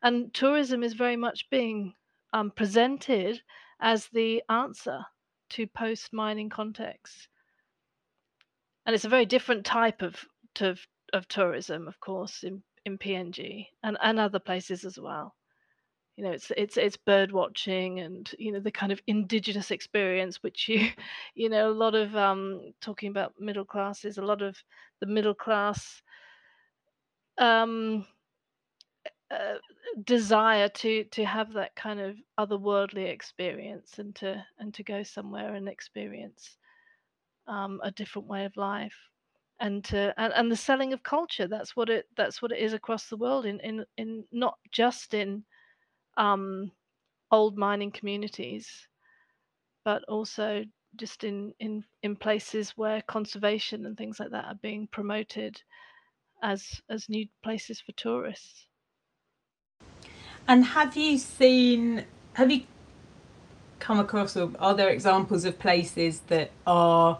and 0.03 0.33
tourism 0.33 0.83
is 0.83 0.95
very 0.95 1.17
much 1.17 1.51
being 1.51 1.93
um, 2.33 2.51
presented 2.51 3.43
as 3.81 4.09
the 4.15 4.43
answer 4.49 5.01
to 5.51 5.67
post 5.67 6.15
mining 6.15 6.49
contexts 6.49 7.29
and 8.87 8.95
it's 8.95 9.05
a 9.05 9.17
very 9.17 9.27
different 9.27 9.67
type 9.67 10.01
of, 10.01 10.25
of, 10.63 10.81
of 11.13 11.29
tourism 11.29 11.89
of 11.89 12.01
course 12.01 12.43
in 12.43 12.63
in 12.87 12.97
PNG 12.97 13.67
and, 13.83 13.99
and 14.03 14.19
other 14.19 14.39
places 14.39 14.85
as 14.85 14.99
well. 14.99 15.35
You 16.21 16.27
know, 16.27 16.33
it's 16.33 16.53
it's 16.55 16.77
it's 16.77 16.99
bird 16.99 17.33
watching 17.33 18.01
and 18.01 18.31
you 18.39 18.53
know 18.53 18.61
the 18.61 18.71
kind 18.71 18.93
of 18.93 19.01
indigenous 19.07 19.71
experience, 19.71 20.43
which 20.43 20.69
you, 20.69 20.91
you 21.35 21.49
know, 21.49 21.71
a 21.71 21.73
lot 21.73 21.95
of 21.95 22.15
um, 22.15 22.75
talking 22.83 23.09
about 23.09 23.33
middle 23.41 23.65
classes, 23.65 24.19
a 24.19 24.23
lot 24.23 24.43
of 24.43 24.55
the 25.01 25.07
middle 25.07 25.33
class 25.33 26.03
um, 27.39 28.05
uh, 29.31 29.55
desire 30.05 30.69
to 30.69 31.05
to 31.05 31.25
have 31.25 31.55
that 31.55 31.75
kind 31.75 32.01
of 32.01 32.17
otherworldly 32.39 33.09
experience 33.09 33.99
and 33.99 34.15
to 34.17 34.45
and 34.59 34.75
to 34.75 34.83
go 34.83 35.03
somewhere 35.03 35.55
and 35.55 35.71
experience 35.71 36.59
um, 37.49 37.81
a 37.83 37.91
different 37.91 38.29
way 38.29 38.45
of 38.45 38.55
life 38.59 39.09
and 39.59 39.83
to 39.87 40.13
and, 40.19 40.35
and 40.35 40.53
the 40.53 40.57
selling 40.57 40.93
of 40.93 41.03
culture. 41.03 41.49
That's 41.49 41.75
what 41.75 41.89
it 41.89 42.05
that's 42.15 42.43
what 42.43 42.53
it 42.53 42.59
is 42.59 42.75
across 42.75 43.07
the 43.07 43.17
world 43.17 43.47
in 43.47 43.59
in, 43.61 43.87
in 43.97 44.25
not 44.31 44.59
just 44.71 45.15
in 45.15 45.45
um, 46.21 46.71
old 47.33 47.57
mining 47.57 47.91
communities 47.91 48.87
but 49.85 50.05
also 50.05 50.63
just 50.97 51.25
in, 51.25 51.55
in 51.61 51.83
in 52.03 52.17
places 52.17 52.73
where 52.77 53.03
conservation 53.03 53.87
and 53.87 53.97
things 53.97 54.21
like 54.21 54.31
that 54.31 54.45
are 54.45 54.59
being 54.63 54.87
promoted 54.89 55.61
as 56.43 56.81
as 56.91 57.09
new 57.09 57.27
places 57.43 57.81
for 57.81 57.93
tourists. 57.93 58.67
And 60.47 60.65
have 60.65 60.97
you 60.97 61.17
seen 61.17 62.05
have 62.35 62.51
you 62.51 62.65
come 63.79 63.99
across 63.99 64.37
or 64.37 64.51
are 64.59 64.75
there 64.75 64.91
examples 64.91 65.45
of 65.45 65.59
places 65.59 66.21
that 66.27 66.51
are 66.67 67.19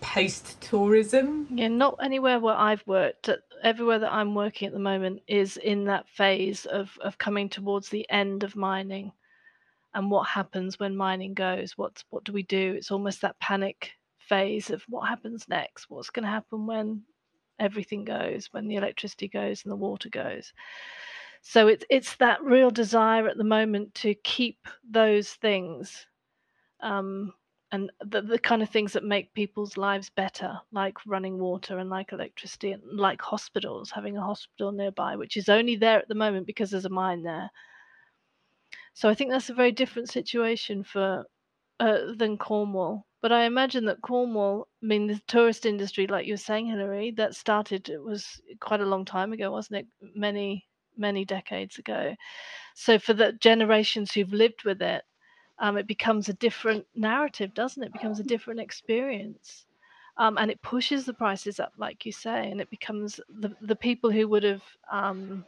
post 0.00 0.60
tourism? 0.60 1.46
Yeah, 1.50 1.68
not 1.68 1.98
anywhere 2.02 2.40
where 2.40 2.54
I've 2.54 2.86
worked. 2.86 3.28
Everywhere 3.62 3.98
that 3.98 4.12
I'm 4.12 4.34
working 4.34 4.66
at 4.66 4.72
the 4.72 4.78
moment 4.78 5.22
is 5.26 5.56
in 5.56 5.84
that 5.86 6.08
phase 6.08 6.66
of, 6.66 6.96
of 7.00 7.18
coming 7.18 7.48
towards 7.48 7.88
the 7.88 8.08
end 8.10 8.44
of 8.44 8.56
mining 8.56 9.12
and 9.94 10.10
what 10.10 10.28
happens 10.28 10.78
when 10.78 10.96
mining 10.96 11.34
goes. 11.34 11.76
What's 11.76 12.04
what 12.10 12.24
do 12.24 12.32
we 12.32 12.42
do? 12.42 12.74
It's 12.76 12.90
almost 12.90 13.22
that 13.22 13.38
panic 13.40 13.92
phase 14.18 14.70
of 14.70 14.82
what 14.88 15.08
happens 15.08 15.48
next? 15.48 15.86
What's 15.88 16.10
going 16.10 16.24
to 16.24 16.30
happen 16.30 16.66
when 16.66 17.02
everything 17.58 18.04
goes, 18.04 18.48
when 18.52 18.68
the 18.68 18.76
electricity 18.76 19.28
goes 19.28 19.64
and 19.64 19.72
the 19.72 19.76
water 19.76 20.08
goes? 20.08 20.52
So 21.42 21.68
it's 21.68 21.84
it's 21.90 22.16
that 22.16 22.42
real 22.42 22.70
desire 22.70 23.26
at 23.26 23.38
the 23.38 23.44
moment 23.44 23.94
to 23.96 24.14
keep 24.14 24.66
those 24.88 25.30
things 25.30 26.06
um, 26.80 27.32
and 27.70 27.90
the, 28.00 28.22
the 28.22 28.38
kind 28.38 28.62
of 28.62 28.70
things 28.70 28.92
that 28.94 29.04
make 29.04 29.34
people's 29.34 29.76
lives 29.76 30.10
better, 30.10 30.58
like 30.72 30.96
running 31.06 31.38
water 31.38 31.78
and 31.78 31.90
like 31.90 32.12
electricity 32.12 32.72
and 32.72 32.82
like 32.84 33.20
hospitals, 33.20 33.90
having 33.90 34.16
a 34.16 34.22
hospital 34.22 34.72
nearby, 34.72 35.16
which 35.16 35.36
is 35.36 35.48
only 35.48 35.76
there 35.76 35.98
at 35.98 36.08
the 36.08 36.14
moment 36.14 36.46
because 36.46 36.70
there's 36.70 36.86
a 36.86 36.90
mine 36.90 37.22
there. 37.22 37.50
So 38.94 39.08
I 39.08 39.14
think 39.14 39.30
that's 39.30 39.50
a 39.50 39.54
very 39.54 39.72
different 39.72 40.08
situation 40.08 40.82
for 40.82 41.24
uh, 41.80 41.98
than 42.16 42.38
Cornwall. 42.38 43.06
But 43.20 43.32
I 43.32 43.44
imagine 43.44 43.84
that 43.86 44.00
Cornwall, 44.02 44.68
I 44.82 44.86
mean, 44.86 45.06
the 45.08 45.20
tourist 45.26 45.66
industry, 45.66 46.06
like 46.06 46.26
you 46.26 46.34
were 46.34 46.38
saying, 46.38 46.68
Hilary, 46.68 47.10
that 47.12 47.34
started 47.34 47.88
it 47.88 48.02
was 48.02 48.40
quite 48.60 48.80
a 48.80 48.86
long 48.86 49.04
time 49.04 49.32
ago, 49.32 49.50
wasn't 49.50 49.80
it? 49.80 49.86
Many 50.14 50.66
many 50.96 51.24
decades 51.24 51.78
ago. 51.78 52.14
So 52.74 52.98
for 52.98 53.14
the 53.14 53.32
generations 53.32 54.12
who've 54.12 54.32
lived 54.32 54.64
with 54.64 54.82
it, 54.82 55.02
um, 55.60 55.76
it 55.76 55.86
becomes 55.86 56.28
a 56.28 56.34
different 56.34 56.86
narrative, 56.94 57.54
doesn't 57.54 57.82
it? 57.82 57.86
it 57.86 57.92
becomes 57.92 58.20
a 58.20 58.24
different 58.24 58.60
experience. 58.60 59.66
Um, 60.16 60.36
and 60.36 60.50
it 60.50 60.60
pushes 60.62 61.04
the 61.04 61.14
prices 61.14 61.60
up, 61.60 61.72
like 61.78 62.04
you 62.04 62.10
say, 62.10 62.50
and 62.50 62.60
it 62.60 62.70
becomes 62.70 63.20
the, 63.38 63.54
the 63.60 63.76
people 63.76 64.10
who 64.10 64.26
would 64.28 64.42
have 64.42 64.62
um, 64.90 65.44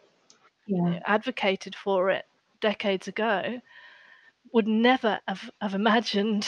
yeah. 0.67 1.01
advocated 1.07 1.75
for 1.75 2.11
it 2.11 2.25
decades 2.61 3.09
ago 3.09 3.61
would 4.53 4.69
never 4.69 5.19
have, 5.27 5.51
have 5.61 5.75
imagined 5.75 6.47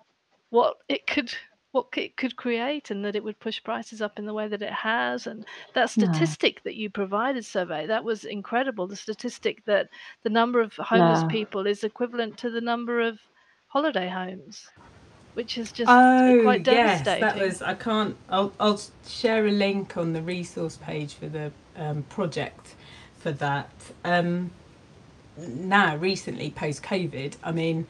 what 0.50 0.78
it 0.88 1.06
could 1.06 1.32
what 1.72 1.86
it 1.96 2.16
could 2.16 2.36
create 2.36 2.90
and 2.90 3.04
that 3.04 3.14
it 3.14 3.22
would 3.22 3.38
push 3.38 3.62
prices 3.62 4.02
up 4.02 4.18
in 4.18 4.26
the 4.26 4.34
way 4.34 4.48
that 4.48 4.62
it 4.62 4.72
has 4.72 5.26
and 5.26 5.44
that 5.74 5.88
statistic 5.88 6.56
no. 6.56 6.60
that 6.64 6.76
you 6.76 6.90
provided 6.90 7.44
survey 7.44 7.86
that 7.86 8.02
was 8.02 8.24
incredible 8.24 8.86
the 8.86 8.96
statistic 8.96 9.64
that 9.66 9.88
the 10.22 10.30
number 10.30 10.60
of 10.60 10.74
homeless 10.74 11.22
no. 11.22 11.28
people 11.28 11.66
is 11.66 11.84
equivalent 11.84 12.36
to 12.36 12.50
the 12.50 12.60
number 12.60 13.00
of 13.00 13.18
holiday 13.68 14.08
homes 14.08 14.68
which 15.34 15.56
is 15.56 15.70
just 15.70 15.88
oh, 15.88 16.40
quite 16.42 16.64
devastating 16.64 17.22
yes 17.22 17.34
that 17.34 17.40
was 17.40 17.62
i 17.62 17.74
can't 17.74 18.16
i'll, 18.30 18.52
I'll 18.58 18.80
share 19.06 19.46
a 19.46 19.52
link 19.52 19.96
on 19.96 20.12
the 20.12 20.22
resource 20.22 20.76
page 20.76 21.14
for 21.14 21.28
the 21.28 21.52
um, 21.76 22.02
project 22.04 22.74
for 23.18 23.30
that 23.32 23.70
um, 24.04 24.50
now 25.36 25.94
recently 25.96 26.50
post 26.50 26.82
covid 26.82 27.36
i 27.44 27.52
mean 27.52 27.86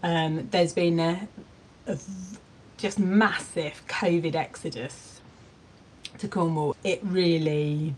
um, 0.00 0.46
there's 0.52 0.74
been 0.74 1.00
a, 1.00 1.26
a 1.88 1.98
just 2.78 2.98
massive 2.98 3.86
COVID 3.88 4.34
exodus 4.34 5.20
to 6.18 6.28
Cornwall. 6.28 6.76
It 6.82 7.00
really, 7.02 7.94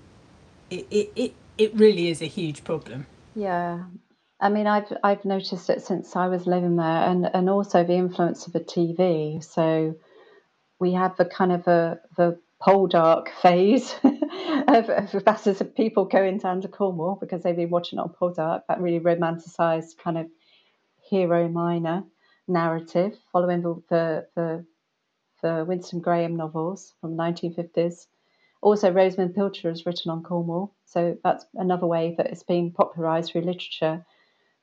it, 0.70 0.86
it, 0.90 1.12
it, 1.14 1.34
it 1.58 1.74
really 1.74 2.08
is 2.08 2.20
a 2.20 2.26
huge 2.26 2.64
problem. 2.64 3.06
Yeah. 3.36 3.84
I 4.40 4.48
mean, 4.48 4.66
I've 4.66 4.90
I've 5.04 5.24
noticed 5.26 5.68
it 5.68 5.82
since 5.82 6.16
I 6.16 6.28
was 6.28 6.46
living 6.46 6.76
there, 6.76 6.86
and, 6.86 7.30
and 7.32 7.50
also 7.50 7.84
the 7.84 7.92
influence 7.92 8.46
of 8.46 8.54
the 8.54 8.60
TV. 8.60 9.44
So 9.44 9.96
we 10.78 10.94
have 10.94 11.14
the 11.18 11.26
kind 11.26 11.52
of 11.52 11.68
a 11.68 12.00
the 12.16 12.40
Poldark 12.60 13.28
phase 13.42 13.94
of, 14.02 14.88
of 14.88 15.60
of 15.60 15.74
people 15.76 16.06
going 16.06 16.38
down 16.38 16.62
to 16.62 16.68
Cornwall 16.68 17.18
because 17.20 17.42
they've 17.42 17.54
been 17.54 17.68
watching 17.68 17.98
on 17.98 18.14
Poldark, 18.18 18.62
that 18.66 18.80
really 18.80 18.98
romanticised 18.98 19.98
kind 19.98 20.16
of 20.16 20.26
hero 21.10 21.48
miner 21.48 22.04
narrative 22.50 23.16
following 23.32 23.62
the, 23.62 23.82
the, 23.88 24.26
the, 24.34 24.66
the 25.42 25.64
Winston 25.66 26.00
Graham 26.00 26.36
novels 26.36 26.94
from 27.00 27.16
the 27.16 27.22
1950s. 27.22 28.06
Also, 28.62 28.92
Rosamunde 28.92 29.34
Pilcher 29.34 29.68
has 29.68 29.86
written 29.86 30.10
on 30.10 30.22
Cornwall, 30.22 30.74
so 30.84 31.16
that's 31.24 31.46
another 31.54 31.86
way 31.86 32.14
that 32.18 32.26
it's 32.26 32.42
being 32.42 32.72
popularised 32.72 33.32
through 33.32 33.42
literature. 33.42 34.04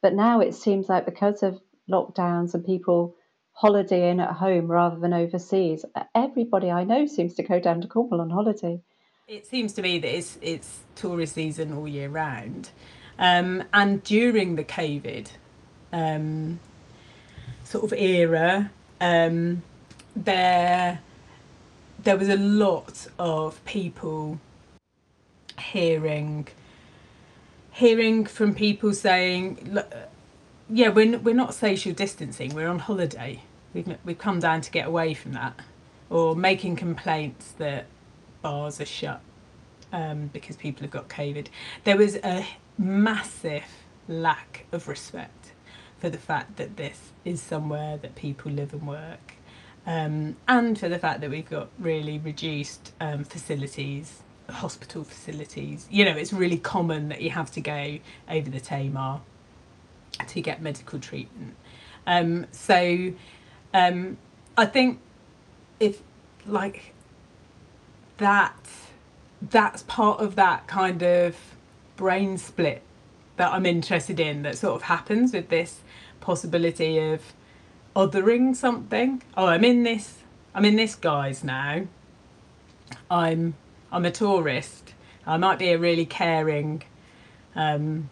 But 0.01 0.13
now 0.13 0.39
it 0.39 0.53
seems 0.53 0.87
like 0.87 1.05
because 1.05 1.41
of 1.41 1.59
lockdowns 1.89 2.53
and 2.53 2.65
people 2.65 3.15
holidaying 3.53 4.21
at 4.21 4.33
home 4.33 4.67
rather 4.67 4.99
than 4.99 5.13
overseas. 5.13 5.83
Everybody 6.13 6.69
I 6.69 6.83
know 6.83 7.07
seems 7.07 7.33
to 7.35 7.43
go 7.43 7.59
down 7.59 7.81
to 7.81 7.87
Cornwall 7.87 8.21
on 8.21 8.29
holiday. 8.29 8.81
It 9.27 9.45
seems 9.45 9.73
to 9.73 9.81
me 9.81 9.99
that 9.99 10.15
it's 10.15 10.37
it's 10.41 10.81
tourist 10.95 11.33
season 11.33 11.73
all 11.73 11.87
year 11.87 12.07
round, 12.07 12.69
um, 13.19 13.63
and 13.73 14.01
during 14.03 14.55
the 14.55 14.63
COVID 14.63 15.27
um, 15.91 16.59
sort 17.65 17.83
of 17.83 17.91
era, 17.91 18.71
um, 19.01 19.63
there 20.25 20.99
there 22.03 22.17
was 22.17 22.29
a 22.29 22.37
lot 22.37 23.07
of 23.17 23.63
people 23.65 24.39
hearing 25.59 26.47
hearing 27.71 28.25
from 28.25 28.55
people 28.55 28.93
saying, 28.93 29.77
"Yeah, 30.69 30.89
we're 30.89 31.17
we're 31.19 31.35
not 31.35 31.53
social 31.53 31.93
distancing. 31.93 32.53
We're 32.53 32.67
on 32.67 32.79
holiday. 32.79 33.43
We've 33.73 33.97
we've 34.05 34.17
come 34.17 34.39
down 34.39 34.61
to 34.61 34.71
get 34.71 34.87
away 34.87 35.13
from 35.13 35.33
that," 35.33 35.59
or 36.09 36.35
making 36.35 36.75
complaints 36.75 37.51
that 37.53 37.85
bars 38.41 38.79
are 38.81 38.85
shut 38.85 39.21
um, 39.91 40.27
because 40.33 40.55
people 40.55 40.83
have 40.83 40.91
got 40.91 41.07
COVID. 41.09 41.47
There 41.83 41.97
was 41.97 42.15
a 42.17 42.45
massive 42.77 43.65
lack 44.07 44.65
of 44.71 44.87
respect 44.87 45.51
for 45.99 46.09
the 46.09 46.17
fact 46.17 46.57
that 46.57 46.77
this 46.77 47.11
is 47.25 47.41
somewhere 47.41 47.97
that 47.97 48.15
people 48.15 48.51
live 48.51 48.73
and 48.73 48.87
work. 48.87 49.36
Um, 49.87 50.35
and 50.47 50.77
for 50.77 50.89
the 50.89 50.99
fact 50.99 51.21
that 51.21 51.29
we've 51.31 51.49
got 51.49 51.69
really 51.79 52.19
reduced 52.19 52.91
um, 52.99 53.23
facilities, 53.23 54.21
hospital 54.49 55.03
facilities. 55.03 55.87
You 55.89 56.05
know, 56.05 56.15
it's 56.15 56.33
really 56.33 56.57
common 56.57 57.09
that 57.09 57.21
you 57.21 57.29
have 57.31 57.51
to 57.51 57.61
go 57.61 57.99
over 58.29 58.49
the 58.49 58.59
Tamar 58.59 59.21
to 60.27 60.41
get 60.41 60.61
medical 60.61 60.99
treatment. 60.99 61.55
Um, 62.05 62.47
so 62.51 63.13
um, 63.73 64.17
I 64.57 64.65
think 64.65 64.99
if 65.79 66.01
like 66.45 66.93
that 68.17 68.55
that's 69.41 69.83
part 69.83 70.19
of 70.19 70.35
that 70.35 70.65
kind 70.67 71.03
of 71.03 71.35
brain 71.95 72.37
split 72.37 72.81
that 73.35 73.51
I'm 73.51 73.65
interested 73.65 74.19
in 74.19 74.41
that 74.43 74.57
sort 74.57 74.75
of 74.75 74.83
happens 74.83 75.33
with 75.33 75.49
this 75.49 75.81
possibility 76.21 76.97
of 76.97 77.21
othering 77.97 78.55
something. 78.55 79.23
Oh, 79.35 79.47
I'm 79.47 79.65
in 79.65 79.81
this 79.81 80.19
I'm 80.53 80.63
in 80.65 80.75
this 80.75 80.93
guise 80.93 81.43
now. 81.43 81.87
I'm 83.09 83.55
I'm 83.91 84.05
a 84.05 84.11
tourist. 84.11 84.93
I 85.25 85.37
might 85.37 85.57
be 85.57 85.71
a 85.71 85.79
really 85.79 86.05
caring 86.05 86.83
um 87.55 88.09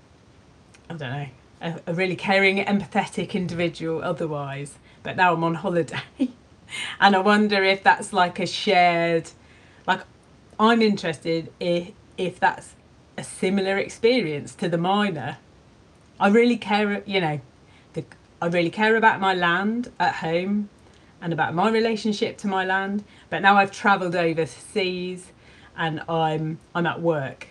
I 0.89 0.95
don't 0.95 1.12
know, 1.12 1.28
a, 1.62 1.80
a 1.88 1.93
really 1.93 2.15
caring, 2.15 2.58
empathetic 2.63 3.34
individual 3.34 4.04
otherwise, 4.04 4.78
but 5.04 5.15
now 5.15 5.34
I'm 5.34 5.43
on 5.43 5.56
holiday. 5.56 6.02
and 7.00 7.15
I 7.15 7.19
wonder 7.19 7.63
if 7.63 7.84
that's 7.84 8.12
like 8.12 8.39
a 8.39 8.48
shared 8.48 9.30
like 9.86 10.02
I'm 10.60 10.82
interested 10.82 11.52
if 11.60 11.91
if 12.17 12.39
that's 12.39 12.74
a 13.17 13.24
similar 13.24 13.78
experience 13.78 14.56
to 14.56 14.67
the 14.67 14.80
miner. 14.80 15.38
I 16.19 16.30
really 16.30 16.58
care, 16.58 17.04
you 17.06 17.21
know, 17.21 17.39
I 18.45 18.47
really 18.47 18.69
care 18.69 18.95
about 18.95 19.19
my 19.19 19.34
land 19.34 19.91
at 19.99 20.13
home 20.17 20.69
and 21.19 21.34
about 21.34 21.55
my 21.55 21.67
relationship 21.71 22.38
to 22.38 22.47
my 22.47 22.63
land. 22.63 23.03
But 23.31 23.41
now 23.41 23.58
I've 23.58 23.71
travelled 23.71 24.15
overseas 24.15 25.31
and 25.75 25.99
I'm 26.08 26.60
I'm 26.75 26.86
at 26.86 27.01
work, 27.01 27.47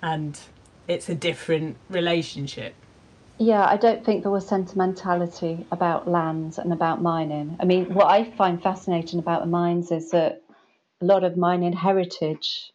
and 0.00 0.38
it's 0.86 1.08
a 1.08 1.16
different 1.16 1.78
relationship. 1.88 2.74
Yeah, 3.38 3.66
I 3.66 3.76
don't 3.76 4.04
think 4.04 4.22
there 4.22 4.30
was 4.30 4.46
sentimentality 4.46 5.66
about 5.72 6.06
lands 6.06 6.56
and 6.58 6.72
about 6.72 7.02
mining. 7.02 7.56
I 7.58 7.64
mean, 7.64 7.92
what 7.92 8.06
I 8.06 8.30
find 8.30 8.62
fascinating 8.62 9.18
about 9.18 9.40
the 9.40 9.48
mines 9.48 9.90
is 9.90 10.12
that 10.12 10.42
a 11.02 11.04
lot 11.04 11.24
of 11.24 11.36
mining 11.36 11.72
heritage 11.72 12.70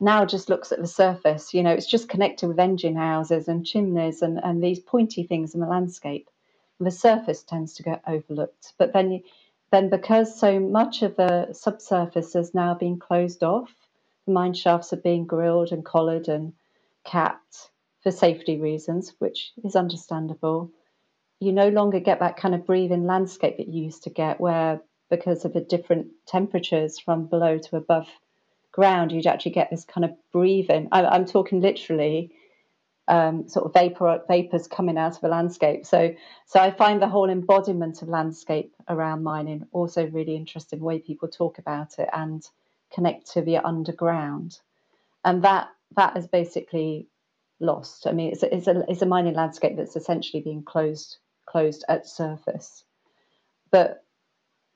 now 0.00 0.24
just 0.24 0.48
looks 0.48 0.72
at 0.72 0.80
the 0.80 0.86
surface. 0.86 1.52
You 1.52 1.62
know, 1.62 1.72
it's 1.72 1.86
just 1.86 2.08
connected 2.08 2.48
with 2.48 2.58
engine 2.58 2.96
houses 2.96 3.48
and 3.48 3.66
chimneys 3.66 4.22
and, 4.22 4.40
and 4.42 4.62
these 4.62 4.80
pointy 4.80 5.22
things 5.22 5.54
in 5.54 5.60
the 5.60 5.66
landscape. 5.66 6.28
And 6.78 6.86
the 6.86 6.90
surface 6.92 7.42
tends 7.42 7.74
to 7.74 7.82
get 7.82 8.02
overlooked. 8.06 8.72
But 8.78 8.94
then, 8.94 9.22
then 9.70 9.90
because 9.90 10.38
so 10.38 10.58
much 10.58 11.02
of 11.02 11.16
the 11.16 11.52
subsurface 11.52 12.32
has 12.32 12.54
now 12.54 12.74
been 12.74 12.98
closed 12.98 13.42
off, 13.42 13.70
the 14.26 14.32
mine 14.32 14.54
shafts 14.54 14.92
are 14.92 14.96
being 14.96 15.26
grilled 15.26 15.70
and 15.72 15.84
collared 15.84 16.28
and 16.28 16.54
capped 17.04 17.70
for 18.02 18.10
safety 18.10 18.58
reasons, 18.58 19.14
which 19.18 19.52
is 19.62 19.76
understandable. 19.76 20.70
You 21.40 21.52
no 21.52 21.68
longer 21.68 22.00
get 22.00 22.20
that 22.20 22.38
kind 22.38 22.54
of 22.54 22.66
breathing 22.66 23.06
landscape 23.06 23.58
that 23.58 23.68
you 23.68 23.84
used 23.84 24.04
to 24.04 24.10
get, 24.10 24.40
where 24.40 24.80
because 25.10 25.44
of 25.44 25.52
the 25.52 25.60
different 25.60 26.08
temperatures 26.26 26.98
from 26.98 27.26
below 27.26 27.58
to 27.58 27.76
above 27.76 28.06
ground, 28.72 29.12
you'd 29.12 29.26
actually 29.26 29.52
get 29.52 29.70
this 29.70 29.84
kind 29.84 30.04
of 30.04 30.12
breathing. 30.32 30.88
I, 30.92 31.04
I'm 31.04 31.26
talking 31.26 31.60
literally 31.60 32.32
um, 33.08 33.48
sort 33.48 33.66
of 33.66 33.72
vapor 33.72 34.22
vapors 34.28 34.68
coming 34.68 34.96
out 34.96 35.16
of 35.16 35.24
a 35.24 35.28
landscape. 35.28 35.84
So 35.84 36.14
so 36.46 36.60
I 36.60 36.70
find 36.70 37.02
the 37.02 37.08
whole 37.08 37.28
embodiment 37.28 38.02
of 38.02 38.08
landscape 38.08 38.74
around 38.88 39.24
mining 39.24 39.66
also 39.72 40.06
really 40.06 40.36
interesting. 40.36 40.78
The 40.78 40.84
way 40.84 41.00
people 41.00 41.28
talk 41.28 41.58
about 41.58 41.98
it 41.98 42.08
and 42.12 42.42
connect 42.92 43.32
to 43.32 43.42
the 43.42 43.58
underground, 43.58 44.60
and 45.24 45.42
that 45.42 45.70
that 45.96 46.16
is 46.16 46.28
basically 46.28 47.08
lost. 47.58 48.06
I 48.06 48.12
mean, 48.12 48.32
it's 48.32 48.44
it's 48.44 48.68
a 48.68 48.84
it's 48.88 49.02
a 49.02 49.06
mining 49.06 49.34
landscape 49.34 49.76
that's 49.76 49.96
essentially 49.96 50.42
being 50.42 50.62
closed 50.62 51.18
closed 51.46 51.84
at 51.88 52.06
surface. 52.06 52.84
But 53.72 54.04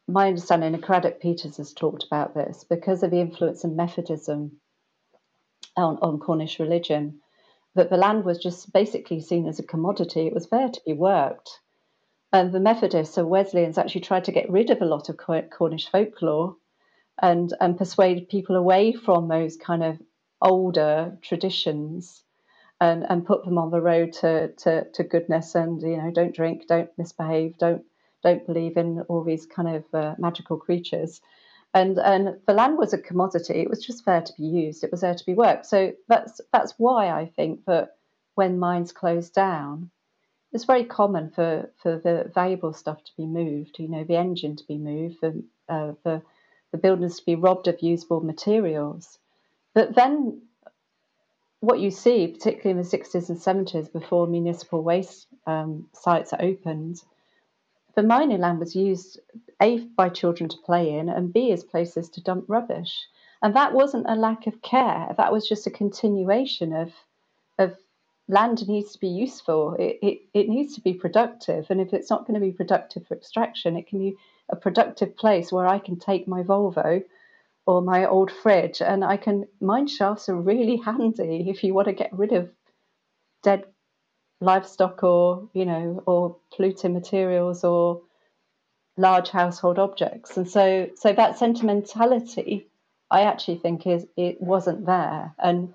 my 0.07 0.29
understanding, 0.29 0.75
and 0.75 0.83
Cradock 0.83 1.21
Peters 1.21 1.57
has 1.57 1.73
talked 1.73 2.05
about 2.05 2.35
this, 2.35 2.65
because 2.65 3.03
of 3.03 3.11
the 3.11 3.21
influence 3.21 3.65
of 3.65 3.73
Methodism 3.73 4.53
on, 5.77 5.99
on 6.03 6.19
Cornish 6.19 6.61
religion, 6.61 7.21
that 7.75 7.91
the 7.91 7.97
land 7.97 8.25
was 8.25 8.39
just 8.39 8.73
basically 8.73 9.21
seen 9.21 9.49
as 9.49 9.59
a 9.59 9.65
commodity. 9.65 10.27
It 10.27 10.35
was 10.35 10.49
there 10.49 10.69
to 10.69 10.81
be 10.87 10.93
worked. 10.93 11.61
And 12.33 12.53
the 12.53 12.61
Methodists 12.61 13.17
or 13.17 13.27
Wesleyans 13.27 13.79
actually 13.79 14.03
tried 14.03 14.25
to 14.25 14.33
get 14.33 14.51
rid 14.51 14.71
of 14.71 14.83
a 14.83 14.87
lot 14.87 15.09
of 15.09 15.17
Cornish 15.17 15.89
folklore 15.89 16.57
and, 17.21 17.53
and 17.61 17.79
persuade 17.79 18.29
people 18.29 18.57
away 18.57 18.93
from 18.93 19.29
those 19.29 19.57
kind 19.57 19.83
of 19.83 19.99
older 20.43 21.17
traditions 21.23 22.23
and, 22.81 23.07
and 23.09 23.27
put 23.27 23.45
them 23.45 23.57
on 23.57 23.71
the 23.71 23.81
road 23.81 24.13
to, 24.15 24.53
to, 24.53 24.85
to 24.93 25.05
goodness 25.05 25.55
and, 25.55 25.81
you 25.81 25.97
know, 25.97 26.11
don't 26.13 26.35
drink, 26.35 26.67
don't 26.67 26.91
misbehave, 26.99 27.57
don't 27.59 27.85
don't 28.25 28.47
believe 28.47 28.77
in 28.77 29.01
all 29.03 29.23
these 29.23 29.47
kind 29.47 29.69
of 29.77 29.85
uh, 29.95 30.15
magical 30.19 30.57
creatures. 30.57 31.21
And, 31.73 31.99
and 31.99 32.39
the 32.47 32.55
land 32.55 32.79
was 32.79 32.93
a 32.93 32.99
commodity. 32.99 33.55
It 33.55 33.71
was 33.71 33.85
just 33.85 34.05
there 34.05 34.23
to 34.23 34.33
be 34.37 34.45
used. 34.45 34.83
It 34.83 34.91
was 34.91 35.03
there 35.03 35.15
to 35.15 35.27
be 35.27 35.35
worked. 35.35 35.67
So 35.67 35.93
that's 36.09 36.41
that's 36.53 36.75
why 36.79 37.11
I 37.11 37.27
think 37.37 37.65
that 37.67 37.97
when 38.35 38.59
mines 38.59 38.93
close 38.93 39.31
down, 39.31 39.91
it's 40.53 40.65
very 40.65 40.85
common 40.85 41.31
for, 41.31 41.71
for 41.83 41.99
the 41.99 42.31
valuable 42.33 42.73
stuff 42.73 43.03
to 43.05 43.13
be 43.17 43.27
moved. 43.27 43.79
You 43.79 43.89
know, 43.89 44.05
the 44.05 44.17
engine 44.17 44.57
to 44.57 44.67
be 44.67 44.79
moved, 44.79 45.19
for 45.19 45.35
uh, 45.69 45.93
the 46.05 46.23
the 46.75 46.79
buildings 46.79 47.19
to 47.21 47.25
be 47.25 47.37
robbed 47.37 47.69
of 47.69 47.81
usable 47.83 48.21
materials. 48.21 49.19
But 49.75 49.95
then 49.95 50.43
what 51.61 51.79
you 51.81 51.91
see, 51.91 52.27
particularly 52.27 52.71
in 52.71 52.77
the 52.77 52.99
60s 52.99 53.29
and 53.29 53.39
70s, 53.39 53.93
before 53.93 54.27
municipal 54.27 54.83
waste 54.83 55.27
um, 55.47 55.89
sites 55.93 56.33
are 56.33 56.43
opened, 56.43 57.01
the 57.97 58.03
mining 58.03 58.41
land 58.41 58.59
was 58.59 58.75
used 58.75 59.21
A 59.63 59.79
by 59.97 60.09
children 60.09 60.49
to 60.49 60.57
play 60.65 60.91
in 60.91 61.09
and 61.09 61.33
B 61.33 61.53
as 61.53 61.65
places 61.65 62.09
to 62.11 62.23
dump 62.23 62.45
rubbish. 62.49 62.95
And 63.43 63.55
that 63.55 63.75
wasn't 63.75 64.09
a 64.09 64.15
lack 64.15 64.47
of 64.47 64.63
care, 64.63 65.15
that 65.17 65.33
was 65.33 65.49
just 65.49 65.67
a 65.67 65.71
continuation 65.71 66.73
of 66.73 66.93
of 67.59 67.77
land 68.27 68.67
needs 68.69 68.93
to 68.93 69.01
be 69.01 69.09
useful. 69.09 69.77
It, 69.79 69.99
it, 70.03 70.19
it 70.33 70.49
needs 70.49 70.75
to 70.75 70.81
be 70.81 70.95
productive. 70.95 71.67
And 71.69 71.81
if 71.81 71.93
it's 71.93 72.11
not 72.11 72.27
going 72.27 72.35
to 72.35 72.45
be 72.45 72.53
productive 72.53 73.07
for 73.07 73.15
extraction, 73.15 73.77
it 73.77 73.87
can 73.87 73.99
be 73.99 74.17
a 74.49 74.57
productive 74.57 75.17
place 75.17 75.53
where 75.53 75.67
I 75.67 75.79
can 75.79 75.99
take 75.99 76.27
my 76.27 76.43
Volvo 76.43 77.05
or 77.67 77.81
my 77.81 78.07
old 78.07 78.31
fridge 78.31 78.83
and 78.83 79.05
I 79.05 79.17
can 79.17 79.47
mine 79.61 79.87
shafts 79.87 80.29
are 80.29 80.37
really 80.37 80.77
handy 80.85 81.47
if 81.49 81.65
you 81.65 81.75
want 81.75 81.89
to 81.89 81.95
get 81.95 82.13
rid 82.13 82.33
of 82.33 82.51
dead 83.43 83.65
livestock 84.45 85.03
or 85.03 85.49
you 85.53 85.65
know 85.65 86.03
or 86.07 86.37
polluting 86.55 86.93
materials 86.93 87.65
or 87.65 88.03
large 88.97 89.31
household 89.31 89.79
objects. 89.79 90.37
And 90.37 90.49
so 90.49 90.89
so 90.97 91.13
that 91.13 91.39
sentimentality 91.39 92.69
i 93.11 93.23
actually 93.23 93.59
think 93.59 93.87
is 93.87 94.07
it 94.17 94.41
wasn't 94.41 94.87
there. 94.87 95.35
And 95.39 95.75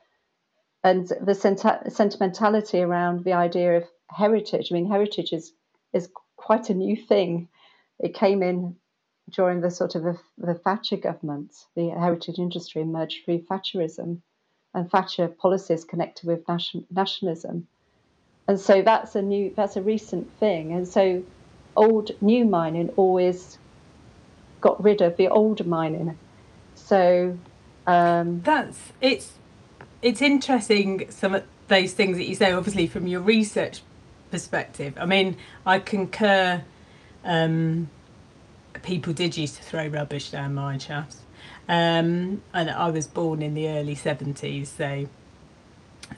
and 0.83 1.11
the 1.21 1.35
sent- 1.35 1.91
sentimentality 1.91 2.81
around 2.81 3.25
the 3.25 3.33
idea 3.33 3.77
of 3.77 3.83
heritage 4.09 4.71
i 4.71 4.73
mean 4.73 4.89
heritage 4.89 5.33
is 5.33 5.51
is 5.93 6.09
quite 6.37 6.69
a 6.69 6.73
new 6.73 6.95
thing. 6.95 7.49
It 7.99 8.13
came 8.13 8.41
in 8.41 8.75
during 9.29 9.61
the 9.61 9.69
sort 9.71 9.95
of 9.95 10.03
the, 10.03 10.17
the 10.37 10.55
thatcher 10.55 10.97
government. 10.97 11.53
The 11.75 11.89
heritage 11.89 12.39
industry 12.39 12.81
emerged 12.81 13.25
through 13.25 13.45
thatcherism 13.49 14.21
and 14.73 14.89
thatcher 14.89 15.27
policies 15.27 15.83
connected 15.83 16.27
with 16.27 16.47
nation, 16.47 16.85
nationalism 16.89 17.67
and 18.49 18.59
so 18.59 18.81
that's 18.81 19.15
a 19.15 19.21
new 19.21 19.53
that's 19.55 19.77
a 19.77 19.81
recent 19.81 20.29
thing 20.39 20.73
and 20.73 20.87
so 20.87 21.23
old 21.75 22.11
new 22.21 22.43
mining 22.43 22.89
always 22.97 23.57
got 24.61 24.81
rid 24.83 25.01
of 25.01 25.17
the 25.17 25.27
old 25.27 25.65
mining. 25.65 26.17
So 26.75 27.37
um, 27.87 28.41
that's 28.41 28.77
it's 29.01 29.33
it's 30.01 30.21
interesting 30.21 31.09
some 31.09 31.35
of 31.35 31.43
those 31.67 31.93
things 31.93 32.17
that 32.17 32.25
you 32.25 32.35
say. 32.35 32.51
Obviously, 32.51 32.87
from 32.87 33.07
your 33.07 33.21
research 33.21 33.81
perspective, 34.31 34.93
I 34.99 35.05
mean, 35.05 35.37
I 35.65 35.79
concur. 35.79 36.63
Um, 37.23 37.89
people 38.81 39.11
did 39.11 39.35
used 39.35 39.57
to 39.57 39.63
throw 39.63 39.87
rubbish 39.87 40.31
down 40.31 40.53
mine 40.53 40.79
shafts, 40.79 41.21
um, 41.67 42.41
and 42.53 42.69
I 42.69 42.89
was 42.89 43.07
born 43.07 43.41
in 43.41 43.53
the 43.53 43.67
early 43.69 43.95
seventies, 43.95 44.69
so 44.69 45.07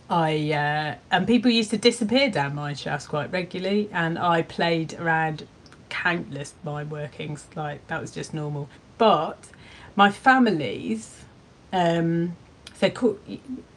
I 0.10 0.52
uh, 0.52 0.96
and 1.10 1.26
people 1.28 1.50
used 1.50 1.70
to 1.72 1.78
disappear 1.78 2.30
down 2.30 2.56
mine 2.56 2.76
shafts 2.76 3.08
quite 3.08 3.32
regularly, 3.32 3.90
and 3.92 4.20
I 4.20 4.42
played 4.42 4.94
around 4.96 5.48
countless 5.90 6.54
mine 6.64 6.90
workings 6.90 7.46
like 7.56 7.86
that 7.88 8.02
was 8.02 8.12
just 8.12 8.34
normal. 8.34 8.70
But 8.98 9.48
my 9.96 10.12
families, 10.12 11.24
um, 11.72 12.36
so 12.74 13.18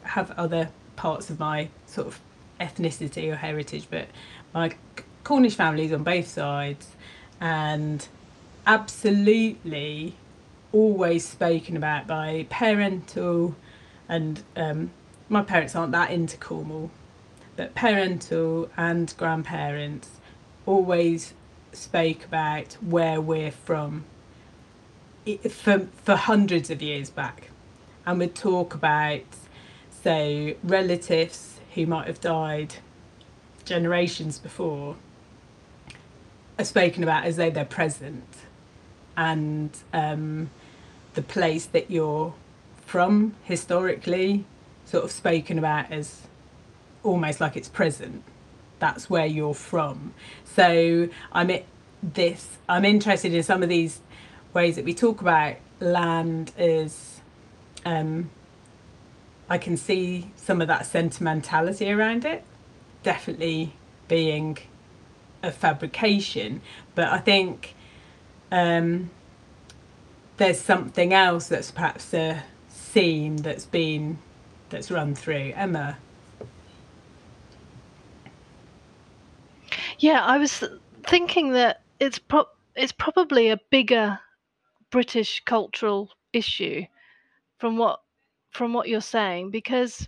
have 0.03 0.31
other 0.31 0.69
parts 0.95 1.29
of 1.29 1.39
my 1.39 1.69
sort 1.85 2.07
of 2.07 2.19
ethnicity 2.59 3.31
or 3.31 3.35
heritage, 3.35 3.87
but 3.89 4.07
my 4.53 4.75
Cornish 5.23 5.55
families 5.55 5.91
on 5.91 6.03
both 6.03 6.27
sides, 6.27 6.87
and 7.39 8.07
absolutely 8.67 10.15
always 10.71 11.27
spoken 11.27 11.77
about 11.77 12.07
by 12.07 12.45
parental 12.49 13.55
and 14.09 14.43
um, 14.55 14.91
my 15.29 15.41
parents 15.41 15.75
aren't 15.75 15.91
that 15.91 16.11
into 16.11 16.37
Cornwall, 16.37 16.91
but 17.55 17.73
parental 17.75 18.69
and 18.77 19.13
grandparents 19.17 20.09
always 20.65 21.33
spoke 21.71 22.25
about 22.25 22.73
where 22.81 23.19
we're 23.19 23.51
from 23.51 24.05
for, 25.49 25.87
for 26.03 26.15
hundreds 26.15 26.69
of 26.69 26.81
years 26.81 27.09
back 27.09 27.49
and 28.05 28.19
would 28.19 28.35
talk 28.35 28.73
about, 28.73 29.23
say, 29.89 30.57
relatives 30.63 31.59
who 31.73 31.85
might 31.85 32.07
have 32.07 32.21
died 32.21 32.75
generations 33.65 34.37
before 34.37 34.95
are 36.57 36.65
spoken 36.65 37.03
about 37.03 37.25
as 37.25 37.35
though 37.35 37.49
they're 37.49 37.65
present 37.65 38.23
and 39.17 39.71
um, 39.91 40.49
the 41.15 41.21
place 41.21 41.65
that 41.65 41.89
you're 41.89 42.33
from 42.85 43.33
historically 43.43 44.45
sort 44.85 45.03
of 45.03 45.11
spoken 45.11 45.57
about 45.59 45.91
as 45.91 46.21
almost 47.03 47.41
like 47.41 47.55
it's 47.55 47.69
present. 47.69 48.23
That's 48.79 49.09
where 49.09 49.25
you're 49.25 49.53
from. 49.53 50.13
So 50.43 51.09
I'm 51.31 51.49
at 51.49 51.65
this. 52.01 52.57
I'm 52.67 52.85
interested 52.85 53.33
in 53.33 53.43
some 53.43 53.63
of 53.63 53.69
these 53.69 53.99
ways 54.53 54.75
that 54.75 54.85
we 54.85 54.93
talk 54.93 55.21
about 55.21 55.55
land 55.79 56.51
as. 56.57 57.21
Um, 57.85 58.31
I 59.47 59.59
can 59.59 59.77
see 59.77 60.31
some 60.35 60.59
of 60.61 60.67
that 60.69 60.87
sentimentality 60.87 61.91
around 61.91 62.25
it, 62.25 62.43
definitely 63.03 63.73
being 64.07 64.57
a 65.43 65.51
fabrication. 65.51 66.61
But 66.95 67.09
I 67.09 67.19
think 67.19 67.75
um, 68.51 69.11
there's 70.37 70.59
something 70.59 71.13
else 71.13 71.47
that's 71.47 71.71
perhaps 71.71 72.13
a 72.13 72.43
theme 72.69 73.37
that's 73.37 73.65
been 73.65 74.17
that's 74.69 74.91
run 74.91 75.15
through. 75.15 75.53
Emma. 75.55 75.97
Yeah, 79.99 80.23
I 80.23 80.37
was 80.37 80.63
thinking 81.03 81.51
that 81.53 81.81
it's 81.99 82.19
pro- 82.19 82.49
it's 82.75 82.91
probably 82.91 83.49
a 83.49 83.59
bigger 83.69 84.19
British 84.89 85.41
cultural 85.45 86.11
issue 86.33 86.85
from 87.57 87.77
what 87.77 88.01
from 88.51 88.73
what 88.73 88.87
you're 88.89 89.01
saying 89.01 89.51
because 89.51 90.07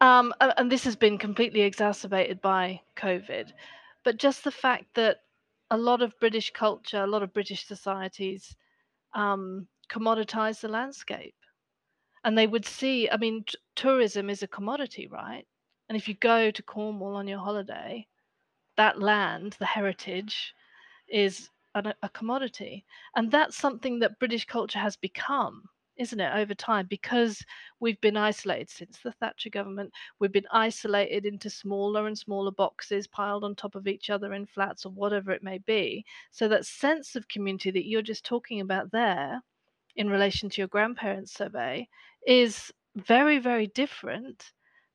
um, 0.00 0.34
and 0.40 0.70
this 0.70 0.82
has 0.84 0.96
been 0.96 1.16
completely 1.16 1.60
exacerbated 1.60 2.40
by 2.40 2.80
COVID, 2.96 3.52
but 4.02 4.16
just 4.16 4.42
the 4.42 4.50
fact 4.50 4.86
that 4.94 5.18
a 5.70 5.76
lot 5.76 6.02
of 6.02 6.18
British 6.18 6.50
culture, 6.50 7.04
a 7.04 7.06
lot 7.06 7.22
of 7.22 7.32
British 7.32 7.66
societies 7.66 8.56
um, 9.14 9.68
commoditize 9.88 10.60
the 10.60 10.68
landscape 10.68 11.34
and 12.24 12.36
they 12.36 12.46
would 12.46 12.64
see 12.64 13.08
i 13.10 13.16
mean 13.16 13.44
t- 13.44 13.56
tourism 13.74 14.30
is 14.30 14.42
a 14.42 14.48
commodity 14.48 15.06
right? 15.08 15.46
And 15.88 15.96
if 15.96 16.08
you 16.08 16.14
go 16.14 16.50
to 16.50 16.62
cornwall 16.62 17.16
on 17.16 17.28
your 17.28 17.38
holiday 17.40 18.06
that 18.76 19.00
land 19.00 19.56
the 19.58 19.66
heritage 19.66 20.54
is 21.08 21.48
an, 21.74 21.92
a 22.02 22.08
commodity. 22.10 22.84
And 23.16 23.30
that's 23.30 23.56
something 23.56 23.98
that 24.00 24.18
british 24.18 24.44
culture 24.46 24.78
has 24.78 24.96
become 24.96 25.68
isn't 25.96 26.20
it 26.20 26.32
over 26.34 26.54
time? 26.54 26.86
Because 26.88 27.44
we've 27.80 28.00
been 28.00 28.16
isolated 28.16 28.70
since 28.70 28.98
the 29.00 29.12
thatcher 29.12 29.50
government 29.50 29.92
we've 30.18 30.32
been 30.32 30.46
isolated 30.50 31.26
into 31.26 31.50
smaller 31.50 32.06
and 32.06 32.16
smaller 32.16 32.50
boxes 32.50 33.06
piled 33.06 33.44
on 33.44 33.54
top 33.54 33.74
of 33.74 33.86
each 33.86 34.10
other 34.10 34.32
in 34.32 34.46
flats 34.46 34.86
or 34.86 34.90
whatever 34.90 35.30
it 35.32 35.42
may 35.42 35.58
be. 35.58 36.04
So 36.30 36.48
that 36.48 36.66
sense 36.66 37.14
of 37.14 37.28
community 37.28 37.70
that 37.72 37.86
you're 37.86 38.02
just 38.02 38.24
talking 38.24 38.60
about 38.60 38.90
there 38.90 39.42
in 39.96 40.08
relation 40.08 40.48
to 40.50 40.60
your 40.60 40.68
grandparents' 40.68 41.34
Sovay 41.36 41.86
is 42.26 42.72
very, 42.96 43.38
very 43.38 43.66
different 43.68 44.52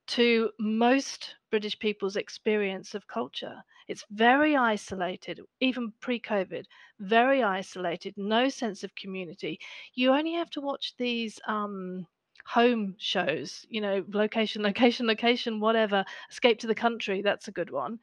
to 0.08 0.50
most 0.60 1.36
British 1.50 1.78
people's 1.80 2.16
experience 2.16 2.96
of 2.96 3.08
culture. 3.08 3.64
It's 3.88 4.06
very 4.12 4.56
isolated, 4.56 5.42
even 5.60 5.94
pre 6.00 6.20
COVID, 6.20 6.66
very 7.00 7.44
isolated, 7.44 8.14
no 8.18 8.50
sense 8.50 8.84
of 8.84 8.96
community. 8.96 9.60
You 9.94 10.14
only 10.14 10.34
have 10.34 10.50
to 10.52 10.62
watch 10.62 10.94
these 10.98 11.40
um, 11.48 12.08
home 12.46 12.96
shows, 12.98 13.66
you 13.70 13.82
know, 13.82 14.04
location, 14.10 14.64
location, 14.72 15.08
location, 15.08 15.60
whatever, 15.60 16.06
escape 16.30 16.60
to 16.60 16.68
the 16.68 16.76
country, 16.76 17.22
that's 17.22 17.48
a 17.48 17.54
good 17.54 17.70
one, 17.70 18.00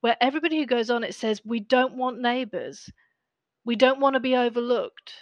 where 0.00 0.16
everybody 0.20 0.58
who 0.58 0.66
goes 0.66 0.90
on 0.90 1.04
it 1.04 1.14
says, 1.14 1.40
We 1.44 1.60
don't 1.60 1.96
want 1.96 2.20
neighbors. 2.20 2.90
We 3.64 3.76
don't 3.76 4.00
want 4.00 4.14
to 4.14 4.20
be 4.20 4.36
overlooked 4.36 5.12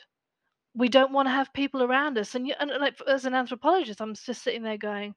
we 0.74 0.88
don't 0.88 1.12
want 1.12 1.26
to 1.26 1.32
have 1.32 1.52
people 1.52 1.82
around 1.82 2.18
us. 2.18 2.34
And, 2.34 2.52
and 2.58 2.70
like 2.80 3.00
as 3.06 3.24
an 3.24 3.34
anthropologist, 3.34 4.00
I'm 4.00 4.14
just 4.14 4.42
sitting 4.42 4.62
there 4.64 4.76
going, 4.76 5.14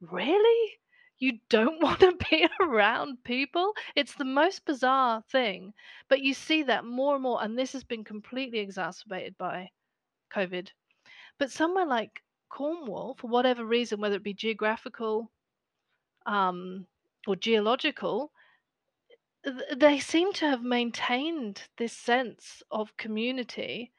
really? 0.00 0.72
You 1.18 1.38
don't 1.50 1.82
want 1.82 2.00
to 2.00 2.16
be 2.30 2.46
around 2.60 3.22
people? 3.24 3.72
It's 3.94 4.14
the 4.14 4.24
most 4.24 4.64
bizarre 4.64 5.22
thing. 5.30 5.74
But 6.08 6.20
you 6.20 6.32
see 6.32 6.62
that 6.64 6.84
more 6.84 7.14
and 7.14 7.22
more, 7.22 7.42
and 7.42 7.58
this 7.58 7.72
has 7.72 7.84
been 7.84 8.04
completely 8.04 8.60
exacerbated 8.60 9.36
by 9.36 9.70
COVID. 10.34 10.68
But 11.38 11.50
somewhere 11.50 11.86
like 11.86 12.22
Cornwall, 12.48 13.16
for 13.18 13.28
whatever 13.28 13.64
reason, 13.64 14.00
whether 14.00 14.16
it 14.16 14.22
be 14.22 14.34
geographical 14.34 15.30
um, 16.24 16.86
or 17.26 17.36
geological, 17.36 18.32
they 19.76 19.98
seem 19.98 20.32
to 20.34 20.46
have 20.46 20.62
maintained 20.62 21.62
this 21.76 21.92
sense 21.92 22.62
of 22.70 22.96
community 22.96 23.92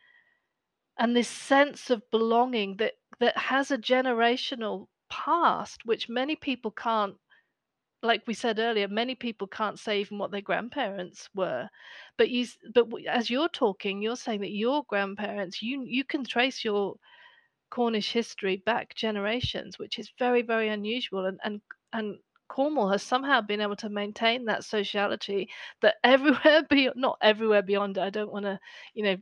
and 1.00 1.16
this 1.16 1.30
sense 1.30 1.90
of 1.90 2.04
belonging 2.12 2.76
that 2.78 2.94
that 3.20 3.38
has 3.38 3.72
a 3.72 3.78
generational 3.78 4.88
past 5.10 5.86
which 5.86 6.10
many 6.10 6.36
people 6.36 6.72
can't 6.72 7.16
like 8.04 8.22
we 8.28 8.34
said 8.34 8.60
earlier 8.60 8.88
many 8.88 9.16
people 9.16 9.48
can't 9.48 9.80
say 9.80 10.02
even 10.02 10.18
what 10.18 10.32
their 10.32 10.42
grandparents 10.42 11.30
were. 11.36 11.68
But 12.18 12.30
you 12.30 12.48
but 12.74 12.88
as 13.10 13.30
you're 13.30 13.50
talking 13.50 14.02
you're 14.02 14.16
saying 14.16 14.42
that 14.42 14.52
your 14.52 14.84
grandparents 14.88 15.62
you 15.62 15.84
you 15.86 16.04
can 16.04 16.24
trace 16.24 16.64
your 16.64 16.96
cornish 17.72 18.12
history 18.12 18.58
back 18.66 18.96
generations 18.96 19.78
which 19.78 20.00
is 20.00 20.12
very 20.20 20.42
very 20.42 20.70
unusual 20.70 21.26
and 21.26 21.40
and 21.44 21.62
and 21.94 22.18
Cornwall 22.50 22.90
has 22.90 23.04
somehow 23.04 23.42
been 23.42 23.62
able 23.62 23.76
to 23.78 23.90
maintain 23.90 24.46
that 24.46 24.66
sociality 24.66 25.50
that 25.82 25.96
everywhere 26.04 26.64
beyond, 26.70 26.98
not 26.98 27.18
everywhere 27.22 27.62
beyond, 27.62 28.00
I 28.00 28.10
don't 28.10 28.32
want 28.32 28.46
to, 28.46 28.60
you 28.96 29.04
know, 29.04 29.18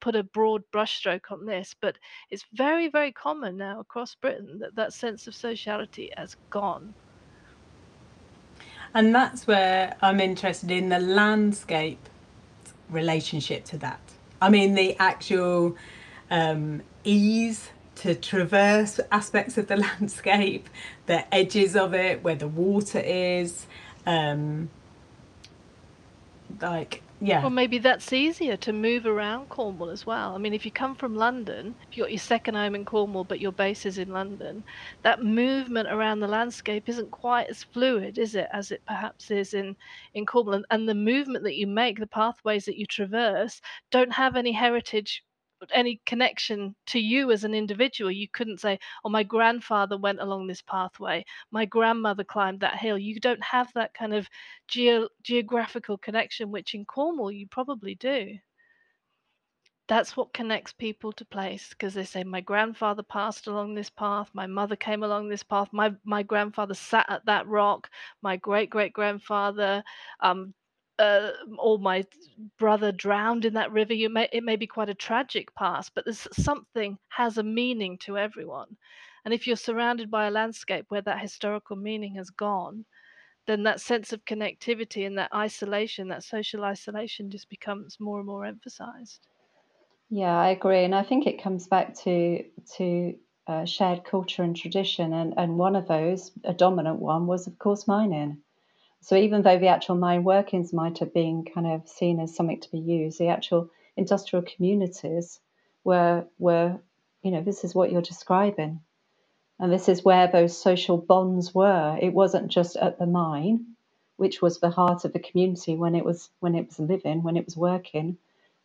put 0.00 0.16
a 0.16 0.22
broad 0.22 0.62
brushstroke 0.72 1.30
on 1.30 1.46
this, 1.46 1.74
but 1.80 1.96
it's 2.30 2.44
very, 2.52 2.88
very 2.88 3.12
common 3.12 3.56
now 3.56 3.80
across 3.80 4.14
Britain 4.14 4.58
that 4.60 4.74
that 4.76 4.92
sense 4.92 5.26
of 5.26 5.34
sociality 5.34 6.10
has 6.16 6.36
gone. 6.50 6.94
And 8.92 9.14
that's 9.14 9.46
where 9.46 9.96
I'm 10.02 10.20
interested 10.20 10.70
in 10.70 10.88
the 10.88 11.00
landscape 11.00 12.08
relationship 12.88 13.64
to 13.66 13.78
that. 13.78 14.00
I 14.40 14.50
mean, 14.50 14.74
the 14.74 14.96
actual 14.98 15.76
um, 16.30 16.82
ease 17.02 17.70
to 17.96 18.14
traverse 18.14 19.00
aspects 19.10 19.58
of 19.58 19.68
the 19.68 19.76
landscape, 19.88 20.68
the 21.06 21.34
edges 21.34 21.76
of 21.76 21.94
it, 21.94 22.22
where 22.22 22.36
the 22.36 22.48
water 22.48 23.00
is, 23.00 23.66
um, 24.06 24.68
like 26.60 27.02
Yeah. 27.20 27.40
Well, 27.40 27.50
maybe 27.50 27.78
that's 27.78 28.12
easier 28.12 28.56
to 28.58 28.72
move 28.72 29.06
around 29.06 29.48
Cornwall 29.48 29.90
as 29.90 30.04
well. 30.06 30.34
I 30.34 30.38
mean, 30.38 30.52
if 30.54 30.64
you 30.66 30.72
come 30.72 30.94
from 30.94 31.14
London, 31.14 31.76
if 31.90 31.96
you've 31.96 32.04
got 32.04 32.10
your 32.12 32.18
second 32.18 32.54
home 32.54 32.74
in 32.74 32.84
Cornwall, 32.84 33.24
but 33.24 33.40
your 33.40 33.52
base 33.52 33.86
is 33.86 33.98
in 33.98 34.08
London, 34.10 34.64
that 35.02 35.22
movement 35.22 35.88
around 35.88 36.20
the 36.20 36.28
landscape 36.28 36.88
isn't 36.88 37.10
quite 37.10 37.48
as 37.48 37.64
fluid, 37.64 38.18
is 38.18 38.34
it, 38.34 38.48
as 38.52 38.70
it 38.70 38.82
perhaps 38.86 39.30
is 39.30 39.54
in, 39.54 39.76
in 40.12 40.26
Cornwall? 40.26 40.54
And, 40.56 40.66
and 40.70 40.88
the 40.88 40.94
movement 40.94 41.44
that 41.44 41.56
you 41.56 41.66
make, 41.66 41.98
the 41.98 42.06
pathways 42.06 42.66
that 42.66 42.76
you 42.78 42.86
traverse, 42.86 43.60
don't 43.90 44.12
have 44.12 44.36
any 44.36 44.52
heritage 44.52 45.24
any 45.72 46.00
connection 46.06 46.74
to 46.86 46.98
you 46.98 47.30
as 47.30 47.44
an 47.44 47.54
individual. 47.54 48.10
You 48.10 48.28
couldn't 48.28 48.60
say, 48.60 48.78
"Oh, 49.04 49.08
my 49.08 49.22
grandfather 49.22 49.96
went 49.96 50.20
along 50.20 50.46
this 50.46 50.62
pathway. 50.62 51.24
My 51.50 51.64
grandmother 51.64 52.24
climbed 52.24 52.60
that 52.60 52.78
hill." 52.78 52.98
You 52.98 53.18
don't 53.20 53.42
have 53.44 53.72
that 53.74 53.94
kind 53.94 54.14
of 54.14 54.28
geo- 54.68 55.08
geographical 55.22 55.98
connection, 55.98 56.50
which 56.50 56.74
in 56.74 56.84
Cornwall 56.84 57.30
you 57.32 57.46
probably 57.48 57.94
do. 57.94 58.38
That's 59.88 60.16
what 60.16 60.32
connects 60.34 60.72
people 60.72 61.12
to 61.12 61.24
place 61.26 61.70
because 61.70 61.94
they 61.94 62.04
say, 62.04 62.22
"My 62.24 62.40
grandfather 62.40 63.02
passed 63.02 63.46
along 63.46 63.74
this 63.74 63.90
path. 63.90 64.30
My 64.34 64.46
mother 64.46 64.76
came 64.76 65.02
along 65.02 65.28
this 65.28 65.42
path. 65.42 65.72
My 65.72 65.94
my 66.04 66.22
grandfather 66.22 66.74
sat 66.74 67.06
at 67.10 67.24
that 67.26 67.46
rock. 67.46 67.90
My 68.22 68.36
great 68.36 68.70
great 68.70 68.92
grandfather 68.92 69.82
um, 70.20 70.54
uh, 70.98 71.32
or 71.58 71.78
my 71.78 72.04
brother 72.58 72.92
drowned 72.92 73.44
in 73.44 73.54
that 73.54 73.72
river. 73.72 73.94
You 73.94 74.08
may 74.10 74.28
it 74.32 74.44
may 74.44 74.56
be 74.56 74.66
quite 74.66 74.88
a 74.90 74.94
tragic 74.94 75.54
past, 75.54 75.92
but 75.94 76.04
there's 76.04 76.28
something 76.32 76.98
has 77.08 77.38
a 77.38 77.42
meaning 77.42 77.98
to 77.98 78.18
everyone. 78.18 78.76
And 79.24 79.34
if 79.34 79.46
you're 79.46 79.56
surrounded 79.56 80.10
by 80.10 80.26
a 80.26 80.30
landscape 80.30 80.86
where 80.88 81.02
that 81.02 81.20
historical 81.20 81.76
meaning 81.76 82.14
has 82.16 82.30
gone, 82.30 82.84
then 83.46 83.62
that 83.64 83.80
sense 83.80 84.12
of 84.12 84.24
connectivity 84.26 85.06
and 85.06 85.18
that 85.18 85.32
isolation, 85.34 86.08
that 86.08 86.24
social 86.24 86.64
isolation, 86.64 87.30
just 87.30 87.48
becomes 87.50 88.00
more 88.00 88.18
and 88.18 88.26
more 88.26 88.44
emphasized. 88.44 89.28
Yeah, 90.08 90.38
I 90.38 90.48
agree, 90.48 90.82
and 90.84 90.94
I 90.94 91.02
think 91.02 91.26
it 91.26 91.42
comes 91.42 91.66
back 91.66 91.94
to 92.04 92.42
to 92.76 93.18
uh, 93.46 93.64
shared 93.66 94.04
culture 94.04 94.42
and 94.42 94.56
tradition, 94.56 95.12
and 95.12 95.34
and 95.36 95.58
one 95.58 95.76
of 95.76 95.88
those, 95.88 96.32
a 96.44 96.54
dominant 96.54 97.00
one, 97.00 97.26
was 97.26 97.46
of 97.46 97.58
course 97.58 97.86
mining. 97.86 98.42
So 99.04 99.16
even 99.16 99.42
though 99.42 99.58
the 99.58 99.68
actual 99.68 99.96
mine 99.96 100.24
workings 100.24 100.72
might 100.72 100.96
have 101.00 101.12
been 101.12 101.44
kind 101.44 101.66
of 101.66 101.86
seen 101.86 102.20
as 102.20 102.34
something 102.34 102.60
to 102.60 102.70
be 102.70 102.78
used, 102.78 103.18
the 103.18 103.28
actual 103.28 103.68
industrial 103.98 104.42
communities 104.46 105.40
were 105.84 106.24
were, 106.38 106.80
you 107.22 107.30
know, 107.30 107.42
this 107.42 107.64
is 107.64 107.74
what 107.74 107.92
you're 107.92 108.00
describing. 108.00 108.80
And 109.60 109.70
this 109.70 109.90
is 109.90 110.06
where 110.06 110.26
those 110.28 110.56
social 110.56 110.96
bonds 110.96 111.54
were. 111.54 111.98
It 112.00 112.14
wasn't 112.14 112.48
just 112.48 112.76
at 112.76 112.98
the 112.98 113.04
mine, 113.04 113.76
which 114.16 114.40
was 114.40 114.58
the 114.58 114.70
heart 114.70 115.04
of 115.04 115.12
the 115.12 115.18
community 115.18 115.76
when 115.76 115.94
it 115.94 116.04
was 116.04 116.30
when 116.40 116.54
it 116.54 116.66
was 116.68 116.78
living, 116.78 117.22
when 117.22 117.36
it 117.36 117.44
was 117.44 117.58
working, 117.58 118.16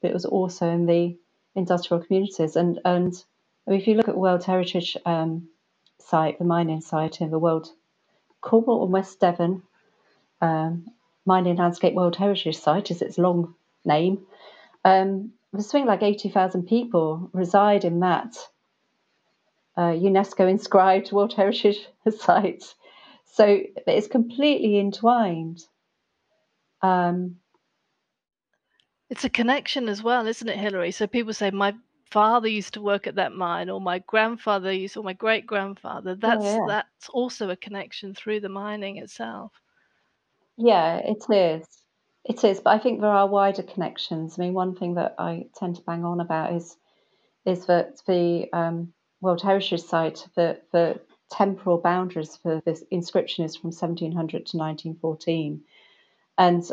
but 0.02 0.12
it 0.12 0.14
was 0.14 0.24
also 0.24 0.70
in 0.70 0.86
the 0.86 1.18
industrial 1.54 2.02
communities. 2.02 2.56
And 2.56 2.80
and 2.86 3.14
if 3.68 3.90
you 3.90 3.96
look 3.96 4.08
at 4.08 4.16
World 4.18 4.46
Heritage 4.46 4.96
um, 5.06 5.50
site, 5.98 6.40
the 6.40 6.46
mining 6.46 6.80
site 6.80 7.20
in 7.20 7.30
the 7.30 7.40
World 7.40 7.74
Cornwall 8.40 8.84
and 8.84 8.94
West 8.94 9.20
Devon 9.20 9.64
um, 10.42 10.86
Mining 11.26 11.58
Landscape 11.58 11.94
World 11.94 12.16
Heritage 12.16 12.58
Site 12.58 12.92
is 12.92 13.02
its 13.02 13.18
long 13.18 13.56
name. 13.86 14.26
Um, 14.86 15.34
there's 15.52 15.70
something 15.70 15.88
like 15.88 16.04
80,000 16.04 16.68
people 16.68 17.30
reside 17.34 17.86
in 17.86 18.00
that 18.02 18.36
uh, 19.78 19.94
UNESCO 19.94 20.50
inscribed 20.50 21.12
World 21.12 21.34
Heritage 21.34 21.88
Site. 22.20 22.64
So 23.26 23.62
it's 23.88 24.08
completely 24.08 24.80
entwined. 24.80 25.62
Um, 26.82 27.38
it's 29.10 29.24
a 29.24 29.30
connection 29.30 29.90
as 29.90 30.04
well, 30.04 30.28
isn't 30.28 30.48
it, 30.48 30.58
Hilary? 30.58 30.92
So 30.92 31.08
people 31.08 31.34
say, 31.34 31.50
my 31.52 31.74
father 32.12 32.48
used 32.48 32.74
to 32.74 32.82
work 32.82 33.08
at 33.08 33.16
that 33.16 33.34
mine, 33.34 33.70
or 33.70 33.80
my 33.80 34.00
grandfather 34.00 34.72
used, 34.72 34.98
or 34.98 35.04
my 35.04 35.14
great 35.14 35.48
grandfather. 35.48 36.16
That's 36.16 36.46
oh, 36.46 36.60
yeah. 36.60 36.66
that's 36.68 37.10
also 37.10 37.50
a 37.50 37.56
connection 37.56 38.14
through 38.14 38.42
the 38.42 38.50
mining 38.50 38.98
itself. 38.98 39.52
Yeah, 40.60 40.99
it 40.99 41.26
is. 41.32 41.68
It 42.26 42.45
is, 42.45 42.62
but 42.62 42.72
I 42.72 42.80
think 42.80 43.01
there 43.01 43.12
are 43.12 43.28
wider 43.28 43.64
connections. 43.64 44.39
I 44.39 44.43
mean, 44.43 44.55
one 44.55 44.76
thing 44.76 44.95
that 44.95 45.16
I 45.20 45.47
tend 45.57 45.78
to 45.78 45.84
bang 45.84 46.05
on 46.05 46.22
about 46.22 46.53
is 46.53 46.78
is 47.45 47.68
that 47.68 48.01
the 48.07 48.49
um, 48.53 48.93
World 49.22 49.41
Heritage 49.41 49.84
Site, 49.84 50.28
the 50.36 50.60
the 50.74 51.01
temporal 51.32 51.80
boundaries 51.80 52.38
for 52.38 52.62
this 52.66 52.84
inscription 52.91 53.45
is 53.45 53.55
from 53.57 53.70
1700 53.72 54.47
to 54.47 54.57
1914, 54.57 55.62
and 56.38 56.64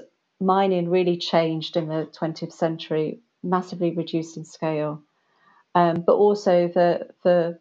mining 0.40 0.90
really 0.90 1.18
changed 1.18 1.76
in 1.76 1.88
the 1.88 2.08
20th 2.20 2.52
century, 2.52 3.20
massively 3.42 3.92
reduced 3.92 4.36
in 4.38 4.44
scale, 4.46 5.02
um, 5.74 6.02
but 6.06 6.14
also 6.16 6.68
the 6.68 7.08
the 7.24 7.58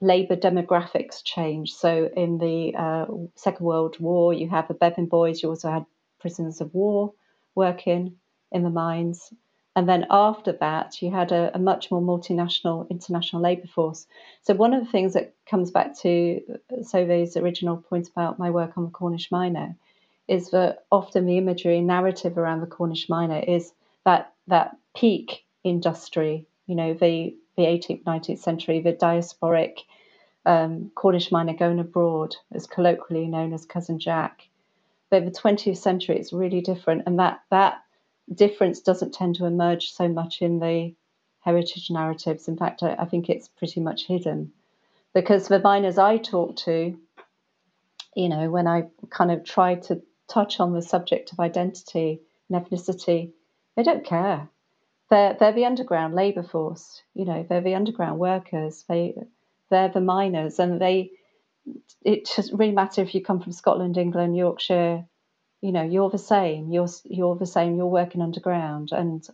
labour 0.00 0.36
demographics 0.36 1.22
change. 1.24 1.72
So 1.72 2.10
in 2.16 2.38
the 2.38 2.74
uh, 2.76 3.06
Second 3.34 3.66
World 3.66 3.96
War, 3.98 4.32
you 4.32 4.48
have 4.48 4.68
the 4.68 4.74
Bevin 4.74 5.08
Boys. 5.08 5.42
You 5.42 5.48
also 5.48 5.70
had 5.70 5.86
prisoners 6.20 6.60
of 6.60 6.72
war 6.74 7.12
working 7.54 8.16
in 8.52 8.62
the 8.62 8.70
mines. 8.70 9.32
And 9.74 9.88
then 9.88 10.06
after 10.10 10.52
that, 10.52 11.00
you 11.02 11.10
had 11.10 11.30
a, 11.30 11.52
a 11.54 11.58
much 11.58 11.90
more 11.90 12.00
multinational 12.00 12.88
international 12.90 13.42
labour 13.42 13.68
force. 13.68 14.06
So 14.42 14.54
one 14.54 14.74
of 14.74 14.84
the 14.84 14.90
things 14.90 15.14
that 15.14 15.34
comes 15.48 15.70
back 15.70 15.96
to 16.00 16.40
Sovay's 16.82 17.36
original 17.36 17.76
point 17.76 18.08
about 18.08 18.38
my 18.38 18.50
work 18.50 18.72
on 18.76 18.84
the 18.84 18.90
Cornish 18.90 19.30
miner 19.30 19.76
is 20.26 20.50
that 20.50 20.84
often 20.90 21.26
the 21.26 21.38
imagery 21.38 21.78
and 21.78 21.86
narrative 21.86 22.36
around 22.36 22.60
the 22.60 22.66
Cornish 22.66 23.08
miner 23.08 23.38
is 23.38 23.72
that 24.04 24.32
that 24.46 24.76
peak 24.96 25.44
industry, 25.64 26.46
you 26.66 26.74
know, 26.74 26.94
the 26.94 27.36
the 27.56 27.64
18th, 27.64 28.04
19th 28.04 28.38
century, 28.38 28.80
the 28.80 28.92
diasporic 28.92 29.78
um, 30.48 30.90
Cornish 30.94 31.30
miner 31.30 31.52
going 31.52 31.78
abroad, 31.78 32.34
as 32.52 32.66
colloquially 32.66 33.26
known 33.26 33.52
as 33.52 33.66
Cousin 33.66 33.98
Jack. 33.98 34.48
But 35.10 35.24
the 35.24 35.30
20th 35.30 35.76
century, 35.76 36.18
it's 36.18 36.32
really 36.32 36.62
different, 36.62 37.02
and 37.06 37.18
that 37.18 37.40
that 37.50 37.82
difference 38.34 38.80
doesn't 38.80 39.14
tend 39.14 39.36
to 39.36 39.46
emerge 39.46 39.92
so 39.92 40.08
much 40.08 40.42
in 40.42 40.58
the 40.58 40.94
heritage 41.40 41.90
narratives. 41.90 42.48
In 42.48 42.56
fact, 42.56 42.82
I, 42.82 42.94
I 42.94 43.04
think 43.04 43.28
it's 43.28 43.48
pretty 43.48 43.80
much 43.80 44.06
hidden 44.06 44.52
because 45.14 45.48
the 45.48 45.60
miners 45.60 45.98
I 45.98 46.16
talk 46.16 46.56
to, 46.56 46.98
you 48.16 48.28
know, 48.28 48.50
when 48.50 48.66
I 48.66 48.88
kind 49.10 49.30
of 49.30 49.44
try 49.44 49.76
to 49.76 50.02
touch 50.28 50.60
on 50.60 50.72
the 50.72 50.82
subject 50.82 51.32
of 51.32 51.40
identity 51.40 52.20
and 52.48 52.64
ethnicity, 52.64 53.32
they 53.76 53.82
don't 53.82 54.04
care 54.04 54.48
they're 55.10 55.36
they're 55.38 55.52
the 55.52 55.64
underground 55.64 56.14
labour 56.14 56.42
force. 56.42 57.02
You 57.14 57.24
know, 57.24 57.46
they're 57.48 57.60
the 57.60 57.74
underground 57.74 58.18
workers. 58.18 58.84
They 58.88 59.14
they're 59.70 59.88
the 59.88 60.00
miners, 60.00 60.58
and 60.58 60.80
they. 60.80 61.12
It 62.02 62.30
doesn't 62.34 62.56
really 62.56 62.72
matter 62.72 63.02
if 63.02 63.14
you 63.14 63.22
come 63.22 63.40
from 63.40 63.52
Scotland, 63.52 63.98
England, 63.98 64.36
Yorkshire. 64.36 65.04
You 65.60 65.72
know, 65.72 65.82
you're 65.82 66.10
the 66.10 66.18
same. 66.18 66.70
You're 66.70 66.88
you're 67.04 67.36
the 67.36 67.46
same. 67.46 67.76
You're 67.76 67.86
working 67.86 68.22
underground, 68.22 68.90
and 68.92 69.26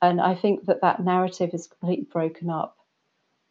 and 0.00 0.20
I 0.20 0.34
think 0.34 0.66
that 0.66 0.82
that 0.82 1.00
narrative 1.00 1.50
is 1.52 1.66
completely 1.66 2.06
broken 2.10 2.50
up 2.50 2.76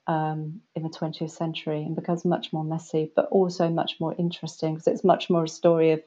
um, 0.08 0.62
in 0.76 0.84
the 0.84 0.90
20th 0.90 1.32
century 1.32 1.84
and 1.84 1.96
becomes 1.96 2.24
much 2.24 2.54
more 2.54 2.64
messy, 2.64 3.12
but 3.16 3.26
also 3.26 3.70
much 3.70 3.98
more 4.00 4.16
interesting 4.18 4.74
because 4.74 4.88
it's 4.88 5.04
much 5.04 5.30
more 5.30 5.44
a 5.44 5.50
story 5.50 5.92
of 5.92 6.02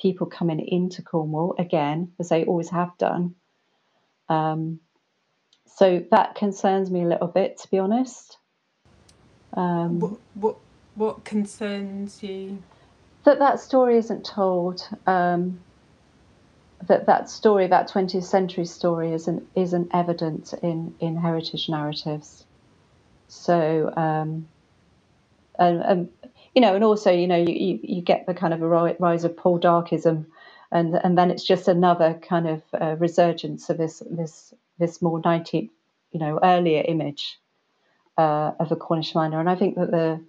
people 0.00 0.26
coming 0.26 0.58
into 0.60 1.02
Cornwall 1.02 1.54
again, 1.58 2.12
as 2.18 2.28
they 2.28 2.44
always 2.44 2.70
have 2.70 2.98
done, 2.98 3.36
um, 4.28 4.80
so 5.66 6.04
that 6.10 6.34
concerns 6.34 6.90
me 6.90 7.02
a 7.02 7.08
little 7.08 7.28
bit, 7.28 7.58
to 7.58 7.70
be 7.70 7.78
honest. 7.78 8.38
Um, 9.54 10.00
what, 10.00 10.18
what 10.34 10.56
what 10.94 11.24
concerns 11.24 12.22
you? 12.22 12.62
That 13.24 13.38
that 13.38 13.60
story 13.60 13.96
isn't 13.98 14.24
told. 14.24 14.86
Um, 15.06 15.60
that 16.86 17.06
that 17.06 17.30
story, 17.30 17.66
that 17.68 17.88
20th 17.88 18.24
century 18.24 18.66
story, 18.66 19.12
isn't 19.12 19.46
isn't 19.54 19.90
evident 19.94 20.52
in 20.62 20.94
in 21.00 21.16
heritage 21.16 21.68
narratives. 21.68 22.44
So, 23.28 23.92
um, 23.96 24.46
and, 25.58 25.82
and 25.82 26.08
you 26.54 26.60
know, 26.60 26.74
and 26.74 26.84
also, 26.84 27.10
you 27.10 27.26
know, 27.26 27.36
you, 27.36 27.52
you, 27.54 27.80
you 27.82 28.02
get 28.02 28.26
the 28.26 28.34
kind 28.34 28.52
of 28.52 28.62
a 28.62 28.68
rise 28.68 29.24
of 29.24 29.36
Poldarkism, 29.36 30.26
and 30.70 30.94
and 30.94 31.16
then 31.16 31.30
it's 31.30 31.44
just 31.44 31.68
another 31.68 32.14
kind 32.14 32.48
of 32.48 32.62
uh, 32.80 32.96
resurgence 32.98 33.70
of 33.70 33.78
this 33.78 34.02
this 34.10 34.52
this 34.78 35.00
more 35.00 35.22
19th, 35.22 35.70
you 36.12 36.20
know, 36.20 36.38
earlier 36.42 36.84
image 36.86 37.38
uh, 38.16 38.52
of 38.58 38.72
a 38.72 38.76
Cornish 38.76 39.14
miner. 39.14 39.40
And 39.40 39.50
I 39.50 39.56
think 39.56 39.76
that 39.76 39.90
the, 39.90 40.20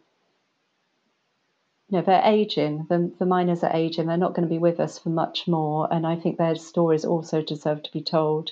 you 1.89 1.97
know, 1.97 2.01
they're 2.01 2.21
aging. 2.23 2.87
The, 2.89 3.11
the 3.19 3.25
miners 3.25 3.63
are 3.63 3.75
aging. 3.75 4.07
They're 4.07 4.17
not 4.17 4.33
going 4.33 4.47
to 4.47 4.53
be 4.53 4.59
with 4.59 4.79
us 4.79 4.97
for 4.99 5.09
much 5.09 5.47
more. 5.47 5.87
And 5.91 6.05
I 6.05 6.15
think 6.15 6.37
their 6.37 6.55
stories 6.55 7.05
also 7.05 7.41
deserve 7.41 7.83
to 7.83 7.91
be 7.91 8.01
told. 8.01 8.51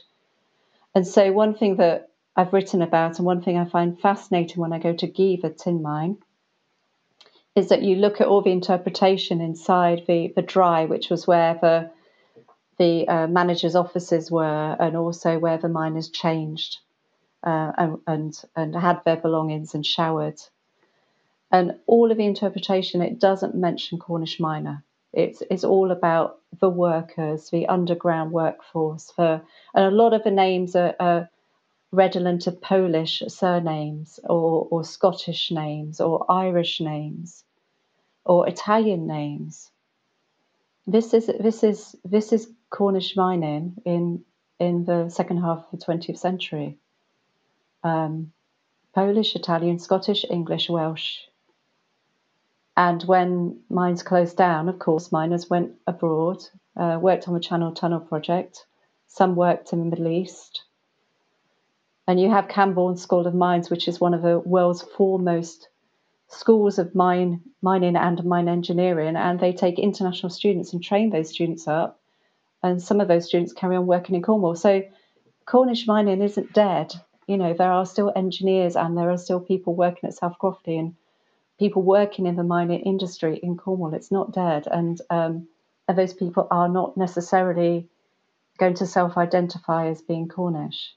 And 0.95 1.07
so 1.07 1.31
one 1.31 1.55
thing 1.55 1.77
that 1.77 2.09
I've 2.36 2.53
written 2.53 2.81
about, 2.81 3.17
and 3.17 3.25
one 3.25 3.41
thing 3.41 3.57
I 3.57 3.65
find 3.65 3.99
fascinating 3.99 4.61
when 4.61 4.73
I 4.73 4.79
go 4.79 4.93
to 4.93 5.07
Geevor 5.07 5.57
tin 5.57 5.81
mine, 5.81 6.17
is 7.55 7.69
that 7.69 7.84
you 7.84 7.95
look 7.95 8.19
at 8.19 8.27
all 8.27 8.41
the 8.41 8.51
interpretation 8.51 9.41
inside 9.41 10.03
the, 10.07 10.34
the 10.36 10.41
dry, 10.41 10.86
which 10.86 11.09
was 11.09 11.27
where 11.27 11.55
the 11.61 11.91
the 12.79 13.07
uh, 13.07 13.27
managers' 13.27 13.75
offices 13.75 14.31
were, 14.31 14.75
and 14.79 14.97
also 14.97 15.38
where 15.38 15.59
the 15.59 15.69
miners 15.69 16.09
changed 16.09 16.79
uh, 17.44 17.98
and, 18.08 18.44
and, 18.56 18.76
had 18.76 19.04
their 19.06 19.18
belongings 19.18 19.76
and 19.76 19.86
showered. 19.86 20.39
And 21.52 21.80
all 21.86 22.12
of 22.12 22.18
the 22.18 22.26
interpretation, 22.26 23.02
it 23.02 23.20
doesn't 23.20 23.56
mention 23.56 24.00
Cornish 24.00 24.39
miner. 24.39 24.84
It's, 25.12 25.44
it's 25.52 25.64
all 25.64 25.91
about 25.91 26.39
the 26.60 26.70
workers, 26.70 27.50
the 27.50 27.68
underground 27.68 28.32
workforce. 28.32 29.12
For, 29.12 29.41
and 29.76 29.86
a 29.86 29.91
lot 29.91 30.14
of 30.14 30.24
the 30.24 30.32
names 30.32 30.76
are, 30.76 30.96
are 31.00 31.30
redolent 31.91 32.48
of 32.48 32.60
Polish 32.62 33.22
surnames 33.28 34.20
or, 34.24 34.68
or 34.72 34.84
Scottish 34.84 35.52
names 35.52 36.02
or 36.02 36.26
Irish 36.32 36.82
names 36.82 37.44
or 38.26 38.48
Italian 38.48 39.06
names. 39.06 39.70
This 40.88 41.14
is 41.14 41.28
this 41.28 41.64
is 41.64 41.96
this 42.04 42.34
is 42.34 42.50
Cornish 42.70 43.16
mining 43.16 43.76
in 43.86 44.24
in 44.60 44.86
the 44.86 45.10
second 45.10 45.38
half 45.38 45.66
of 45.72 45.80
the 45.80 45.86
20th 45.86 46.18
century. 46.18 46.78
Um, 47.84 48.31
Polish, 48.93 49.36
Italian, 49.36 49.79
Scottish, 49.79 50.25
English, 50.29 50.69
Welsh. 50.69 51.19
And 52.77 53.03
when 53.03 53.61
mines 53.69 54.03
closed 54.03 54.38
down, 54.38 54.69
of 54.69 54.79
course, 54.79 55.11
miners 55.11 55.49
went 55.49 55.73
abroad, 55.88 56.43
uh, 56.75 56.97
worked 57.01 57.27
on 57.27 57.34
the 57.34 57.39
Channel 57.39 57.73
Tunnel 57.73 57.99
project. 57.99 58.65
Some 59.07 59.36
worked 59.36 59.73
in 59.73 59.79
the 59.79 59.86
Middle 59.86 60.07
East. 60.07 60.63
And 62.07 62.19
you 62.19 62.29
have 62.29 62.47
Camborne 62.47 62.97
School 62.97 63.27
of 63.27 63.36
Mines, 63.36 63.69
which 63.69 63.88
is 63.88 63.99
one 63.99 64.13
of 64.13 64.21
the 64.21 64.39
world's 64.39 64.81
foremost 64.81 65.69
schools 66.34 66.79
of 66.79 66.95
mine 66.95 67.41
mining 67.61 67.95
and 67.95 68.23
mine 68.25 68.47
engineering 68.47 69.15
and 69.15 69.39
they 69.39 69.53
take 69.53 69.79
international 69.79 70.29
students 70.29 70.73
and 70.73 70.84
train 70.84 71.09
those 71.09 71.29
students 71.29 71.67
up 71.67 71.99
and 72.61 72.81
some 72.81 72.99
of 72.99 73.07
those 73.07 73.25
students 73.25 73.53
carry 73.53 73.75
on 73.75 73.86
working 73.86 74.15
in 74.15 74.21
Cornwall 74.21 74.55
so 74.55 74.84
Cornish 75.45 75.88
mining 75.88 76.21
isn't 76.21 76.53
dead 76.53 76.93
you 77.28 77.38
know 77.38 77.53
there 77.53 77.71
are 77.71 77.86
still 77.86 78.11
engineers 78.15 78.76
and 78.76 78.97
there 78.97 79.09
are 79.09 79.17
still 79.17 79.39
people 79.39 79.76
working 79.76 80.07
at 80.09 80.15
South 80.15 80.36
Crofty 80.41 80.80
and 80.80 80.95
people 81.59 81.82
working 81.82 82.26
in 82.26 82.36
the 82.36 82.43
mining 82.43 82.82
industry 82.82 83.39
in 83.41 83.57
Cornwall. 83.57 83.93
It's 83.93 84.11
not 84.11 84.34
dead. 84.34 84.67
And 84.69 84.99
um, 85.09 85.47
and 85.88 85.97
those 85.97 86.13
people 86.13 86.47
are 86.49 86.69
not 86.69 86.97
necessarily 86.97 87.88
going 88.57 88.76
to 88.76 88.86
self-identify 88.86 89.88
as 89.88 90.01
being 90.01 90.28
Cornish. 90.28 90.93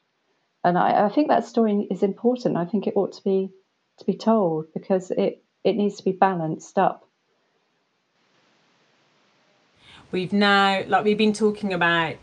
And 0.63 0.77
I, 0.77 1.07
I 1.07 1.09
think 1.09 1.29
that 1.29 1.47
story 1.47 1.87
is 1.91 2.03
important. 2.03 2.57
I 2.57 2.65
think 2.65 2.87
it 2.87 2.97
ought 2.97 3.13
to 3.15 3.25
be 3.25 3.51
to 3.99 4.05
be 4.05 4.15
told 4.15 4.73
because 4.75 5.11
it, 5.11 5.43
it 5.65 5.77
needs 5.77 5.97
to 5.97 6.05
be 6.05 6.13
balanced 6.13 6.79
up. 6.79 7.09
We've 10.13 10.33
now, 10.33 10.85
like 10.87 11.05
we've 11.05 11.19
been 11.19 11.33
talking 11.33 11.73
about 11.73 12.19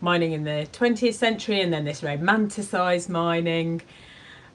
mining 0.00 0.32
in 0.32 0.44
the 0.44 0.68
20th 0.72 1.14
century 1.14 1.60
and 1.60 1.72
then 1.72 1.84
this 1.84 2.02
romanticised 2.02 3.08
mining. 3.08 3.82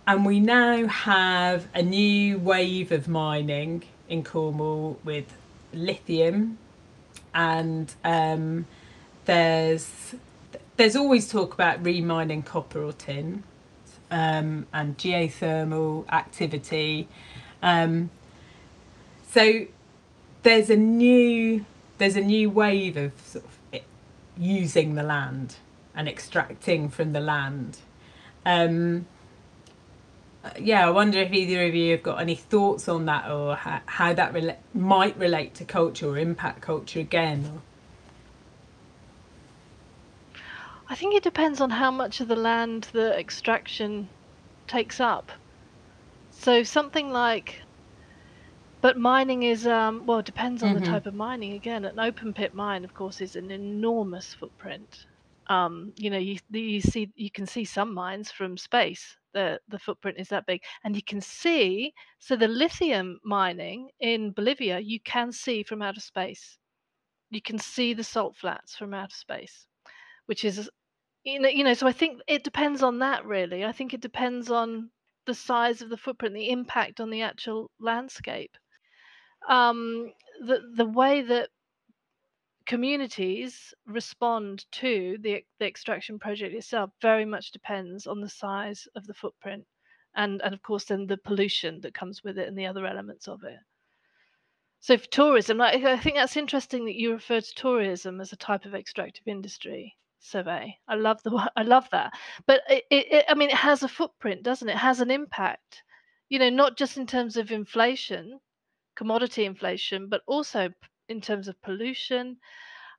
And 0.05 0.25
we 0.25 0.39
now 0.39 0.87
have 0.87 1.67
a 1.73 1.81
new 1.81 2.37
wave 2.37 2.91
of 2.91 3.07
mining 3.07 3.83
in 4.09 4.23
Cornwall 4.23 4.99
with 5.03 5.33
lithium 5.73 6.57
and 7.33 7.93
um, 8.03 8.65
there's 9.25 10.15
there's 10.77 10.95
always 10.95 11.29
talk 11.29 11.53
about 11.53 11.83
remining 11.83 12.41
copper 12.41 12.83
or 12.83 12.93
tin 12.93 13.43
um, 14.09 14.67
and 14.73 14.97
geothermal 14.97 16.07
activity. 16.11 17.07
Um, 17.61 18.09
so 19.31 19.65
there's 20.43 20.69
a 20.69 20.75
new 20.75 21.65
there's 21.97 22.15
a 22.15 22.21
new 22.21 22.49
wave 22.49 22.97
of, 22.97 23.13
sort 23.23 23.45
of 23.45 23.53
using 24.38 24.95
the 24.95 25.03
land 25.03 25.55
and 25.95 26.07
extracting 26.07 26.89
from 26.89 27.13
the 27.13 27.19
land. 27.19 27.77
Um, 28.45 29.05
yeah, 30.59 30.86
I 30.86 30.89
wonder 30.89 31.19
if 31.19 31.31
either 31.31 31.65
of 31.65 31.73
you 31.73 31.91
have 31.91 32.03
got 32.03 32.19
any 32.19 32.36
thoughts 32.36 32.89
on 32.89 33.05
that 33.05 33.31
or 33.31 33.55
how, 33.55 33.81
how 33.86 34.13
that 34.13 34.59
might 34.73 35.17
relate 35.17 35.53
to 35.55 35.65
culture 35.65 36.09
or 36.09 36.17
impact 36.17 36.61
culture 36.61 36.99
again. 36.99 37.61
I 40.89 40.95
think 40.95 41.15
it 41.15 41.23
depends 41.23 41.61
on 41.61 41.69
how 41.69 41.91
much 41.91 42.19
of 42.19 42.27
the 42.27 42.36
land 42.36 42.89
the 42.91 43.17
extraction 43.17 44.09
takes 44.67 44.99
up. 44.99 45.31
So 46.31 46.63
something 46.63 47.11
like, 47.11 47.62
but 48.84 48.97
mining 48.97 49.43
is 49.43 49.65
um, 49.65 50.05
well, 50.05 50.19
it 50.19 50.25
depends 50.25 50.61
on 50.61 50.71
mm-hmm. 50.71 50.84
the 50.84 50.86
type 50.86 51.05
of 51.05 51.13
mining. 51.13 51.53
Again, 51.53 51.86
an 51.86 51.97
open 52.01 52.34
pit 52.34 52.53
mine, 52.53 52.84
of 52.84 52.93
course, 52.93 53.21
is 53.21 53.38
an 53.38 53.49
enormous 53.49 54.34
footprint. 54.34 55.05
Um, 55.47 55.93
you 55.95 56.09
know, 56.09 56.17
you 56.17 56.38
you 56.51 56.81
see 56.81 57.09
you 57.15 57.31
can 57.31 57.45
see 57.45 57.63
some 57.63 57.93
mines 57.93 58.29
from 58.29 58.57
space. 58.57 59.15
The 59.34 59.61
the 59.69 59.79
footprint 59.79 60.19
is 60.19 60.27
that 60.27 60.45
big, 60.45 60.63
and 60.84 60.97
you 60.97 61.01
can 61.01 61.21
see. 61.21 61.93
So 62.19 62.36
the 62.36 62.49
lithium 62.49 63.21
mining 63.23 63.89
in 64.01 64.31
Bolivia, 64.31 64.79
you 64.79 64.99
can 64.99 65.31
see 65.31 65.63
from 65.63 65.81
outer 65.81 66.01
space. 66.01 66.57
You 67.29 67.41
can 67.41 67.59
see 67.59 67.93
the 67.93 68.03
salt 68.03 68.36
flats 68.36 68.75
from 68.75 68.93
outer 68.93 69.15
space, 69.15 69.65
which 70.25 70.43
is 70.43 70.69
you 71.23 71.39
know, 71.39 71.47
you 71.47 71.63
know, 71.63 71.73
so 71.73 71.88
I 71.88 71.93
think 71.93 72.19
it 72.27 72.43
depends 72.43 72.84
on 72.84 72.99
that 72.99 73.25
really. 73.25 73.63
I 73.63 73.71
think 73.71 73.93
it 73.93 74.01
depends 74.01 74.51
on 74.51 74.89
the 75.25 75.34
size 75.34 75.81
of 75.81 75.89
the 75.89 75.95
footprint, 75.95 76.36
the 76.36 76.49
impact 76.49 76.99
on 76.99 77.09
the 77.09 77.21
actual 77.21 77.71
landscape. 77.79 78.57
Um, 79.49 80.11
the 80.41 80.61
the 80.75 80.85
way 80.85 81.21
that 81.21 81.49
communities 82.65 83.73
respond 83.85 84.65
to 84.71 85.17
the 85.21 85.43
the 85.59 85.65
extraction 85.65 86.17
project 86.17 86.55
itself 86.55 86.91
very 87.01 87.25
much 87.25 87.51
depends 87.51 88.07
on 88.07 88.21
the 88.21 88.29
size 88.29 88.87
of 88.95 89.05
the 89.05 89.13
footprint 89.13 89.65
and 90.15 90.41
and 90.41 90.53
of 90.53 90.61
course 90.61 90.85
then 90.85 91.05
the 91.07 91.17
pollution 91.17 91.81
that 91.81 91.93
comes 91.93 92.23
with 92.23 92.37
it 92.37 92.47
and 92.47 92.57
the 92.57 92.65
other 92.65 92.85
elements 92.85 93.27
of 93.27 93.43
it. 93.43 93.59
So 94.79 94.97
for 94.97 95.07
tourism, 95.07 95.61
I, 95.61 95.71
I 95.73 95.97
think 95.97 96.15
that's 96.15 96.37
interesting 96.37 96.85
that 96.85 96.95
you 96.95 97.13
refer 97.13 97.39
to 97.39 97.55
tourism 97.55 98.19
as 98.19 98.33
a 98.33 98.37
type 98.37 98.65
of 98.65 98.75
extractive 98.75 99.27
industry 99.27 99.95
Sovay. 100.23 100.75
I 100.87 100.95
love 100.95 101.21
the 101.23 101.51
I 101.55 101.63
love 101.63 101.89
that. 101.91 102.13
But 102.45 102.61
it, 102.69 102.85
it, 102.89 103.25
I 103.27 103.33
mean, 103.33 103.49
it 103.49 103.55
has 103.55 103.83
a 103.83 103.87
footprint, 103.87 104.43
doesn't 104.43 104.69
it? 104.69 104.73
it? 104.73 104.77
Has 104.77 105.01
an 105.01 105.11
impact. 105.11 105.83
You 106.29 106.39
know, 106.39 106.49
not 106.49 106.77
just 106.77 106.97
in 106.97 107.05
terms 107.05 107.37
of 107.37 107.51
inflation, 107.51 108.39
commodity 108.95 109.45
inflation, 109.45 110.07
but 110.09 110.21
also 110.27 110.69
in 111.09 111.21
terms 111.21 111.47
of 111.47 111.61
pollution. 111.61 112.37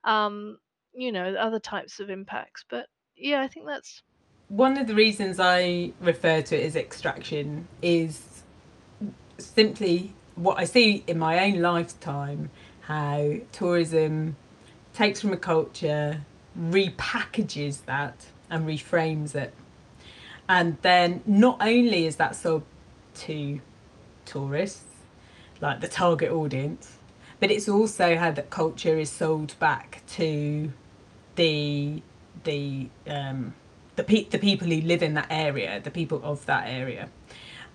Um, 0.03 0.57
you 0.93 1.11
know, 1.11 1.35
other 1.35 1.59
types 1.59 1.99
of 1.99 2.09
impacts. 2.09 2.63
But 2.69 2.87
yeah, 3.17 3.41
I 3.41 3.47
think 3.47 3.67
that's 3.67 4.01
one 4.47 4.77
of 4.77 4.87
the 4.87 4.95
reasons 4.95 5.39
I 5.39 5.91
refer 5.99 6.41
to 6.41 6.55
it 6.55 6.65
as 6.65 6.75
extraction 6.75 7.67
is 7.81 8.43
simply 9.37 10.13
what 10.35 10.59
I 10.59 10.65
see 10.65 11.03
in 11.07 11.17
my 11.17 11.45
own 11.45 11.61
lifetime 11.61 12.51
how 12.81 13.35
tourism 13.51 14.35
takes 14.93 15.21
from 15.21 15.33
a 15.33 15.37
culture 15.37 16.21
repackages 16.57 17.85
that 17.85 18.27
and 18.49 18.67
reframes 18.67 19.33
it. 19.33 19.53
And 20.47 20.77
then 20.83 21.23
not 21.25 21.57
only 21.59 22.05
is 22.05 22.17
that 22.17 22.35
sold 22.35 22.63
to 23.15 23.59
tourists, 24.25 24.83
like 25.61 25.81
the 25.81 25.87
target 25.87 26.31
audience, 26.31 26.97
but 27.39 27.51
it's 27.51 27.67
also 27.69 28.15
how 28.17 28.31
that 28.31 28.49
culture 28.49 28.97
is 28.97 29.09
sold 29.09 29.57
back 29.59 30.01
to 30.13 30.71
the 31.35 32.01
the 32.43 32.89
um, 33.07 33.53
the 33.95 34.03
pe- 34.03 34.25
the 34.25 34.39
people 34.39 34.67
who 34.67 34.81
live 34.81 35.03
in 35.03 35.13
that 35.15 35.27
area, 35.29 35.79
the 35.81 35.91
people 35.91 36.21
of 36.23 36.45
that 36.45 36.67
area, 36.67 37.09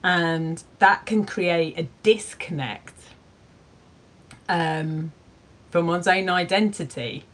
and 0.03 0.63
that 0.79 1.07
can 1.07 1.25
create 1.25 1.79
a 1.79 1.89
disconnect 2.03 2.95
um, 4.49 5.13
from 5.71 5.87
one's 5.87 6.09
own 6.09 6.29
identity. 6.29 7.25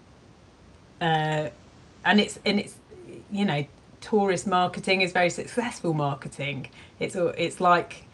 Uh, 1.00 1.48
and 2.04 2.20
it's 2.20 2.38
and 2.44 2.60
it's 2.60 2.76
you 3.30 3.44
know 3.44 3.66
tourist 4.00 4.46
marketing 4.46 5.00
is 5.00 5.12
very 5.12 5.30
successful 5.30 5.92
marketing. 5.92 6.70
It's 7.00 7.16
it's 7.16 7.60
like 7.60 8.05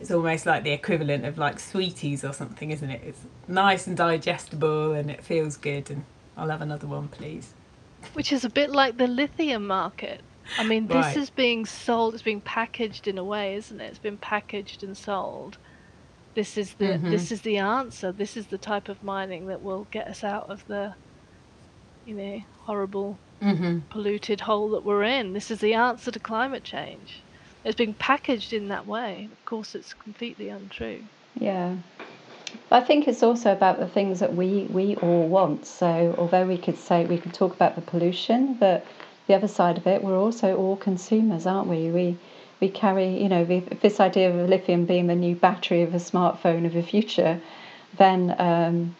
it's 0.00 0.10
almost 0.10 0.46
like 0.46 0.64
the 0.64 0.72
equivalent 0.72 1.24
of 1.24 1.38
like 1.38 1.58
sweeties 1.58 2.24
or 2.24 2.32
something, 2.32 2.70
isn't 2.70 2.90
it? 2.90 3.02
It's 3.04 3.20
nice 3.46 3.86
and 3.86 3.96
digestible 3.96 4.92
and 4.92 5.10
it 5.10 5.24
feels 5.24 5.56
good. 5.56 5.90
And 5.90 6.04
I'll 6.36 6.50
have 6.50 6.62
another 6.62 6.86
one, 6.86 7.08
please. 7.08 7.54
Which 8.12 8.32
is 8.32 8.44
a 8.44 8.50
bit 8.50 8.70
like 8.70 8.96
the 8.96 9.08
lithium 9.08 9.66
market. 9.66 10.20
I 10.56 10.64
mean, 10.64 10.86
this 10.86 10.96
right. 10.96 11.16
is 11.16 11.30
being 11.30 11.66
sold. 11.66 12.14
It's 12.14 12.22
being 12.22 12.40
packaged 12.40 13.06
in 13.06 13.18
a 13.18 13.24
way, 13.24 13.54
isn't 13.56 13.80
it? 13.80 13.86
It's 13.86 13.98
been 13.98 14.16
packaged 14.16 14.82
and 14.82 14.96
sold. 14.96 15.58
This 16.34 16.56
is 16.56 16.74
the 16.74 16.86
mm-hmm. 16.86 17.10
this 17.10 17.32
is 17.32 17.42
the 17.42 17.58
answer. 17.58 18.12
This 18.12 18.36
is 18.36 18.46
the 18.46 18.56
type 18.56 18.88
of 18.88 19.02
mining 19.02 19.46
that 19.48 19.62
will 19.62 19.88
get 19.90 20.06
us 20.06 20.22
out 20.22 20.48
of 20.48 20.66
the 20.68 20.94
you 22.08 22.14
know, 22.14 22.40
horrible, 22.60 23.18
mm-hmm. 23.42 23.80
polluted 23.90 24.40
hole 24.40 24.70
that 24.70 24.82
we're 24.82 25.02
in. 25.02 25.34
This 25.34 25.50
is 25.50 25.60
the 25.60 25.74
answer 25.74 26.10
to 26.10 26.18
climate 26.18 26.64
change. 26.64 27.22
It's 27.64 27.76
being 27.76 27.94
packaged 27.94 28.52
in 28.52 28.68
that 28.68 28.86
way. 28.86 29.28
Of 29.32 29.44
course, 29.44 29.74
it's 29.74 29.92
completely 29.94 30.48
untrue. 30.48 31.02
Yeah. 31.38 31.76
I 32.70 32.80
think 32.80 33.08
it's 33.08 33.22
also 33.22 33.52
about 33.52 33.78
the 33.78 33.86
things 33.86 34.20
that 34.20 34.34
we, 34.34 34.62
we 34.70 34.96
all 34.96 35.28
want. 35.28 35.66
So 35.66 36.14
although 36.16 36.46
we 36.46 36.56
could 36.56 36.78
say 36.78 37.04
we 37.04 37.18
could 37.18 37.34
talk 37.34 37.54
about 37.54 37.74
the 37.74 37.82
pollution, 37.82 38.54
but 38.54 38.86
the 39.26 39.34
other 39.34 39.48
side 39.48 39.76
of 39.76 39.86
it, 39.86 40.02
we're 40.02 40.18
also 40.18 40.56
all 40.56 40.76
consumers, 40.76 41.46
aren't 41.46 41.68
we? 41.68 41.90
We 41.90 42.18
we 42.60 42.68
carry, 42.68 43.22
you 43.22 43.28
know, 43.28 43.44
this 43.44 44.00
idea 44.00 44.30
of 44.30 44.48
lithium 44.48 44.84
being 44.84 45.06
the 45.06 45.14
new 45.14 45.36
battery 45.36 45.82
of 45.82 45.94
a 45.94 45.98
smartphone 45.98 46.66
of 46.66 46.72
the 46.72 46.82
future, 46.82 47.40
then 47.96 48.34
um, 48.38 48.96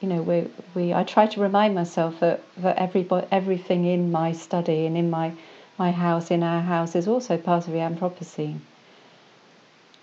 you 0.00 0.08
know, 0.08 0.22
we 0.22 0.48
we 0.74 0.92
I 0.92 1.04
try 1.04 1.26
to 1.26 1.40
remind 1.40 1.74
myself 1.74 2.20
that 2.20 2.42
that 2.58 2.76
every 2.76 3.06
everything 3.30 3.86
in 3.86 4.12
my 4.12 4.32
study 4.32 4.84
and 4.86 4.96
in 4.96 5.10
my 5.10 5.32
my 5.78 5.90
house, 5.90 6.30
in 6.30 6.42
our 6.42 6.60
house, 6.60 6.94
is 6.94 7.08
also 7.08 7.36
part 7.36 7.66
of 7.66 7.72
the 7.72 7.78
Anthropocene. 7.78 8.58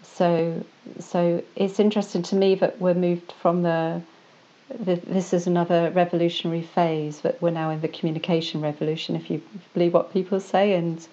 So, 0.04 0.64
so 1.00 1.44
it's 1.56 1.80
interesting 1.80 2.24
to 2.24 2.36
me 2.36 2.56
that 2.56 2.80
we're 2.80 2.94
moved 2.94 3.34
from 3.42 3.64
the, 3.64 4.02
the, 4.80 4.96
this 4.96 5.34
is 5.34 5.48
another 5.48 5.92
revolutionary 5.92 6.62
phase 6.62 7.22
that 7.22 7.42
we're 7.42 7.52
now 7.52 7.70
in 7.72 7.82
the 7.82 7.88
communication 7.90 8.62
revolution, 8.62 9.16
if 9.16 9.30
you 9.30 9.42
believe 9.74 9.94
what 9.94 10.14
people 10.14 10.40
say, 10.40 10.74
and 10.74 11.06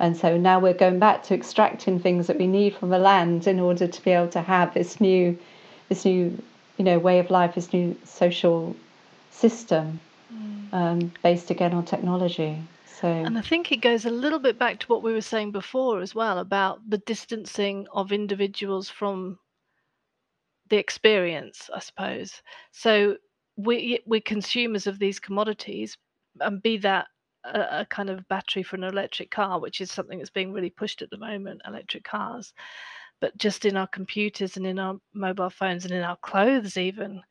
and 0.00 0.16
so 0.16 0.38
now 0.38 0.58
we're 0.58 0.72
going 0.72 0.98
back 0.98 1.22
to 1.24 1.34
extracting 1.34 2.00
things 2.00 2.26
that 2.26 2.38
we 2.38 2.46
need 2.46 2.74
from 2.74 2.88
the 2.88 2.98
land 2.98 3.46
in 3.46 3.60
order 3.60 3.86
to 3.86 4.02
be 4.02 4.12
able 4.12 4.28
to 4.28 4.40
have 4.40 4.72
this 4.72 4.98
new, 4.98 5.38
this 5.90 6.06
new, 6.06 6.42
you 6.78 6.84
know, 6.86 6.98
way 6.98 7.18
of 7.18 7.30
life, 7.30 7.54
this 7.54 7.70
new 7.74 7.94
social 8.04 8.74
system, 9.30 10.00
mm. 10.34 10.72
um, 10.72 11.12
based 11.22 11.50
again 11.50 11.74
on 11.74 11.84
technology. 11.84 12.62
So, 13.00 13.08
And 13.08 13.38
I 13.38 13.42
think 13.42 13.72
it 13.72 13.78
goes 13.80 14.04
a 14.04 14.10
little 14.10 14.38
bit 14.38 14.58
back 14.58 14.80
to 14.80 14.86
what 14.86 15.02
we 15.02 15.12
were 15.12 15.20
saying 15.20 15.52
before 15.52 16.00
as 16.00 16.14
well 16.14 16.38
about 16.38 16.88
the 16.88 16.98
distancing 16.98 17.86
of 17.92 18.12
individuals 18.12 18.90
from 18.90 19.38
the 20.68 20.76
experience, 20.76 21.70
I 21.74 21.80
suppose. 21.80 22.42
So 22.72 23.16
we 23.56 24.00
we're 24.06 24.20
consumers 24.20 24.86
of 24.86 24.98
these 24.98 25.18
commodities, 25.18 25.96
and 26.40 26.62
be 26.62 26.76
that 26.78 27.08
a, 27.44 27.80
a 27.80 27.86
kind 27.86 28.10
of 28.10 28.26
battery 28.28 28.62
for 28.62 28.76
an 28.76 28.84
electric 28.84 29.30
car, 29.30 29.60
which 29.60 29.80
is 29.80 29.90
something 29.90 30.18
that's 30.18 30.30
being 30.30 30.52
really 30.52 30.70
pushed 30.70 31.02
at 31.02 31.10
the 31.10 31.18
moment, 31.18 31.62
electric 31.66 32.04
cars. 32.04 32.52
But 33.20 33.36
just 33.36 33.64
in 33.64 33.76
our 33.76 33.88
computers 33.88 34.56
and 34.56 34.66
in 34.66 34.78
our 34.78 34.96
mobile 35.12 35.50
phones 35.50 35.84
and 35.84 35.92
in 35.94 36.02
our 36.02 36.16
clothes, 36.16 36.76
even 36.76 37.22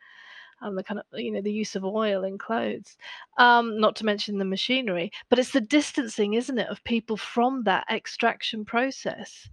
and 0.61 0.77
the 0.77 0.83
kind 0.83 0.99
of 0.99 1.05
you 1.19 1.31
know 1.31 1.41
the 1.41 1.51
use 1.51 1.75
of 1.75 1.83
oil 1.83 2.23
in 2.23 2.37
clothes 2.37 2.97
um, 3.37 3.79
not 3.79 3.95
to 3.95 4.05
mention 4.05 4.37
the 4.37 4.45
machinery 4.45 5.11
but 5.29 5.39
it's 5.39 5.51
the 5.51 5.61
distancing 5.61 6.33
isn't 6.33 6.59
it 6.59 6.67
of 6.69 6.83
people 6.83 7.17
from 7.17 7.63
that 7.63 7.85
extraction 7.89 8.65
process. 8.65 9.49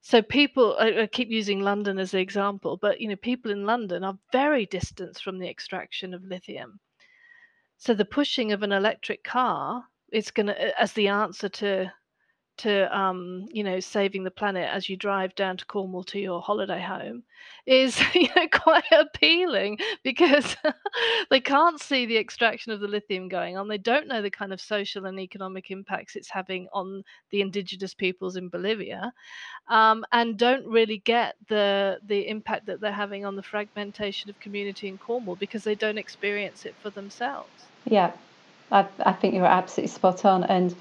So 0.00 0.20
people 0.20 0.76
I, 0.78 1.02
I 1.02 1.06
keep 1.06 1.30
using 1.30 1.60
london 1.60 1.98
as 1.98 2.14
an 2.14 2.20
example 2.20 2.76
but 2.76 3.00
you 3.00 3.08
know 3.08 3.16
people 3.16 3.50
in 3.50 3.64
london 3.64 4.04
are 4.04 4.18
very 4.32 4.66
distant 4.66 5.18
from 5.18 5.38
the 5.38 5.48
extraction 5.48 6.14
of 6.14 6.24
lithium. 6.24 6.80
So 7.78 7.94
the 7.94 8.04
pushing 8.04 8.52
of 8.52 8.62
an 8.62 8.72
electric 8.72 9.24
car 9.24 9.84
is 10.12 10.30
going 10.30 10.46
to 10.46 10.80
as 10.80 10.92
the 10.92 11.08
answer 11.08 11.48
to 11.48 11.92
to 12.56 12.96
um, 12.96 13.46
you 13.50 13.64
know 13.64 13.80
saving 13.80 14.24
the 14.24 14.30
planet 14.30 14.68
as 14.70 14.88
you 14.88 14.96
drive 14.96 15.34
down 15.34 15.56
to 15.56 15.64
Cornwall 15.66 16.04
to 16.04 16.18
your 16.18 16.40
holiday 16.40 16.80
home 16.80 17.22
is 17.66 18.00
you 18.14 18.28
know 18.36 18.46
quite 18.52 18.84
appealing 18.92 19.78
because 20.02 20.56
they 21.30 21.40
can't 21.40 21.80
see 21.80 22.06
the 22.06 22.16
extraction 22.16 22.72
of 22.72 22.80
the 22.80 22.88
lithium 22.88 23.28
going 23.28 23.56
on. 23.56 23.68
They 23.68 23.78
don't 23.78 24.06
know 24.06 24.22
the 24.22 24.30
kind 24.30 24.52
of 24.52 24.60
social 24.60 25.06
and 25.06 25.18
economic 25.18 25.70
impacts 25.70 26.16
it's 26.16 26.30
having 26.30 26.68
on 26.72 27.02
the 27.30 27.40
indigenous 27.40 27.94
peoples 27.94 28.36
in 28.36 28.48
Bolivia 28.48 29.12
um, 29.68 30.04
and 30.12 30.36
don't 30.38 30.66
really 30.66 30.98
get 30.98 31.36
the 31.48 31.98
the 32.06 32.28
impact 32.28 32.66
that 32.66 32.80
they're 32.80 32.92
having 32.92 33.24
on 33.24 33.36
the 33.36 33.42
fragmentation 33.42 34.30
of 34.30 34.38
community 34.40 34.88
in 34.88 34.98
Cornwall 34.98 35.36
because 35.36 35.64
they 35.64 35.74
don't 35.74 35.98
experience 35.98 36.64
it 36.66 36.74
for 36.82 36.90
themselves. 36.90 37.48
Yeah. 37.84 38.12
I, 38.72 38.86
I 39.04 39.12
think 39.12 39.34
you're 39.34 39.44
absolutely 39.44 39.92
spot 39.92 40.24
on 40.24 40.44
and 40.44 40.74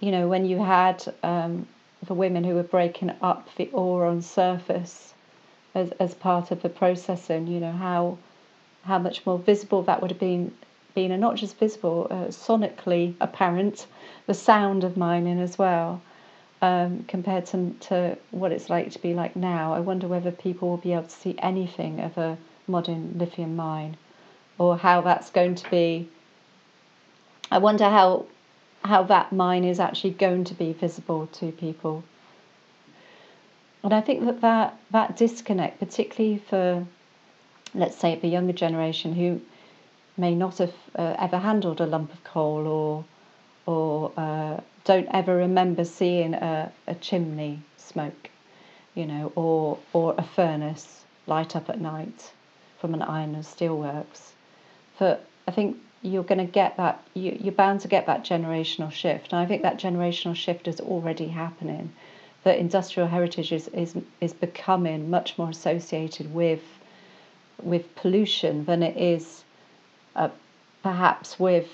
you 0.00 0.10
know, 0.10 0.28
when 0.28 0.44
you 0.44 0.62
had 0.62 1.02
um, 1.22 1.66
the 2.06 2.14
women 2.14 2.44
who 2.44 2.54
were 2.54 2.62
breaking 2.62 3.12
up 3.22 3.48
the 3.56 3.68
ore 3.72 4.06
on 4.06 4.22
surface 4.22 5.14
as, 5.74 5.90
as 5.98 6.14
part 6.14 6.50
of 6.50 6.62
the 6.62 6.68
processing, 6.68 7.46
you 7.46 7.60
know, 7.60 7.72
how 7.72 8.18
how 8.82 8.98
much 8.98 9.26
more 9.26 9.38
visible 9.38 9.82
that 9.82 10.00
would 10.00 10.10
have 10.10 10.20
been, 10.20 10.52
been 10.94 11.10
and 11.10 11.20
not 11.20 11.36
just 11.36 11.58
visible, 11.58 12.06
uh, 12.10 12.26
sonically 12.28 13.14
apparent, 13.20 13.86
the 14.26 14.32
sound 14.32 14.82
of 14.82 14.96
mining 14.96 15.38
as 15.40 15.58
well, 15.58 16.00
um, 16.62 17.04
compared 17.06 17.44
to, 17.44 17.74
to 17.80 18.16
what 18.30 18.50
it's 18.50 18.70
like 18.70 18.90
to 18.92 18.98
be 19.00 19.12
like 19.12 19.36
now. 19.36 19.74
I 19.74 19.80
wonder 19.80 20.08
whether 20.08 20.30
people 20.30 20.70
will 20.70 20.78
be 20.78 20.92
able 20.92 21.02
to 21.02 21.10
see 21.10 21.34
anything 21.38 22.00
of 22.00 22.16
a 22.16 22.38
modern 22.66 23.18
lithium 23.18 23.56
mine 23.56 23.96
or 24.56 24.78
how 24.78 25.02
that's 25.02 25.30
going 25.30 25.54
to 25.56 25.70
be. 25.70 26.08
I 27.50 27.58
wonder 27.58 27.84
how 27.84 28.26
how 28.84 29.02
that 29.04 29.32
mine 29.32 29.64
is 29.64 29.80
actually 29.80 30.10
going 30.10 30.44
to 30.44 30.54
be 30.54 30.72
visible 30.72 31.26
to 31.26 31.52
people. 31.52 32.04
And 33.82 33.92
I 33.92 34.00
think 34.00 34.24
that 34.24 34.40
that, 34.40 34.78
that 34.90 35.16
disconnect, 35.16 35.78
particularly 35.78 36.38
for, 36.38 36.86
let's 37.74 37.96
say, 37.96 38.16
the 38.16 38.28
younger 38.28 38.52
generation 38.52 39.14
who 39.14 39.40
may 40.16 40.34
not 40.34 40.58
have 40.58 40.74
uh, 40.96 41.14
ever 41.18 41.38
handled 41.38 41.80
a 41.80 41.86
lump 41.86 42.12
of 42.12 42.24
coal 42.24 42.66
or, 42.66 43.04
or 43.66 44.12
uh, 44.16 44.60
don't 44.84 45.08
ever 45.12 45.36
remember 45.36 45.84
seeing 45.84 46.34
a, 46.34 46.72
a 46.86 46.94
chimney 46.96 47.60
smoke, 47.76 48.30
you 48.94 49.06
know, 49.06 49.32
or, 49.36 49.78
or 49.92 50.14
a 50.18 50.22
furnace 50.22 51.04
light 51.26 51.54
up 51.54 51.68
at 51.68 51.80
night 51.80 52.32
from 52.80 52.94
an 52.94 53.02
iron 53.02 53.34
and 53.34 53.44
steelworks. 53.44 54.30
For 54.96 55.18
I 55.46 55.50
think 55.50 55.76
you're 56.02 56.22
going 56.24 56.38
to 56.38 56.52
get 56.52 56.76
that 56.76 57.02
you, 57.14 57.36
you're 57.40 57.52
bound 57.52 57.80
to 57.80 57.88
get 57.88 58.06
that 58.06 58.24
generational 58.24 58.90
shift 58.90 59.32
and 59.32 59.40
i 59.40 59.46
think 59.46 59.62
that 59.62 59.78
generational 59.78 60.34
shift 60.34 60.68
is 60.68 60.80
already 60.80 61.28
happening 61.28 61.92
that 62.44 62.58
industrial 62.58 63.08
heritage 63.08 63.52
is, 63.52 63.68
is, 63.68 63.96
is 64.20 64.32
becoming 64.32 65.10
much 65.10 65.36
more 65.36 65.50
associated 65.50 66.32
with 66.32 66.62
with 67.62 67.94
pollution 67.96 68.64
than 68.64 68.82
it 68.82 68.96
is 68.96 69.42
uh, 70.14 70.28
perhaps 70.82 71.38
with 71.38 71.68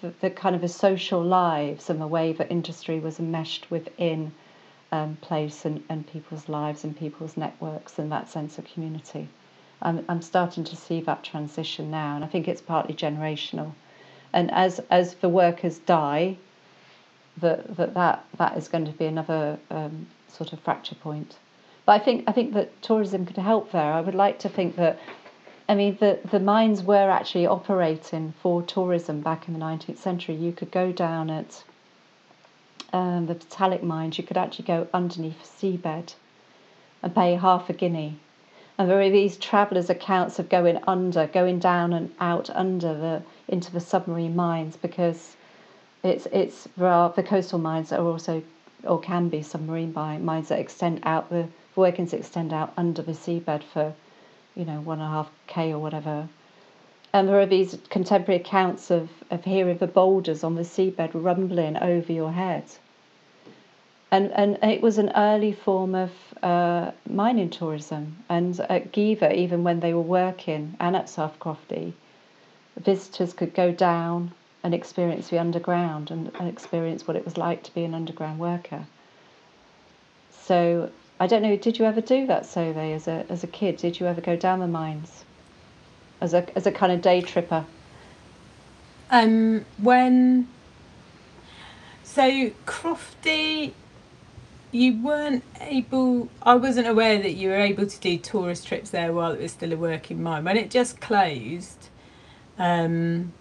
the, 0.00 0.12
the, 0.20 0.30
kind 0.30 0.56
of 0.56 0.64
a 0.64 0.68
social 0.68 1.22
lives 1.22 1.90
and 1.90 2.00
the 2.00 2.06
way 2.06 2.32
that 2.32 2.50
industry 2.50 2.98
was 2.98 3.18
enmeshed 3.18 3.70
within 3.70 4.32
um, 4.92 5.16
place 5.20 5.64
and, 5.64 5.82
and 5.88 6.06
people's 6.06 6.48
lives 6.48 6.84
and 6.84 6.96
people's 6.96 7.36
networks 7.36 7.98
and 7.98 8.10
that 8.12 8.28
sense 8.28 8.58
of 8.58 8.64
community. 8.64 9.28
I'm, 9.84 10.04
I'm 10.08 10.22
starting 10.22 10.64
to 10.64 10.76
see 10.76 11.00
that 11.02 11.22
transition 11.22 11.90
now, 11.90 12.16
and 12.16 12.24
I 12.24 12.28
think 12.28 12.48
it's 12.48 12.62
partly 12.62 12.94
generational. 12.94 13.72
And 14.32 14.50
as 14.50 14.80
as 14.90 15.14
the 15.14 15.28
workers 15.28 15.78
die, 15.78 16.36
that 17.38 17.76
that 17.76 17.94
that, 17.94 18.24
that 18.38 18.56
is 18.56 18.68
going 18.68 18.86
to 18.86 18.92
be 18.92 19.06
another 19.06 19.58
um, 19.70 20.06
sort 20.28 20.52
of 20.52 20.60
fracture 20.60 20.94
point. 20.96 21.36
But 21.86 22.00
I 22.00 22.04
think 22.04 22.24
I 22.26 22.32
think 22.32 22.54
that 22.54 22.82
tourism 22.82 23.26
could 23.26 23.36
help 23.36 23.70
there. 23.72 23.92
I 23.92 24.00
would 24.00 24.14
like 24.14 24.38
to 24.40 24.48
think 24.48 24.76
that. 24.76 24.98
I 25.66 25.74
mean, 25.74 25.96
the, 25.98 26.18
the 26.30 26.40
mines 26.40 26.82
were 26.82 27.10
actually 27.10 27.46
operating 27.46 28.34
for 28.42 28.62
tourism 28.62 29.22
back 29.22 29.48
in 29.48 29.54
the 29.54 29.60
19th 29.60 29.96
century. 29.96 30.34
You 30.34 30.52
could 30.52 30.70
go 30.70 30.92
down 30.92 31.30
at 31.30 31.64
um, 32.92 33.26
the 33.26 33.34
Botallack 33.34 33.82
mines, 33.82 34.18
you 34.18 34.24
could 34.24 34.36
actually 34.36 34.66
go 34.66 34.86
underneath 34.94 35.40
the 35.40 35.66
seabed 35.66 36.14
and 37.02 37.14
pay 37.14 37.34
half 37.34 37.68
a 37.68 37.72
guinea 37.72 38.18
and 38.76 38.90
there 38.90 39.00
are 39.00 39.10
these 39.10 39.36
travellers' 39.36 39.88
accounts 39.88 40.38
of 40.38 40.48
going 40.48 40.80
under, 40.86 41.26
going 41.28 41.60
down 41.60 41.92
and 41.92 42.12
out 42.18 42.50
under 42.50 42.92
the 42.92 43.22
into 43.46 43.70
the 43.70 43.80
submarine 43.80 44.34
mines 44.34 44.76
because 44.76 45.36
it's 46.02 46.26
it's 46.32 46.66
there 46.76 46.88
are 46.88 47.10
the 47.10 47.22
coastal 47.22 47.58
mines 47.58 47.90
that 47.90 48.00
are 48.00 48.06
also 48.06 48.42
or 48.82 49.00
can 49.00 49.28
be 49.28 49.42
submarine 49.42 49.92
mines 49.94 50.48
that 50.48 50.58
extend 50.58 51.00
out 51.04 51.30
the 51.30 51.46
workings 51.76 52.12
extend 52.12 52.52
out 52.52 52.72
under 52.76 53.00
the 53.02 53.12
seabed 53.12 53.62
for 53.62 53.94
you 54.56 54.64
know 54.64 54.80
one 54.80 54.98
and 54.98 55.06
a 55.06 55.10
half 55.10 55.30
k 55.46 55.72
or 55.72 55.78
whatever. 55.78 56.28
And 57.12 57.28
there 57.28 57.38
are 57.38 57.46
these 57.46 57.78
contemporary 57.90 58.40
accounts 58.40 58.90
of, 58.90 59.08
of 59.30 59.44
hearing 59.44 59.78
the 59.78 59.86
boulders 59.86 60.42
on 60.42 60.56
the 60.56 60.62
seabed 60.62 61.10
rumbling 61.14 61.76
over 61.76 62.12
your 62.12 62.32
head 62.32 62.64
and 64.14 64.30
and 64.32 64.72
it 64.72 64.80
was 64.80 64.98
an 64.98 65.10
early 65.16 65.52
form 65.52 65.94
of 65.96 66.12
uh, 66.40 66.92
mining 67.08 67.50
tourism. 67.50 68.16
And 68.28 68.58
at 68.60 68.92
Geevor, 68.92 69.34
even 69.34 69.64
when 69.64 69.80
they 69.80 69.92
were 69.92 70.08
working, 70.22 70.76
and 70.78 70.94
at 70.94 71.08
South 71.08 71.38
Crofty, 71.40 71.92
visitors 72.76 73.32
could 73.32 73.54
go 73.54 73.72
down 73.72 74.32
and 74.62 74.72
experience 74.72 75.28
the 75.28 75.38
underground 75.38 76.10
and, 76.12 76.30
and 76.38 76.48
experience 76.48 77.08
what 77.08 77.16
it 77.16 77.24
was 77.24 77.36
like 77.36 77.64
to 77.64 77.74
be 77.74 77.82
an 77.84 77.92
underground 77.92 78.38
worker. 78.38 78.86
So 80.42 80.90
I 81.18 81.26
don't 81.26 81.42
know. 81.42 81.56
Did 81.56 81.78
you 81.80 81.84
ever 81.84 82.00
do 82.00 82.26
that, 82.28 82.44
Sovay 82.44 82.94
as 82.94 83.08
a 83.08 83.26
as 83.28 83.42
a 83.42 83.48
kid? 83.48 83.78
Did 83.78 83.98
you 83.98 84.06
ever 84.06 84.20
go 84.20 84.36
down 84.36 84.60
the 84.60 84.68
mines 84.68 85.24
as 86.20 86.34
a 86.34 86.46
as 86.56 86.66
a 86.66 86.72
kind 86.72 86.92
of 86.92 87.02
day 87.02 87.20
tripper? 87.20 87.64
Um, 89.10 89.64
when 89.78 90.46
so 92.04 92.50
Crofty 92.64 93.72
you 94.74 95.00
weren't 95.00 95.44
able. 95.60 96.28
I 96.42 96.54
wasn't 96.56 96.88
aware 96.88 97.22
that 97.22 97.32
you 97.34 97.50
were 97.50 97.60
able 97.60 97.86
to 97.86 98.00
do 98.00 98.18
tourist 98.18 98.66
trips 98.66 98.90
there 98.90 99.12
while 99.12 99.32
it 99.32 99.40
was 99.40 99.52
still 99.52 99.72
a 99.72 99.76
working 99.76 100.22
mine. 100.22 100.44
When 100.44 100.56
it 100.56 100.70
just 100.70 101.00
closed, 101.00 101.88
um, 102.58 103.32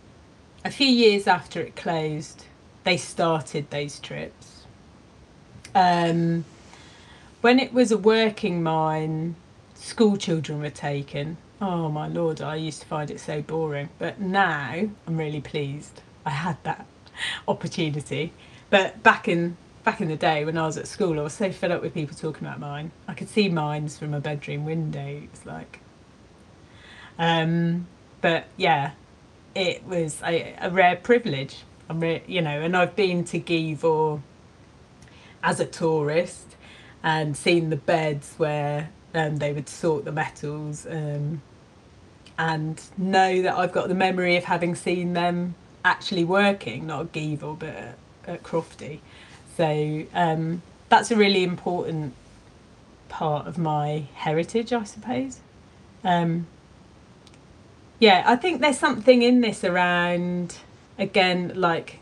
a 0.63 0.69
few 0.69 0.87
years 0.87 1.27
after 1.27 1.59
it 1.59 1.75
closed, 1.75 2.45
they 2.83 2.97
started 2.97 3.69
those 3.71 3.99
trips. 3.99 4.65
Um, 5.73 6.45
when 7.41 7.59
it 7.59 7.73
was 7.73 7.91
a 7.91 7.97
working 7.97 8.61
mine, 8.61 9.35
school 9.73 10.17
children 10.17 10.61
were 10.61 10.69
taken. 10.69 11.37
Oh 11.59 11.89
my 11.89 12.07
lord, 12.07 12.41
I 12.41 12.55
used 12.55 12.81
to 12.81 12.87
find 12.87 13.09
it 13.09 13.19
so 13.19 13.41
boring. 13.41 13.89
But 13.97 14.19
now 14.19 14.87
I'm 15.07 15.17
really 15.17 15.41
pleased 15.41 16.01
I 16.25 16.29
had 16.29 16.57
that 16.63 16.85
opportunity. 17.47 18.33
But 18.69 19.01
back 19.03 19.27
in 19.27 19.57
back 19.83 19.99
in 19.99 20.07
the 20.07 20.15
day 20.15 20.45
when 20.45 20.57
I 20.57 20.65
was 20.65 20.77
at 20.77 20.87
school, 20.87 21.19
I 21.19 21.23
was 21.23 21.33
so 21.33 21.51
fed 21.51 21.71
up 21.71 21.81
with 21.81 21.93
people 21.93 22.15
talking 22.15 22.47
about 22.47 22.59
mine. 22.59 22.91
I 23.07 23.13
could 23.13 23.29
see 23.29 23.49
mines 23.49 23.97
from 23.97 24.13
a 24.13 24.19
bedroom 24.19 24.65
window. 24.65 25.21
It's 25.23 25.45
like, 25.45 25.81
um, 27.19 27.87
but 28.21 28.45
yeah, 28.55 28.91
it 29.55 29.83
was 29.85 30.21
a, 30.23 30.55
a 30.61 30.69
rare 30.69 30.95
privilege. 30.95 31.63
I'm 31.89 31.99
re- 31.99 32.23
you 32.27 32.41
know, 32.41 32.61
and 32.61 32.75
I've 32.77 32.95
been 32.95 33.25
to 33.25 33.39
Geevor 33.39 34.21
as 35.43 35.59
a 35.59 35.65
tourist 35.65 36.55
and 37.03 37.35
seen 37.35 37.69
the 37.69 37.75
beds 37.75 38.35
where 38.37 38.89
um, 39.13 39.37
they 39.37 39.51
would 39.51 39.67
sort 39.67 40.05
the 40.05 40.11
metals 40.13 40.87
um, 40.89 41.41
and 42.37 42.81
know 42.97 43.41
that 43.41 43.55
I've 43.55 43.73
got 43.73 43.89
the 43.89 43.95
memory 43.95 44.37
of 44.37 44.45
having 44.45 44.75
seen 44.75 45.13
them 45.13 45.55
actually 45.83 46.23
working, 46.23 46.87
not 46.87 47.01
at 47.01 47.11
Geevor 47.11 47.59
but 47.59 47.69
at, 47.69 47.97
at 48.25 48.43
Crofty. 48.43 49.01
So 49.55 50.05
um, 50.13 50.61
that's 50.89 51.11
a 51.11 51.15
really 51.15 51.43
important 51.43 52.13
part 53.09 53.47
of 53.47 53.57
my 53.57 54.05
heritage, 54.15 54.73
I 54.73 54.83
suppose. 54.83 55.39
Um, 56.03 56.47
yeah, 57.99 58.23
I 58.25 58.35
think 58.35 58.61
there's 58.61 58.79
something 58.79 59.21
in 59.21 59.41
this 59.41 59.63
around, 59.63 60.57
again, 60.97 61.53
like 61.55 61.99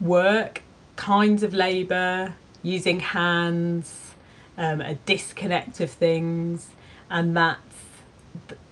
work, 0.00 0.62
kinds 0.96 1.42
of 1.42 1.52
labour, 1.54 2.34
using 2.62 3.00
hands, 3.00 4.14
um, 4.56 4.80
a 4.80 4.94
disconnect 4.94 5.80
of 5.80 5.90
things, 5.90 6.68
and 7.10 7.36
that's 7.36 7.60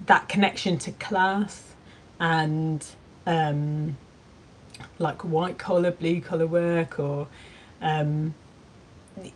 that 0.06 0.28
connection 0.28 0.78
to 0.78 0.90
class 0.92 1.74
and 2.18 2.84
um, 3.26 3.96
like 4.98 5.22
white 5.22 5.58
collar, 5.58 5.90
blue 5.90 6.20
collar 6.20 6.46
work, 6.46 6.98
or 6.98 7.28
um, 7.80 8.34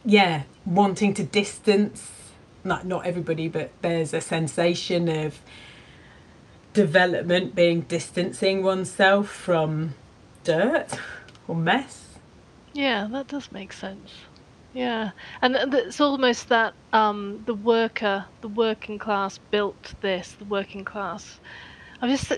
yeah, 0.05 0.43
wanting 0.65 1.15
to 1.15 1.25
distance. 1.25 2.11
Not 2.65 2.87
not 2.87 3.07
everybody, 3.07 3.49
but 3.49 3.71
there's 3.83 4.13
a 4.13 4.21
sensation 4.21 5.09
of 5.09 5.39
development 6.73 7.55
being 7.55 7.83
distancing 7.83 8.63
oneself 8.63 9.29
from 9.29 9.95
dirt 10.45 10.89
or 11.49 11.55
mess. 11.55 12.19
Yeah, 12.75 13.09
that 13.13 13.29
does 13.29 13.51
make 13.51 13.73
sense. 13.73 14.13
Yeah, 14.75 15.13
and 15.41 15.57
it's 15.57 16.03
almost 16.03 16.51
that 16.51 16.75
um, 16.93 17.43
the 17.47 17.55
worker, 17.55 18.27
the 18.43 18.49
working 18.49 18.99
class 18.99 19.39
built 19.51 19.95
this. 20.03 20.33
The 20.33 20.45
working 20.45 20.85
class. 20.85 21.41
I'm 22.03 22.11
just 22.11 22.31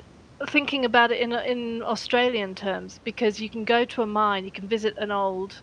thinking 0.46 0.84
about 0.84 1.10
it 1.12 1.20
in 1.20 1.32
in 1.32 1.82
Australian 1.82 2.54
terms 2.54 3.00
because 3.04 3.40
you 3.40 3.50
can 3.50 3.64
go 3.64 3.84
to 3.84 4.02
a 4.02 4.06
mine, 4.06 4.44
you 4.44 4.52
can 4.52 4.68
visit 4.68 4.96
an 4.98 5.10
old 5.10 5.62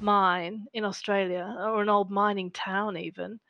mine 0.00 0.66
in 0.74 0.84
Australia 0.84 1.54
or 1.58 1.82
an 1.82 1.88
old 1.88 2.10
mining 2.10 2.50
town 2.50 2.96
even, 2.96 3.40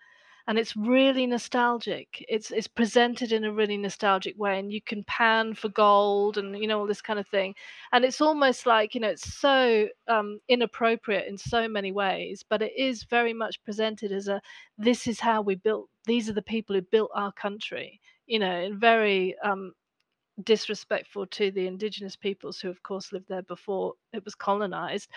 and 0.47 0.59
it's 0.59 0.77
really 0.77 1.27
nostalgic. 1.27 2.25
It's 2.29 2.51
it's 2.51 2.69
presented 2.69 3.33
in 3.33 3.45
a 3.45 3.53
really 3.53 3.77
nostalgic 3.79 4.39
way, 4.39 4.59
and 4.59 4.73
you 4.73 4.83
can 4.83 5.05
pan 5.05 5.55
for 5.55 5.69
gold 5.69 6.39
and 6.39 6.57
you 6.59 6.67
know 6.69 6.81
all 6.81 6.87
this 6.87 7.03
kind 7.03 7.19
of 7.21 7.29
thing, 7.29 7.55
and 7.93 8.05
it's 8.05 8.21
almost 8.21 8.67
like 8.67 8.95
you 8.95 9.01
know 9.01 9.09
it's 9.11 9.35
so 9.35 9.89
um, 10.09 10.41
inappropriate 10.49 11.29
in 11.29 11.39
so 11.39 11.69
many 11.69 11.93
ways, 11.93 12.45
but 12.49 12.63
it 12.63 12.73
is 12.77 13.05
very 13.05 13.33
much 13.33 13.63
presented 13.65 14.13
as 14.13 14.29
a 14.29 14.41
this 14.79 15.07
is 15.07 15.21
how 15.21 15.41
we 15.43 15.55
built. 15.57 15.89
These 16.07 16.29
are 16.29 16.35
the 16.35 16.43
people 16.43 16.75
who 16.77 16.83
built 16.83 17.11
our 17.15 17.33
country. 17.33 18.01
You 18.27 18.39
know, 18.39 18.59
in 18.63 18.79
very 18.81 19.37
um, 19.45 19.75
disrespectful 20.43 21.27
to 21.27 21.51
the 21.53 21.67
indigenous 21.67 22.17
peoples 22.17 22.59
who 22.59 22.69
of 22.69 22.83
course 22.83 23.13
lived 23.13 23.29
there 23.29 23.43
before 23.43 23.95
it 24.13 24.25
was 24.25 24.35
colonized 24.35 25.09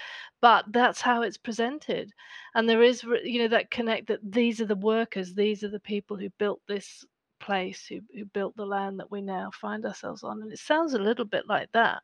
but 0.42 0.66
that's 0.72 1.02
how 1.02 1.22
it's 1.24 1.38
presented. 1.38 2.12
And 2.54 2.70
there 2.70 2.84
is 2.84 3.04
you 3.24 3.40
know 3.40 3.48
that 3.50 3.72
connect 3.72 4.08
that 4.08 4.20
these 4.24 4.62
are 4.62 4.66
the 4.66 4.76
workers 4.76 5.34
these 5.34 5.64
are 5.64 5.70
the 5.70 5.80
people 5.80 6.18
who 6.18 6.30
built 6.38 6.62
this 6.68 7.06
place 7.40 7.86
who, 7.88 8.00
who 8.16 8.26
built 8.26 8.56
the 8.56 8.66
land 8.66 9.00
that 9.00 9.12
we 9.12 9.22
now 9.22 9.52
find 9.54 9.86
ourselves 9.86 10.24
on 10.24 10.42
and 10.42 10.52
it 10.52 10.60
sounds 10.60 10.94
a 10.94 11.00
little 11.00 11.26
bit 11.26 11.48
like 11.48 11.72
that. 11.74 12.02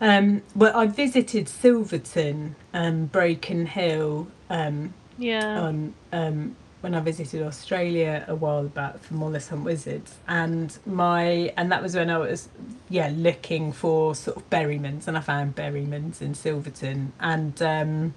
Um, 0.00 0.42
well 0.56 0.76
i 0.76 0.86
visited 0.86 1.48
silverton 1.48 2.56
and 2.72 3.12
broken 3.12 3.66
hill 3.66 4.26
um, 4.50 4.92
yeah. 5.16 5.60
on 5.60 5.94
um, 6.12 6.56
when 6.82 6.96
I 6.96 7.00
visited 7.00 7.42
Australia 7.42 8.24
a 8.26 8.34
while 8.34 8.64
back 8.64 8.98
for 8.98 9.14
Mollus 9.14 9.48
Hunt 9.48 9.64
Wizards, 9.64 10.16
and 10.28 10.76
my 10.84 11.52
and 11.56 11.70
that 11.72 11.82
was 11.82 11.94
when 11.94 12.10
I 12.10 12.18
was 12.18 12.48
yeah 12.88 13.10
looking 13.14 13.72
for 13.72 14.14
sort 14.14 14.36
of 14.36 14.50
Berrymans, 14.50 15.06
and 15.08 15.16
I 15.16 15.20
found 15.20 15.56
Berrymans 15.56 16.20
in 16.20 16.34
Silverton, 16.34 17.12
and 17.20 17.62
um, 17.62 18.14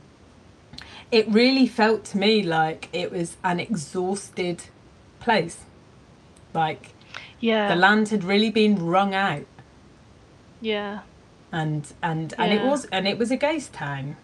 it 1.12 1.28
really 1.30 1.68
felt 1.68 2.04
to 2.06 2.18
me 2.18 2.42
like 2.42 2.90
it 2.92 3.12
was 3.12 3.38
an 3.44 3.60
exhausted 3.60 4.64
place, 5.20 5.60
like 6.54 6.94
yeah 7.40 7.70
the 7.70 7.76
land 7.76 8.10
had 8.10 8.24
really 8.24 8.50
been 8.50 8.84
wrung 8.84 9.14
out. 9.14 9.46
Yeah. 10.60 11.02
And 11.52 11.94
and 12.02 12.34
and 12.40 12.52
yeah. 12.52 12.64
it 12.64 12.66
was 12.66 12.86
and 12.86 13.08
it 13.08 13.20
was 13.20 13.30
a 13.30 13.38
ghost 13.38 13.74
town. 13.74 14.18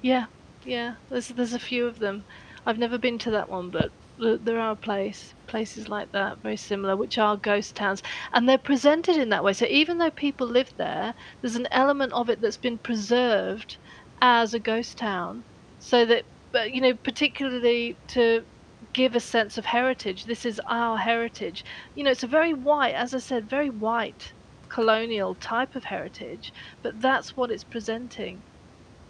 Yeah, 0.00 0.26
yeah. 0.64 0.94
There's 1.08 1.28
there's 1.28 1.52
a 1.52 1.58
few 1.58 1.86
of 1.86 1.98
them. 1.98 2.24
I've 2.66 2.78
never 2.78 2.98
been 2.98 3.18
to 3.20 3.30
that 3.32 3.48
one, 3.48 3.70
but 3.70 3.90
there 4.18 4.60
are 4.60 4.76
place 4.76 5.34
places 5.48 5.88
like 5.88 6.12
that, 6.12 6.38
very 6.42 6.56
similar, 6.56 6.96
which 6.96 7.18
are 7.18 7.36
ghost 7.36 7.74
towns, 7.76 8.02
and 8.32 8.48
they're 8.48 8.58
presented 8.58 9.16
in 9.16 9.30
that 9.30 9.44
way. 9.44 9.52
So 9.52 9.66
even 9.66 9.98
though 9.98 10.10
people 10.10 10.46
live 10.46 10.72
there, 10.78 11.14
there's 11.40 11.56
an 11.56 11.68
element 11.72 12.12
of 12.12 12.28
it 12.30 12.40
that's 12.40 12.58
been 12.58 12.78
preserved 12.78 13.78
as 14.20 14.54
a 14.54 14.60
ghost 14.60 14.98
town, 14.98 15.44
so 15.78 16.04
that 16.06 16.24
you 16.72 16.80
know, 16.80 16.94
particularly 17.04 17.98
to 18.08 18.46
give 18.92 19.14
a 19.16 19.20
sense 19.20 19.58
of 19.58 19.64
heritage. 19.66 20.24
This 20.24 20.44
is 20.44 20.60
our 20.68 20.98
heritage. 20.98 21.64
You 21.94 22.04
know, 22.04 22.10
it's 22.12 22.22
a 22.24 22.26
very 22.28 22.52
white, 22.54 22.94
as 22.94 23.14
I 23.14 23.18
said, 23.18 23.48
very 23.48 23.70
white 23.70 24.34
colonial 24.70 25.34
type 25.36 25.74
of 25.76 25.84
heritage, 25.84 26.52
but 26.82 27.00
that's 27.00 27.36
what 27.36 27.50
it's 27.50 27.64
presenting. 27.64 28.44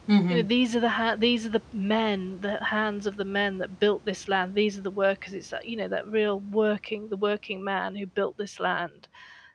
Mm-hmm. 0.08 0.28
You 0.28 0.36
know, 0.36 0.42
these 0.42 0.74
are 0.74 0.80
the 0.80 0.88
ha- 0.88 1.16
these 1.16 1.46
are 1.46 1.50
the 1.50 1.62
men, 1.72 2.40
the 2.40 2.62
hands 2.64 3.06
of 3.06 3.16
the 3.16 3.24
men 3.24 3.58
that 3.58 3.78
built 3.78 4.04
this 4.04 4.28
land. 4.28 4.54
These 4.54 4.76
are 4.76 4.82
the 4.82 4.90
workers. 4.90 5.32
It's 5.32 5.50
that 5.50 5.66
you 5.66 5.76
know 5.76 5.88
that 5.88 6.08
real 6.08 6.40
working, 6.50 7.08
the 7.08 7.16
working 7.16 7.62
man 7.62 7.94
who 7.94 8.06
built 8.06 8.36
this 8.36 8.58
land. 8.58 9.08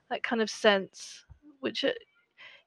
That 0.10 0.24
kind 0.24 0.42
of 0.42 0.50
sense, 0.50 1.26
which 1.60 1.84
uh, 1.84 1.92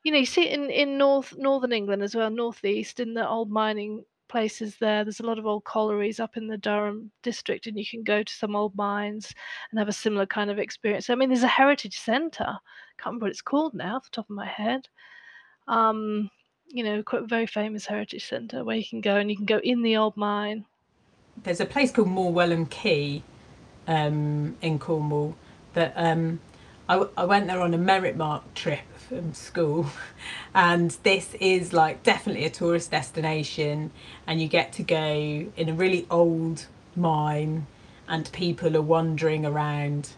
you 0.05 0.13
know, 0.13 0.19
you 0.19 0.27
see 0.27 0.49
in 0.49 0.71
in 0.71 0.99
North 0.99 1.35
Northern 1.37 1.73
England 1.73 2.03
as 2.03 2.15
well, 2.15 2.31
Northeast 2.31 3.01
in 3.01 3.15
the 3.15 3.27
old 3.27 3.51
mining 3.51 4.05
places 4.29 4.77
there. 4.77 5.05
There's 5.05 5.21
a 5.21 5.27
lot 5.27 5.39
of 5.39 5.47
old 5.47 5.65
collieries 5.65 6.21
up 6.21 6.37
in 6.37 6.47
the 6.47 6.57
Durham 6.57 7.11
district, 7.23 7.67
and 7.67 7.79
you 7.79 7.85
can 7.87 8.03
go 8.03 8.23
to 8.23 8.33
some 8.33 8.55
old 8.55 8.75
mines 8.77 9.35
and 9.71 9.79
have 9.79 9.89
a 9.89 9.93
similar 9.93 10.27
kind 10.27 10.51
of 10.51 10.59
experience. 10.59 11.11
I 11.11 11.15
mean, 11.15 11.29
there's 11.29 11.43
a 11.43 11.49
heritage 11.49 11.99
centre. 11.99 12.59
Can't 12.99 13.07
remember 13.07 13.25
what 13.25 13.31
it's 13.31 13.43
called 13.43 13.75
now, 13.75 13.97
off 13.97 14.05
the 14.05 14.11
top 14.11 14.31
of 14.31 14.37
my 14.37 14.47
head. 14.47 14.89
Um, 15.67 16.31
you 16.73 16.85
know, 16.85 17.03
quite 17.03 17.29
very 17.29 17.47
famous 17.47 17.87
heritage 17.87 18.27
centre 18.27 18.65
where 18.65 18.77
you 18.77 18.85
can 18.85 19.01
go 19.01 19.17
and 19.17 19.31
you 19.31 19.37
can 19.37 19.47
go 19.47 19.59
in 19.59 19.83
the 19.83 19.97
old 19.97 20.17
mine. 20.17 20.65
There's 21.43 21.61
a 21.61 21.67
place 21.67 21.91
called 21.91 22.09
Morwellham 22.09 22.69
Quay 22.69 23.23
um, 23.87 24.57
in 24.61 24.79
Cornwall 24.79 25.35
that 25.75 25.93
um, 25.97 26.41
I, 26.89 27.07
I 27.17 27.25
went 27.25 27.47
there 27.47 27.61
on 27.61 27.75
a 27.75 27.79
merit 27.79 28.17
mark 28.17 28.55
trip 28.55 28.81
from 28.97 29.35
school, 29.35 29.87
and 30.55 30.91
this 31.03 31.35
is 31.41 31.73
like 31.73 32.03
definitely 32.03 32.45
a 32.45 32.51
tourist 32.51 32.91
destination, 32.91 33.91
and 34.27 34.41
you 34.41 34.49
get 34.49 34.73
to 34.75 34.83
go 34.83 35.47
in 35.57 35.69
a 35.69 35.73
really 35.73 36.07
old 36.11 36.67
mine, 36.95 37.67
and 38.09 38.31
people 38.33 38.77
are 38.77 38.83
wandering 38.83 39.47
around 39.47 40.11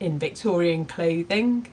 in 0.00 0.18
Victorian 0.18 0.84
clothing 0.84 1.68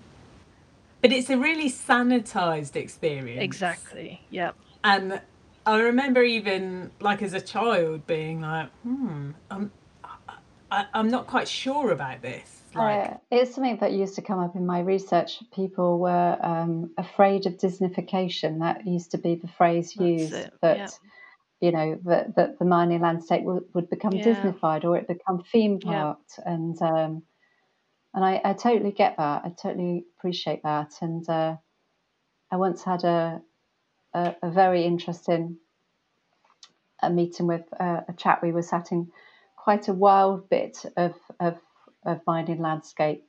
but 1.06 1.16
it's 1.16 1.30
a 1.30 1.38
really 1.38 1.70
sanitized 1.70 2.76
experience. 2.76 3.44
Exactly. 3.44 4.22
Yeah. 4.32 4.54
And 4.84 5.22
I 5.64 5.80
remember 5.80 6.24
even 6.24 6.90
like 7.00 7.22
as 7.22 7.34
a 7.34 7.42
child 7.42 8.08
being 8.08 8.42
like, 8.42 8.72
hmm, 8.82 9.30
I'm, 9.52 9.72
I, 10.72 10.88
I'm 10.96 11.10
not 11.10 11.28
quite 11.28 11.48
sure 11.48 11.92
about 11.92 12.24
this. 12.24 12.64
like? 12.74 13.12
Uh, 13.12 13.18
it's 13.30 13.54
something 13.54 13.78
that 13.82 13.92
used 13.92 14.16
to 14.16 14.24
come 14.24 14.40
up 14.40 14.56
in 14.56 14.66
my 14.66 14.80
research. 14.80 15.44
People 15.54 16.00
were 16.00 16.40
um, 16.42 16.90
afraid 16.98 17.46
of 17.46 17.54
Disneyfication. 17.58 18.62
That 18.62 18.88
used 18.88 19.12
to 19.12 19.20
be 19.20 19.36
the 19.36 19.48
phrase 19.48 19.96
used 19.96 20.34
it, 20.34 20.54
that 20.64 20.78
yeah. 20.78 20.88
you 21.62 21.72
know 21.72 22.00
that, 22.06 22.36
that 22.36 22.58
the 22.58 22.66
mining 22.66 23.02
landscape 23.02 23.44
would, 23.44 23.66
would 23.76 23.92
become 23.92 24.14
Yeah. 24.14 24.26
Disneyfied 24.26 24.84
or 24.84 24.98
it 24.98 25.08
become 25.08 25.44
theme 25.52 25.78
Yeah. 25.86 26.16
And 26.48 26.82
um, 26.82 27.24
and 28.16 28.24
I, 28.24 28.42
I 28.44 28.54
totally 28.54 28.92
get 28.92 29.18
that. 29.18 29.42
I 29.44 29.50
totally 29.50 30.06
appreciate 30.18 30.64
that. 30.64 30.94
And 31.02 31.30
uh, 31.30 31.58
I 32.50 32.56
once 32.56 32.84
had 32.84 33.04
a 33.04 33.42
a, 34.14 34.36
a 34.42 34.50
very 34.50 34.86
interesting 34.86 35.58
a 37.04 37.10
meeting 37.10 37.46
with 37.46 37.66
uh, 37.78 38.02
a 38.08 38.14
chap. 38.14 38.42
We 38.42 38.54
were 38.54 38.62
sat 38.62 38.94
in 38.94 39.12
quite 39.58 39.90
a 39.90 39.94
wild 39.94 40.50
bit 40.50 40.86
of 40.96 41.14
of, 41.42 41.58
of 42.06 42.22
mining 42.26 42.62
landscape, 42.62 43.28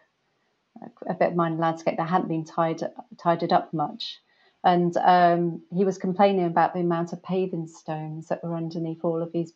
a 1.08 1.14
bit 1.14 1.30
of 1.30 1.36
mining 1.36 1.58
landscape 1.58 1.96
that 1.96 2.08
hadn't 2.08 2.28
been 2.28 2.44
tied 2.44 2.82
tidied 3.18 3.52
up 3.52 3.74
much. 3.74 4.20
And 4.62 4.96
um, 4.96 5.62
he 5.74 5.84
was 5.84 5.98
complaining 5.98 6.46
about 6.46 6.74
the 6.74 6.80
amount 6.80 7.12
of 7.12 7.22
paving 7.22 7.66
stones 7.68 8.28
that 8.28 8.42
were 8.42 8.56
underneath 8.56 9.04
all 9.04 9.22
of 9.22 9.32
these 9.32 9.52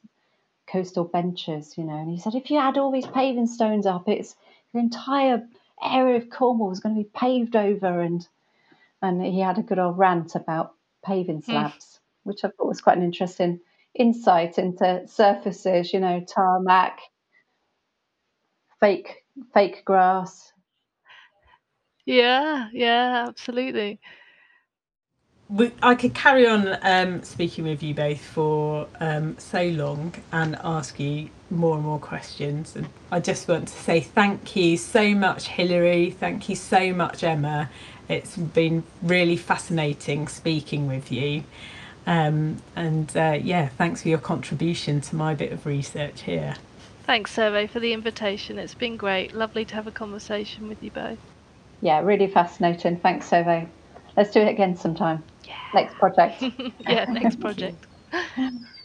coastal 0.70 1.05
benches, 1.05 1.76
you 1.76 1.85
know. 1.85 1.97
And 1.97 2.11
he 2.11 2.18
said, 2.18 2.35
if 2.35 2.51
you 2.51 2.59
add 2.59 2.78
all 2.78 2.93
these 2.93 3.07
paving 3.07 3.49
stones 3.49 3.87
up, 3.87 4.09
it's 4.09 4.37
the 4.73 4.81
entire 4.81 5.47
area 5.83 6.16
of 6.16 6.31
Cornwall 6.31 6.68
was 6.68 6.81
going 6.81 6.95
to 6.95 7.03
be 7.03 7.11
paved 7.14 7.57
over. 7.57 8.01
And 8.01 8.27
and 9.03 9.25
he 9.25 9.41
had 9.41 9.59
a 9.59 9.62
good 9.62 9.79
old 9.79 9.99
rant 9.99 10.35
about 10.35 10.75
paving 11.05 11.43
slabs, 11.43 12.01
which 12.25 12.45
I 12.45 12.49
thought 12.49 12.68
was 12.68 12.83
quite 12.83 12.99
an 12.99 13.03
interesting 13.03 13.61
insight 13.95 14.59
into 14.59 15.07
surfaces, 15.07 15.93
you 15.93 16.01
know, 16.01 16.21
tarmac, 16.21 17.01
fake 18.79 19.25
fake 19.55 19.85
grass. 19.85 20.53
Yeah, 22.05 22.68
yeah, 22.73 23.25
absolutely. 23.29 24.01
we, 25.51 25.73
I 25.83 25.95
could 25.95 26.14
carry 26.14 26.47
on 26.47 26.79
um, 26.83 27.23
speaking 27.23 27.64
with 27.64 27.83
you 27.83 27.95
both 27.95 28.21
for 28.21 28.87
um, 29.01 29.37
so 29.39 29.64
long 29.64 30.14
and 30.33 30.57
ask 30.62 30.99
you 31.01 31.29
more 31.51 31.76
and 31.76 31.84
more 31.84 31.98
questions. 31.98 32.76
And 32.76 32.88
I 33.11 33.20
just 33.20 33.48
want 33.48 33.68
to 33.68 33.74
say 33.78 34.01
thank 34.01 34.55
you 34.57 34.76
so 34.76 35.14
much, 35.14 35.48
Hilary. 35.48 36.11
Thank 36.11 36.48
you 36.48 36.57
so 36.57 36.92
much, 36.92 37.24
Emma. 37.24 37.68
It's 38.09 38.36
been 38.36 38.82
really 39.03 39.36
fascinating 39.36 40.28
speaking 40.28 40.86
with 40.86 41.12
you. 41.12 41.44
Um, 42.07 42.62
and 42.76 43.14
uh, 43.16 43.38
yeah, 43.42 43.68
thanks 43.68 44.03
for 44.03 44.09
your 44.09 44.18
contribution 44.18 45.01
to 45.03 45.16
my 45.16 45.34
bit 45.34 45.53
of 45.53 45.66
research 45.66 46.22
here. 46.22 46.57
Thanks, 47.05 47.34
Sovay, 47.34 47.68
for 47.68 47.80
the 47.80 47.92
invitation. 47.92 48.59
It's 48.59 48.74
been 48.74 48.96
great. 48.96 49.34
Lovely 49.34 49.64
to 49.64 49.74
have 49.74 49.86
a 49.86 49.92
conversation 49.92 50.68
with 50.68 50.82
you 50.82 50.90
both. 50.90 51.18
Yeah, 51.82 52.01
really 52.01 52.26
fascinating. 52.26 52.98
Thanks, 52.98 53.28
Sovay. 53.28 53.68
Let's 54.16 54.30
do 54.30 54.40
it 54.40 54.48
again 54.48 54.76
sometime. 54.76 55.22
Yeah. 55.44 55.55
Next 55.74 55.94
project. 55.94 56.42
yeah, 56.80 57.05
next 57.07 57.40
project. 57.40 57.86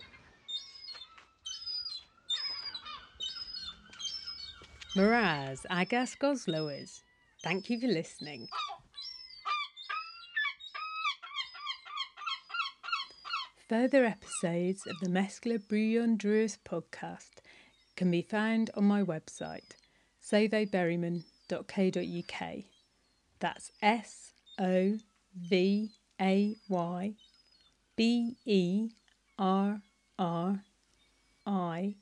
Miraz 4.95 5.65
Agas 5.69 6.15
Goslowers, 6.15 7.03
thank 7.43 7.69
you 7.69 7.77
for 7.81 7.87
listening. 7.87 8.47
Further 13.67 14.05
episodes 14.05 14.87
of 14.87 14.97
the 15.01 15.09
Meskla 15.09 15.59
Brewyon 15.59 16.17
Drudh 16.17 16.57
podcast 16.63 17.41
can 17.97 18.09
be 18.09 18.21
found 18.21 18.71
on 18.77 18.85
my 18.85 19.03
website, 19.03 19.75
sovayberriman.co.uk. 20.23 22.63
That's 23.41 23.71
S 23.81 24.31
O 24.57 24.97
V 25.35 25.91
A 26.21 26.55
Y 26.69 27.15
B 27.97 28.37
E 28.45 28.91
R 29.37 29.81
R 30.17 30.63
I 31.45 31.95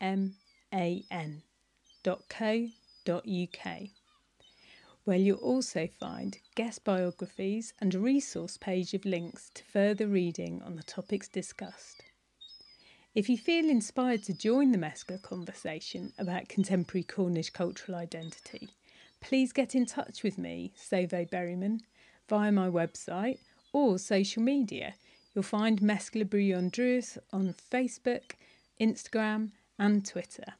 M 0.00 0.34
A 0.74 1.04
N 1.08 1.44
www.ecosystemscience.co.uk, 2.02 3.88
where 5.04 5.16
you'll 5.16 5.38
also 5.38 5.88
find 5.98 6.38
guest 6.54 6.84
biographies 6.84 7.74
and 7.80 7.94
a 7.94 7.98
resource 7.98 8.56
page 8.56 8.94
of 8.94 9.04
links 9.04 9.50
to 9.54 9.64
further 9.64 10.06
reading 10.06 10.62
on 10.62 10.76
the 10.76 10.82
topics 10.82 11.28
discussed. 11.28 12.04
If 13.14 13.28
you 13.28 13.36
feel 13.36 13.68
inspired 13.68 14.22
to 14.24 14.32
join 14.32 14.72
the 14.72 14.78
Meskla 14.78 15.20
conversation 15.20 16.12
about 16.18 16.48
contemporary 16.48 17.04
Cornish 17.04 17.50
cultural 17.50 17.98
identity, 17.98 18.70
please 19.20 19.52
get 19.52 19.74
in 19.74 19.84
touch 19.84 20.22
with 20.22 20.38
me, 20.38 20.72
Sovay 20.78 21.28
Berriman, 21.28 21.80
via 22.28 22.52
my 22.52 22.68
website 22.68 23.38
or 23.72 23.98
social 23.98 24.42
media. 24.42 24.94
You'll 25.34 25.42
find 25.42 25.80
Meskla 25.80 26.24
Brewyon 26.24 26.70
Drudh 26.70 27.18
on 27.32 27.54
Facebook, 27.70 28.32
Instagram, 28.80 29.50
and 29.78 30.06
Twitter. 30.06 30.54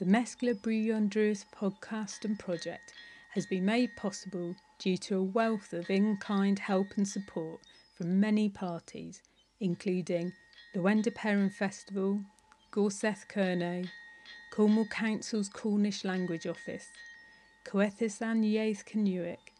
The 0.00 0.06
Meskla 0.06 0.54
Brewyon 0.54 1.10
Drudh 1.10 1.44
podcast 1.54 2.24
and 2.24 2.38
project 2.38 2.94
has 3.32 3.44
been 3.44 3.66
made 3.66 3.94
possible 3.96 4.56
due 4.78 4.96
to 4.96 5.18
a 5.18 5.22
wealth 5.22 5.74
of 5.74 5.90
in 5.90 6.16
kind 6.16 6.58
help 6.58 6.96
and 6.96 7.06
support 7.06 7.60
from 7.98 8.18
many 8.18 8.48
parties, 8.48 9.20
including 9.60 10.32
the 10.72 10.80
Lowender 10.80 11.12
Peran 11.12 11.52
Festival, 11.52 12.18
Gorseth 12.72 13.28
Kerno, 13.28 13.86
Cornwall 14.50 14.86
Council's 14.86 15.50
Cornish 15.50 16.02
Language 16.02 16.46
Office, 16.46 16.86
Coethisan 17.66 18.42
Yaeth 18.42 18.86
Canuic, 18.86 19.52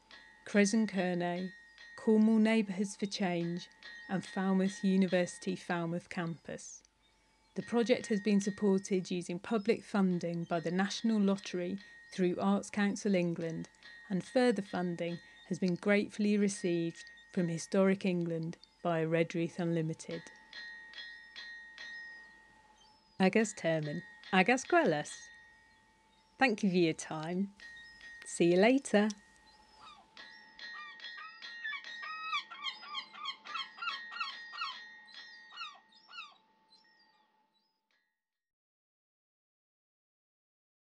Kresen 0.47 0.89
Kernow, 0.89 1.51
Cornwall 1.97 2.39
Neighbourhoods 2.39 2.97
for 2.97 3.05
Change, 3.05 3.69
and 4.09 4.25
Falmouth 4.25 4.83
University 4.83 5.55
Falmouth 5.55 6.09
Campus. 6.09 6.80
The 7.61 7.67
project 7.67 8.07
has 8.07 8.21
been 8.21 8.41
supported 8.41 9.11
using 9.11 9.39
public 9.39 9.85
funding 9.85 10.45
by 10.45 10.61
the 10.61 10.71
National 10.71 11.21
Lottery 11.21 11.77
through 12.11 12.39
Arts 12.41 12.71
Council 12.71 13.15
England, 13.15 13.69
and 14.09 14.25
further 14.25 14.63
funding 14.63 15.19
has 15.51 15.59
been 15.59 15.75
gratefully 15.75 16.39
received 16.39 17.05
from 17.35 17.49
Historic 17.49 18.07
England 18.07 18.57
by 18.83 19.05
Redruth 19.05 19.59
Unlimited. 19.59 20.23
Agas 23.21 23.53
Terman, 23.53 24.01
Agas 24.33 24.65
Quellas. 24.65 25.29
Thank 26.39 26.63
you 26.63 26.71
for 26.71 26.77
your 26.77 26.95
time. 26.95 27.51
See 28.25 28.53
you 28.53 28.57
later. 28.57 29.11